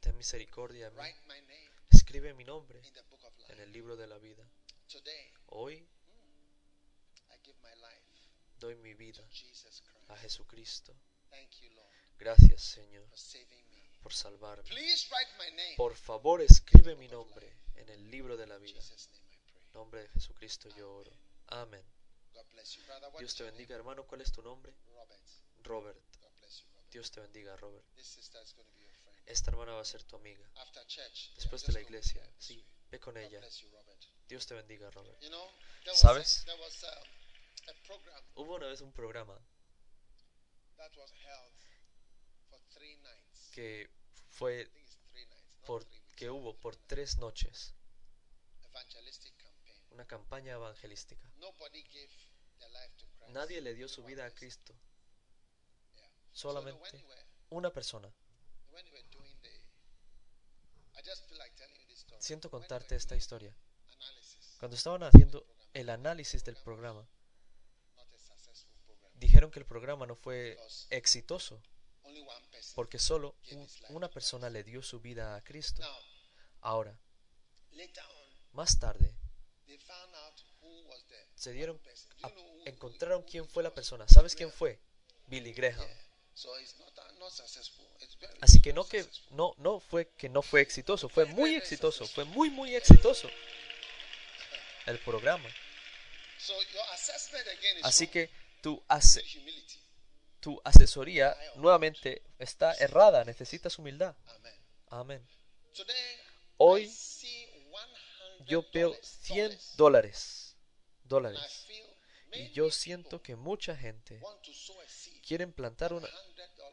[0.02, 1.02] Ten misericordia de mí.
[1.92, 2.80] Escribe mi nombre
[3.50, 4.44] en el libro de la vida.
[5.48, 5.88] Hoy
[8.60, 9.24] doy mi vida
[10.10, 10.94] a Jesucristo.
[12.18, 13.08] Gracias, Señor,
[14.02, 14.70] por salvarme.
[15.76, 18.80] Por favor, escribe mi nombre en el libro de la vida.
[18.80, 21.12] En nombre de Jesucristo yo oro.
[21.48, 21.86] Amén.
[23.20, 24.06] Dios te bendiga, hermano.
[24.06, 24.74] ¿Cuál es tu nombre?
[25.64, 26.00] Robert.
[26.92, 27.86] Dios te bendiga, Robert.
[29.26, 30.48] Esta hermana va a ser tu amiga.
[31.36, 33.42] Después de la iglesia, sí, ve con ella.
[34.28, 35.22] Dios te bendiga, Robert.
[35.94, 36.46] ¿Sabes?
[38.36, 39.38] Hubo una vez un programa
[43.56, 43.90] que
[44.32, 44.70] fue
[45.66, 45.88] por
[46.18, 47.74] que hubo por tres noches
[49.92, 51.32] una campaña evangelística.
[53.30, 54.76] Nadie le dio su vida a Cristo,
[56.34, 57.02] solamente
[57.50, 58.14] una persona.
[62.20, 63.56] Siento contarte esta historia.
[64.60, 67.08] Cuando estaban haciendo el análisis del programa,
[69.14, 70.58] dijeron que el programa no fue
[70.90, 71.62] exitoso
[72.76, 75.82] porque solo un- una persona le dio su vida a Cristo.
[76.62, 76.98] Ahora,
[78.54, 79.16] más tarde,
[81.36, 81.80] se dieron,
[82.24, 82.28] a-
[82.66, 84.08] encontraron quién fue la persona.
[84.08, 84.80] ¿Sabes quién fue?
[85.28, 85.88] Billy Graham.
[88.42, 92.26] Así que no que no no fue que no fue exitoso, fue muy exitoso, fue
[92.26, 93.30] muy muy exitoso
[94.86, 95.50] el programa.
[97.84, 98.30] Así que
[98.62, 98.84] tu
[100.46, 104.16] tu asesoría nuevamente está errada, necesitas humildad.
[104.90, 105.28] Amén.
[106.58, 106.94] Hoy
[108.46, 110.56] yo veo 100 dólares,
[111.04, 111.66] dólares,
[112.32, 114.22] y yo siento que mucha gente
[115.26, 116.08] quiere plantar una,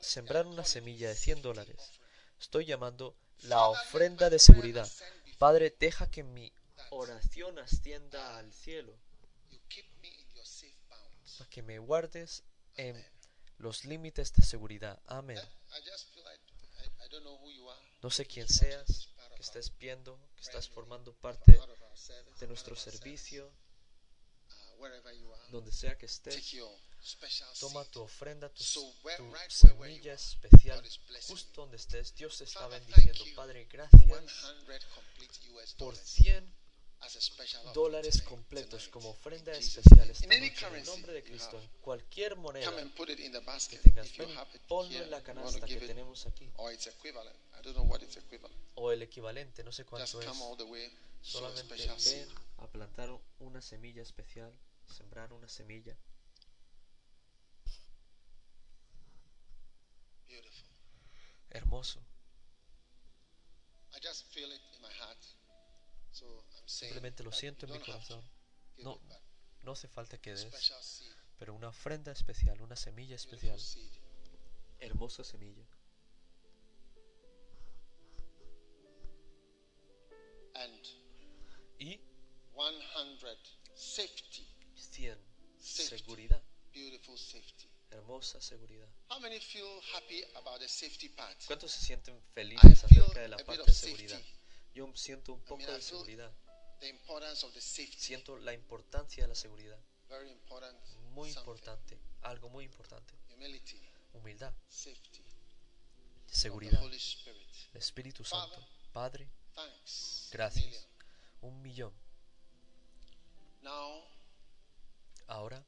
[0.03, 1.93] sembrar una semilla de 100 dólares.
[2.39, 4.87] Estoy llamando la ofrenda de seguridad.
[5.39, 6.53] Padre, deja que mi
[6.91, 8.95] oración ascienda al cielo,
[11.39, 12.45] para que me guardes
[12.77, 13.12] en
[13.63, 15.01] los límites de seguridad.
[15.07, 15.41] Amén.
[18.03, 21.59] No sé quién seas, que estés viendo, que estás formando parte
[22.41, 23.51] de nuestro servicio,
[25.51, 26.57] donde sea que estés.
[27.61, 30.83] Toma tu ofrenda, tu, tu semilla especial,
[31.29, 32.15] justo donde estés.
[32.17, 33.25] Dios te está bendiciendo.
[33.37, 34.03] Padre, gracias
[35.79, 36.62] por 100
[37.75, 40.57] dólares completos como ofrenda especial esta noche.
[40.67, 44.31] En el nombre de Cristo, en cualquier moneda que tengas, ven,
[44.69, 46.51] ponlo en la canasta que tenemos aquí.
[48.75, 50.29] O el equivalente, no sé cuánto es.
[51.23, 54.53] Solamente ven a plantar una semilla especial,
[54.87, 55.97] sembrar una semilla.
[61.51, 62.01] Hermoso.
[63.95, 65.19] I just feel it in my heart.
[66.13, 68.23] So I'm saying Simplemente lo siento en mi corazón.
[68.79, 69.01] No,
[69.63, 70.47] no hace falta que des,
[71.39, 73.59] pero una ofrenda especial, una semilla especial,
[74.79, 75.67] hermosa semilla.
[81.79, 81.99] Y
[82.55, 83.39] 100
[83.75, 84.47] safety.
[84.77, 85.19] 100,
[85.59, 85.99] Safety.
[85.99, 87.69] seguridad, Beautiful safety.
[87.91, 88.89] hermosa seguridad.
[89.11, 91.37] How many feel happy about the safety part?
[91.47, 94.09] ¿Cuántos se sienten felices acerca de la parte de safety.
[94.09, 94.42] seguridad?
[94.75, 96.33] Yo siento un poco mean, de seguridad.
[96.81, 97.99] The importance of the safety.
[97.99, 99.79] Siento la importancia de la seguridad.
[100.09, 100.79] Very important.
[101.13, 101.41] Muy something.
[101.41, 103.15] importante, algo muy importante.
[103.31, 103.81] Humility.
[104.15, 105.21] Humildad, Safety.
[105.21, 106.81] of The seguridad.
[106.83, 107.49] Holy Spirit.
[107.73, 108.59] El Espíritu Santo.
[108.93, 110.29] Padre, Thanks.
[110.33, 110.65] Gracias.
[110.65, 110.85] Million.
[111.43, 111.93] Un millón.
[113.63, 114.05] Now,
[115.29, 115.65] Ahora,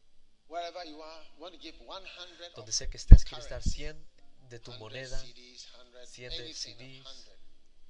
[0.48, 4.06] wherever you are, want to give 100 donde sea que estés, quieres dar currency, 100
[4.50, 5.68] de tu 100 moneda, CDs,
[6.06, 7.30] 100 100 de CDs,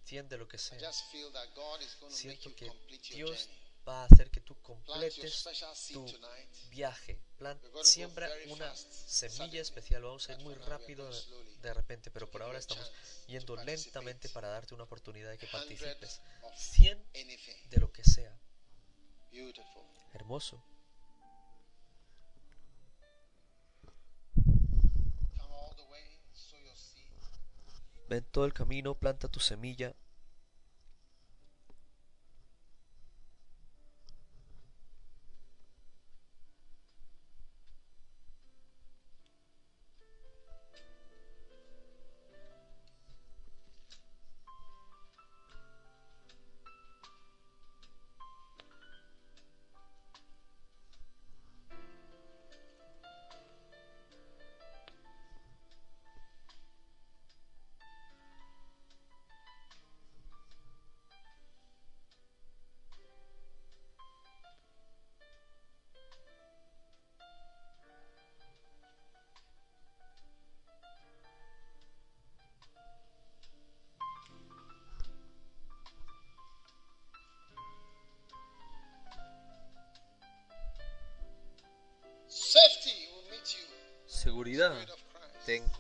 [0.05, 0.07] 100.
[0.07, 0.79] 100 de lo que sea.
[2.09, 2.71] Siento que
[3.11, 3.49] Dios
[3.87, 5.45] va a hacer que tú completes
[5.93, 6.07] tu
[6.71, 7.21] viaje.
[7.37, 10.03] Plan, siembra una semilla especial.
[10.03, 11.09] Vamos a ir muy rápido
[11.61, 12.91] de, repente, pero por ahora estamos
[13.27, 16.21] yendo lentamente para darte una oportunidad de que 100 participes.
[16.43, 17.69] of 100 anything.
[17.71, 18.39] de lo que sea.
[20.13, 20.63] Hermoso.
[28.09, 29.95] Ven todo el camino, planta tu semilla.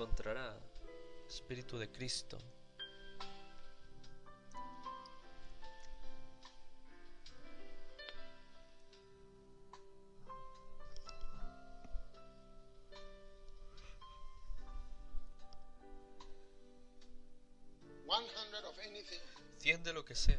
[0.04, 0.54] Encontrará.
[1.26, 2.38] Espíritu de Cristo.
[19.58, 20.38] 100 de lo que sea.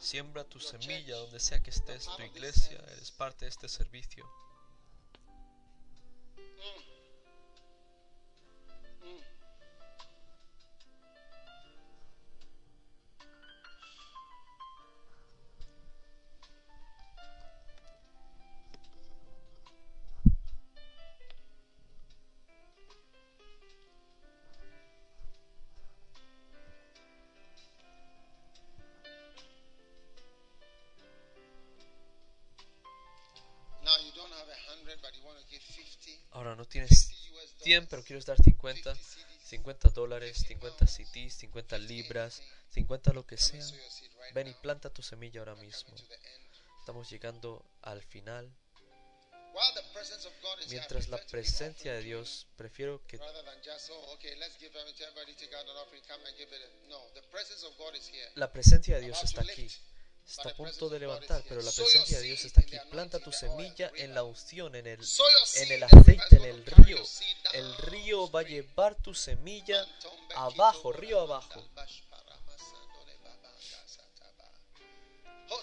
[0.00, 4.24] Siembra tu semilla donde sea que estés, tu iglesia, eres parte de este servicio.
[37.62, 39.32] 100, pero quieres dar 50, 50 CDs.
[39.52, 43.62] 50 dólares, 50 CDs, 50 libras, 50 lo que sea.
[44.32, 45.94] Ven y planta tu semilla ahora mismo.
[46.80, 48.50] Estamos llegando al final.
[50.70, 53.18] Mientras la presencia de Dios, prefiero que
[58.36, 59.68] la presencia de Dios está aquí.
[60.26, 62.76] Está a punto de levantar, pero la presencia de Dios está aquí.
[62.90, 67.02] Planta tu semilla en la unción, en el, en el aceite, en el río.
[67.52, 69.86] El río va a llevar tu semilla
[70.36, 71.62] abajo, río abajo.
[75.48, 75.60] Oh.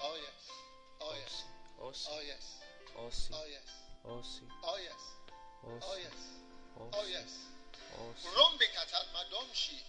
[0.00, 0.16] Oh.
[1.00, 1.14] Oh.
[1.78, 2.44] Oh sí, Oh yes.
[2.96, 3.64] oh sí, Oh yes.
[4.64, 5.02] oh yes.
[5.62, 6.12] oh Oh yes.
[6.80, 7.30] oh sí, yes.
[8.22, 8.28] sí.
[8.34, 9.84] Rombe katal madomshi.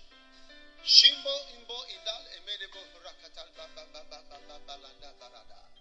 [0.84, 5.77] Shimbo imbo indal emedebo rakatal baba baba baba balanda barada.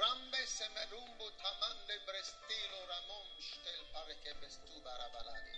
[0.00, 5.54] Rambe semerumbo tamande brestilo ramon shtel pareke bestu barabalade.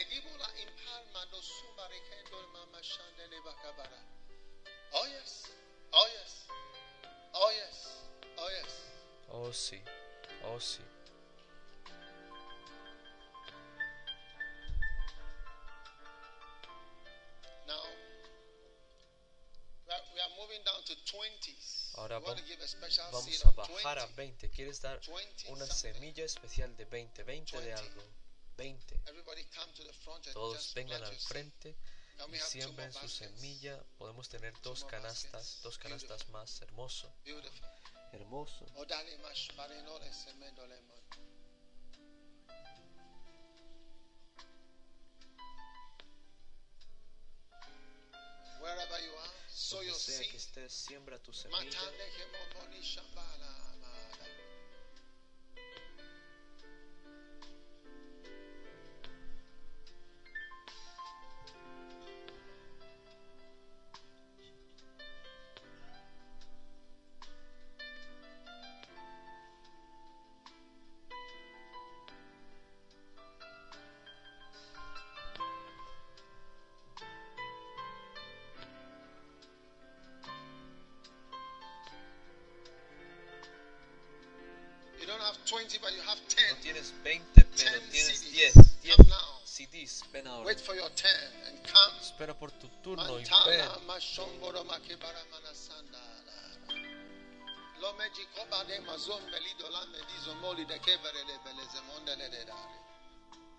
[0.00, 4.00] Edibola impalma do subarekendo mama shandele bakabara.
[4.92, 5.50] Oh yes.
[5.92, 6.32] Oh yes.
[7.34, 7.78] Oh yes.
[8.38, 8.72] Oh yes.
[9.32, 9.82] Oh sí,
[10.44, 10.89] oh sí.
[21.94, 24.46] Ahora Vamos a bajar a 20.
[24.46, 24.50] 20.
[24.50, 27.24] ¿Quieres dar 20 una semilla especial de 20?
[27.24, 27.82] 20 de 20.
[27.82, 28.02] algo.
[28.56, 29.00] 20.
[29.06, 31.76] Everybody come to the front and Todos vengan al frente
[32.32, 33.82] y siembren su semilla.
[33.98, 36.60] Podemos tener dos canastas, dos canastas más.
[36.62, 37.68] Hermoso, Beautiful.
[38.12, 38.66] hermoso.
[38.74, 38.86] Mon.
[48.60, 51.78] Wherever you are, sow Donde sea que estés, siembra tu semilla.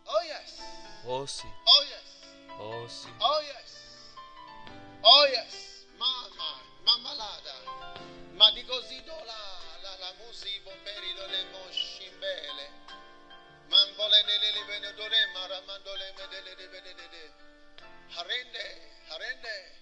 [0.05, 0.61] Oh yes.
[1.05, 2.07] Oh sí, Oh yes.
[2.57, 3.09] oh sí.
[3.19, 3.69] Oh yes.
[5.03, 5.85] Oh yes.
[5.97, 7.55] Mama, mamalada.
[8.33, 9.41] Ma di così do la
[9.81, 12.69] la la musi bomberi do le moshimbele.
[13.69, 17.33] Mambole ne le le bene do le maramandole me de le de de de.
[18.09, 18.65] Harende,
[19.07, 19.80] harende,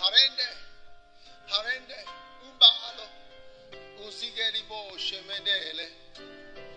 [0.00, 0.48] harende,
[1.52, 1.98] harende,
[2.46, 3.06] umbalo.
[4.06, 5.86] Usigeri bo shemendele.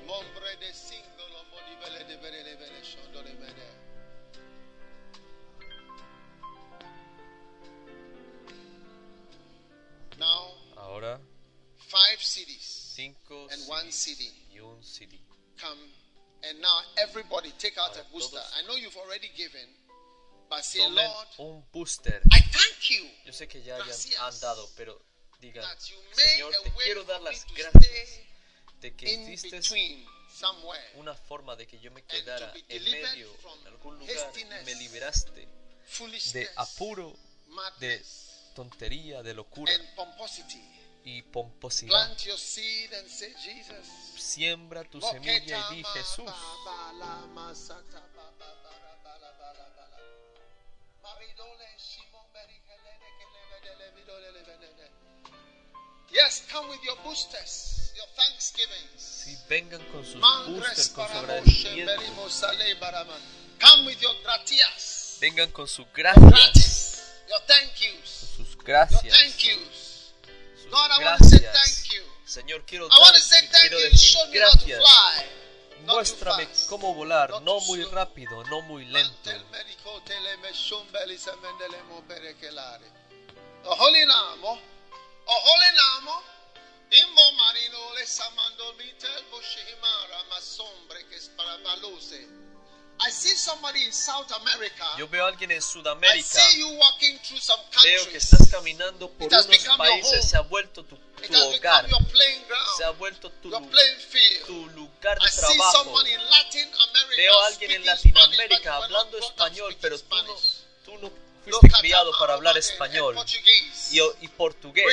[0.06, 1.40] Mombre de singolo
[2.08, 3.68] de bene de bene shondole mede.
[10.20, 11.20] Now, Ahora
[11.78, 15.20] five cities 5 and one city y un CD.
[15.60, 15.78] come
[16.44, 18.40] and now everybody take out Ahora a booster.
[18.58, 19.68] I know you've already given,
[20.60, 22.22] Tomen un booster.
[22.26, 24.20] I thank you Yo sé que ya hayan, Gracias.
[24.20, 25.02] han dado, pero
[25.40, 28.20] digan, Señor, te quiero dar las gracias
[28.82, 29.38] de que
[30.30, 30.92] somewhere.
[30.96, 35.48] una forma de que yo me quedara en medio, en algún lugar, y me liberaste
[36.34, 37.16] de apuro,
[37.80, 38.04] de
[38.54, 39.72] tontería, de locura
[41.04, 42.18] y pomposidad.
[44.18, 46.32] Siembra tu semilla y di, Jesús,
[56.12, 59.00] Yes, come with your boosters, your thanksgivings.
[59.00, 61.92] si vengan con sus boosters, con su agradecimiento.
[63.60, 69.14] Come with your gratias, vengan con sus gracias, your thank yous, con sus your gracias,
[69.14, 70.14] thank yous.
[70.62, 71.54] sus God, I want to say gracias.
[71.66, 72.04] thank you.
[72.26, 73.90] Señor, quiero I want to say thank quiero you.
[73.90, 74.80] decir Show me how to gracias.
[74.84, 75.41] fly.
[75.86, 79.10] Muéstrame cómo volar, no muy rápido, no muy lento.
[79.14, 82.86] Mantel medico tele me shumbeli se mendele mo berekelare.
[83.64, 84.52] O holy namo,
[85.26, 86.24] o holy namo,
[86.92, 91.30] imbo marino le samando mitel boshimara ma sombre que es
[94.98, 99.10] Yo veo a alguien en Sudamérica, see you walking through some veo que estás caminando
[99.10, 99.48] por unos
[99.78, 101.86] países, se ha vuelto tu, tu hogar,
[102.78, 103.50] se ha vuelto tu,
[104.46, 106.04] tu lugar de trabajo.
[107.18, 110.36] Veo a alguien en Latinoamérica hablando español, pero tú no,
[110.86, 111.12] tú no
[111.44, 113.16] fuiste criado para hablar español.
[113.92, 114.86] Y, y portugués.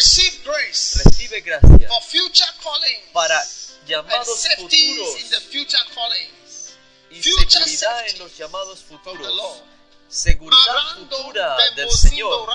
[1.05, 1.89] Recibe gracias.
[1.89, 3.43] for future callings para
[3.87, 6.31] llamados safeties in the futuros.
[7.11, 9.63] Y seguridad en los llamados futuros.
[10.09, 12.49] Seguridad futura del Señor.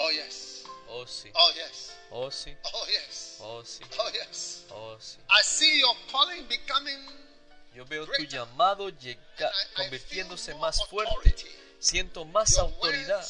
[0.00, 0.62] Oh yes.
[0.90, 1.92] Oh sí, Oh yes.
[2.10, 3.36] oh sí, Oh yes.
[3.40, 4.64] oh sí, Oh yes.
[4.70, 5.18] oh sí.
[5.28, 7.04] I see your calling becoming
[7.74, 11.34] Yo veo tu llamado llega, convirtiéndose más fuerte.
[11.78, 13.24] Siento más autoridad.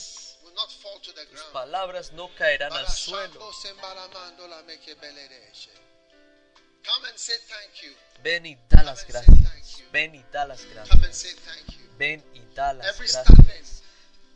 [0.58, 3.52] Words will not fall to the Tus palabras no caerán al suelo.
[8.22, 9.92] Ven y da las gracias.
[9.92, 10.98] Ven y da las gracias.
[11.98, 13.82] Ven y da las gracias.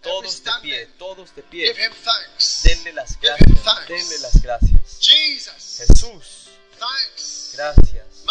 [0.03, 1.85] Todos de pie, todos de Give pie.
[1.86, 2.62] him thanks.
[2.65, 3.65] Denle las Give him gracias.
[3.65, 3.89] thanks.
[3.89, 4.99] Denle las gracias.
[5.01, 5.78] Jesus.
[5.78, 7.53] Jesús, Thanks.
[7.55, 8.24] gracias.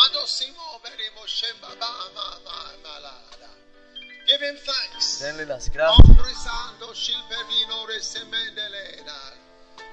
[4.39, 5.19] Him thanks.
[5.19, 5.99] Denle las gracias.
[6.09, 9.33] Ombrisando shilperino resemendelena.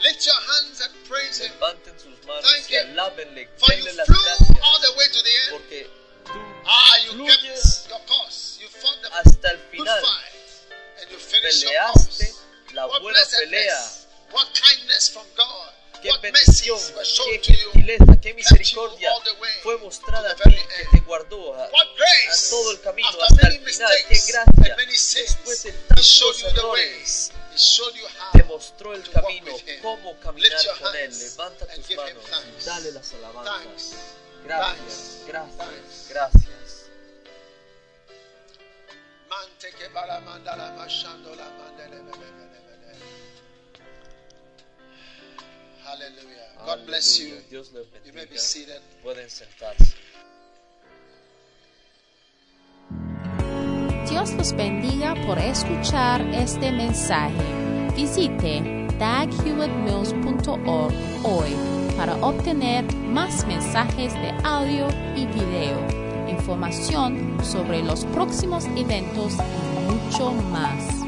[0.00, 1.52] Lift your hands and praise him.
[1.54, 2.80] Levanten sus manos Thank y you.
[2.80, 3.48] alábenle.
[3.58, 5.50] For you Denle las flew all the way to the end.
[5.50, 5.90] Porque
[6.24, 7.42] tú Ah, you kept
[7.88, 8.58] your course.
[8.60, 10.70] You fought the hasta el good fight.
[11.00, 12.42] And you finished your course.
[12.74, 13.48] la What buena pelea.
[13.50, 14.06] blessedness.
[14.30, 15.72] What kindness from God.
[16.02, 16.78] Qué bendición,
[17.42, 19.10] qué gentileza, qué misericordia
[19.62, 21.68] fue mostrada a ti que te guardó a,
[22.50, 23.92] todo el camino hasta el final.
[24.08, 24.76] Qué gracia.
[24.76, 27.32] Después de tantos errores,
[28.32, 29.52] te mostró el camino,
[29.82, 31.18] cómo caminar con Él.
[31.18, 32.24] Levanta tus manos.
[32.60, 33.94] y dale las alabanzas.
[34.44, 36.44] Gracias, gracias, gracias.
[39.28, 42.00] Mante que bara mandala mashando la mandele
[45.88, 46.48] Hallelujah.
[46.66, 47.28] God bless you.
[47.28, 47.48] Aleluya.
[47.50, 48.40] Dios les You may be bendiga.
[48.40, 48.80] seated.
[49.02, 49.94] Pueden sentarse.
[54.10, 57.42] Dios los bendiga por escuchar este mensaje.
[57.96, 58.62] Visite
[58.98, 60.92] daghewittmills.org
[61.24, 61.56] hoy
[61.96, 65.80] para obtener más mensajes de audio y video,
[66.28, 71.07] información sobre los próximos eventos y mucho más.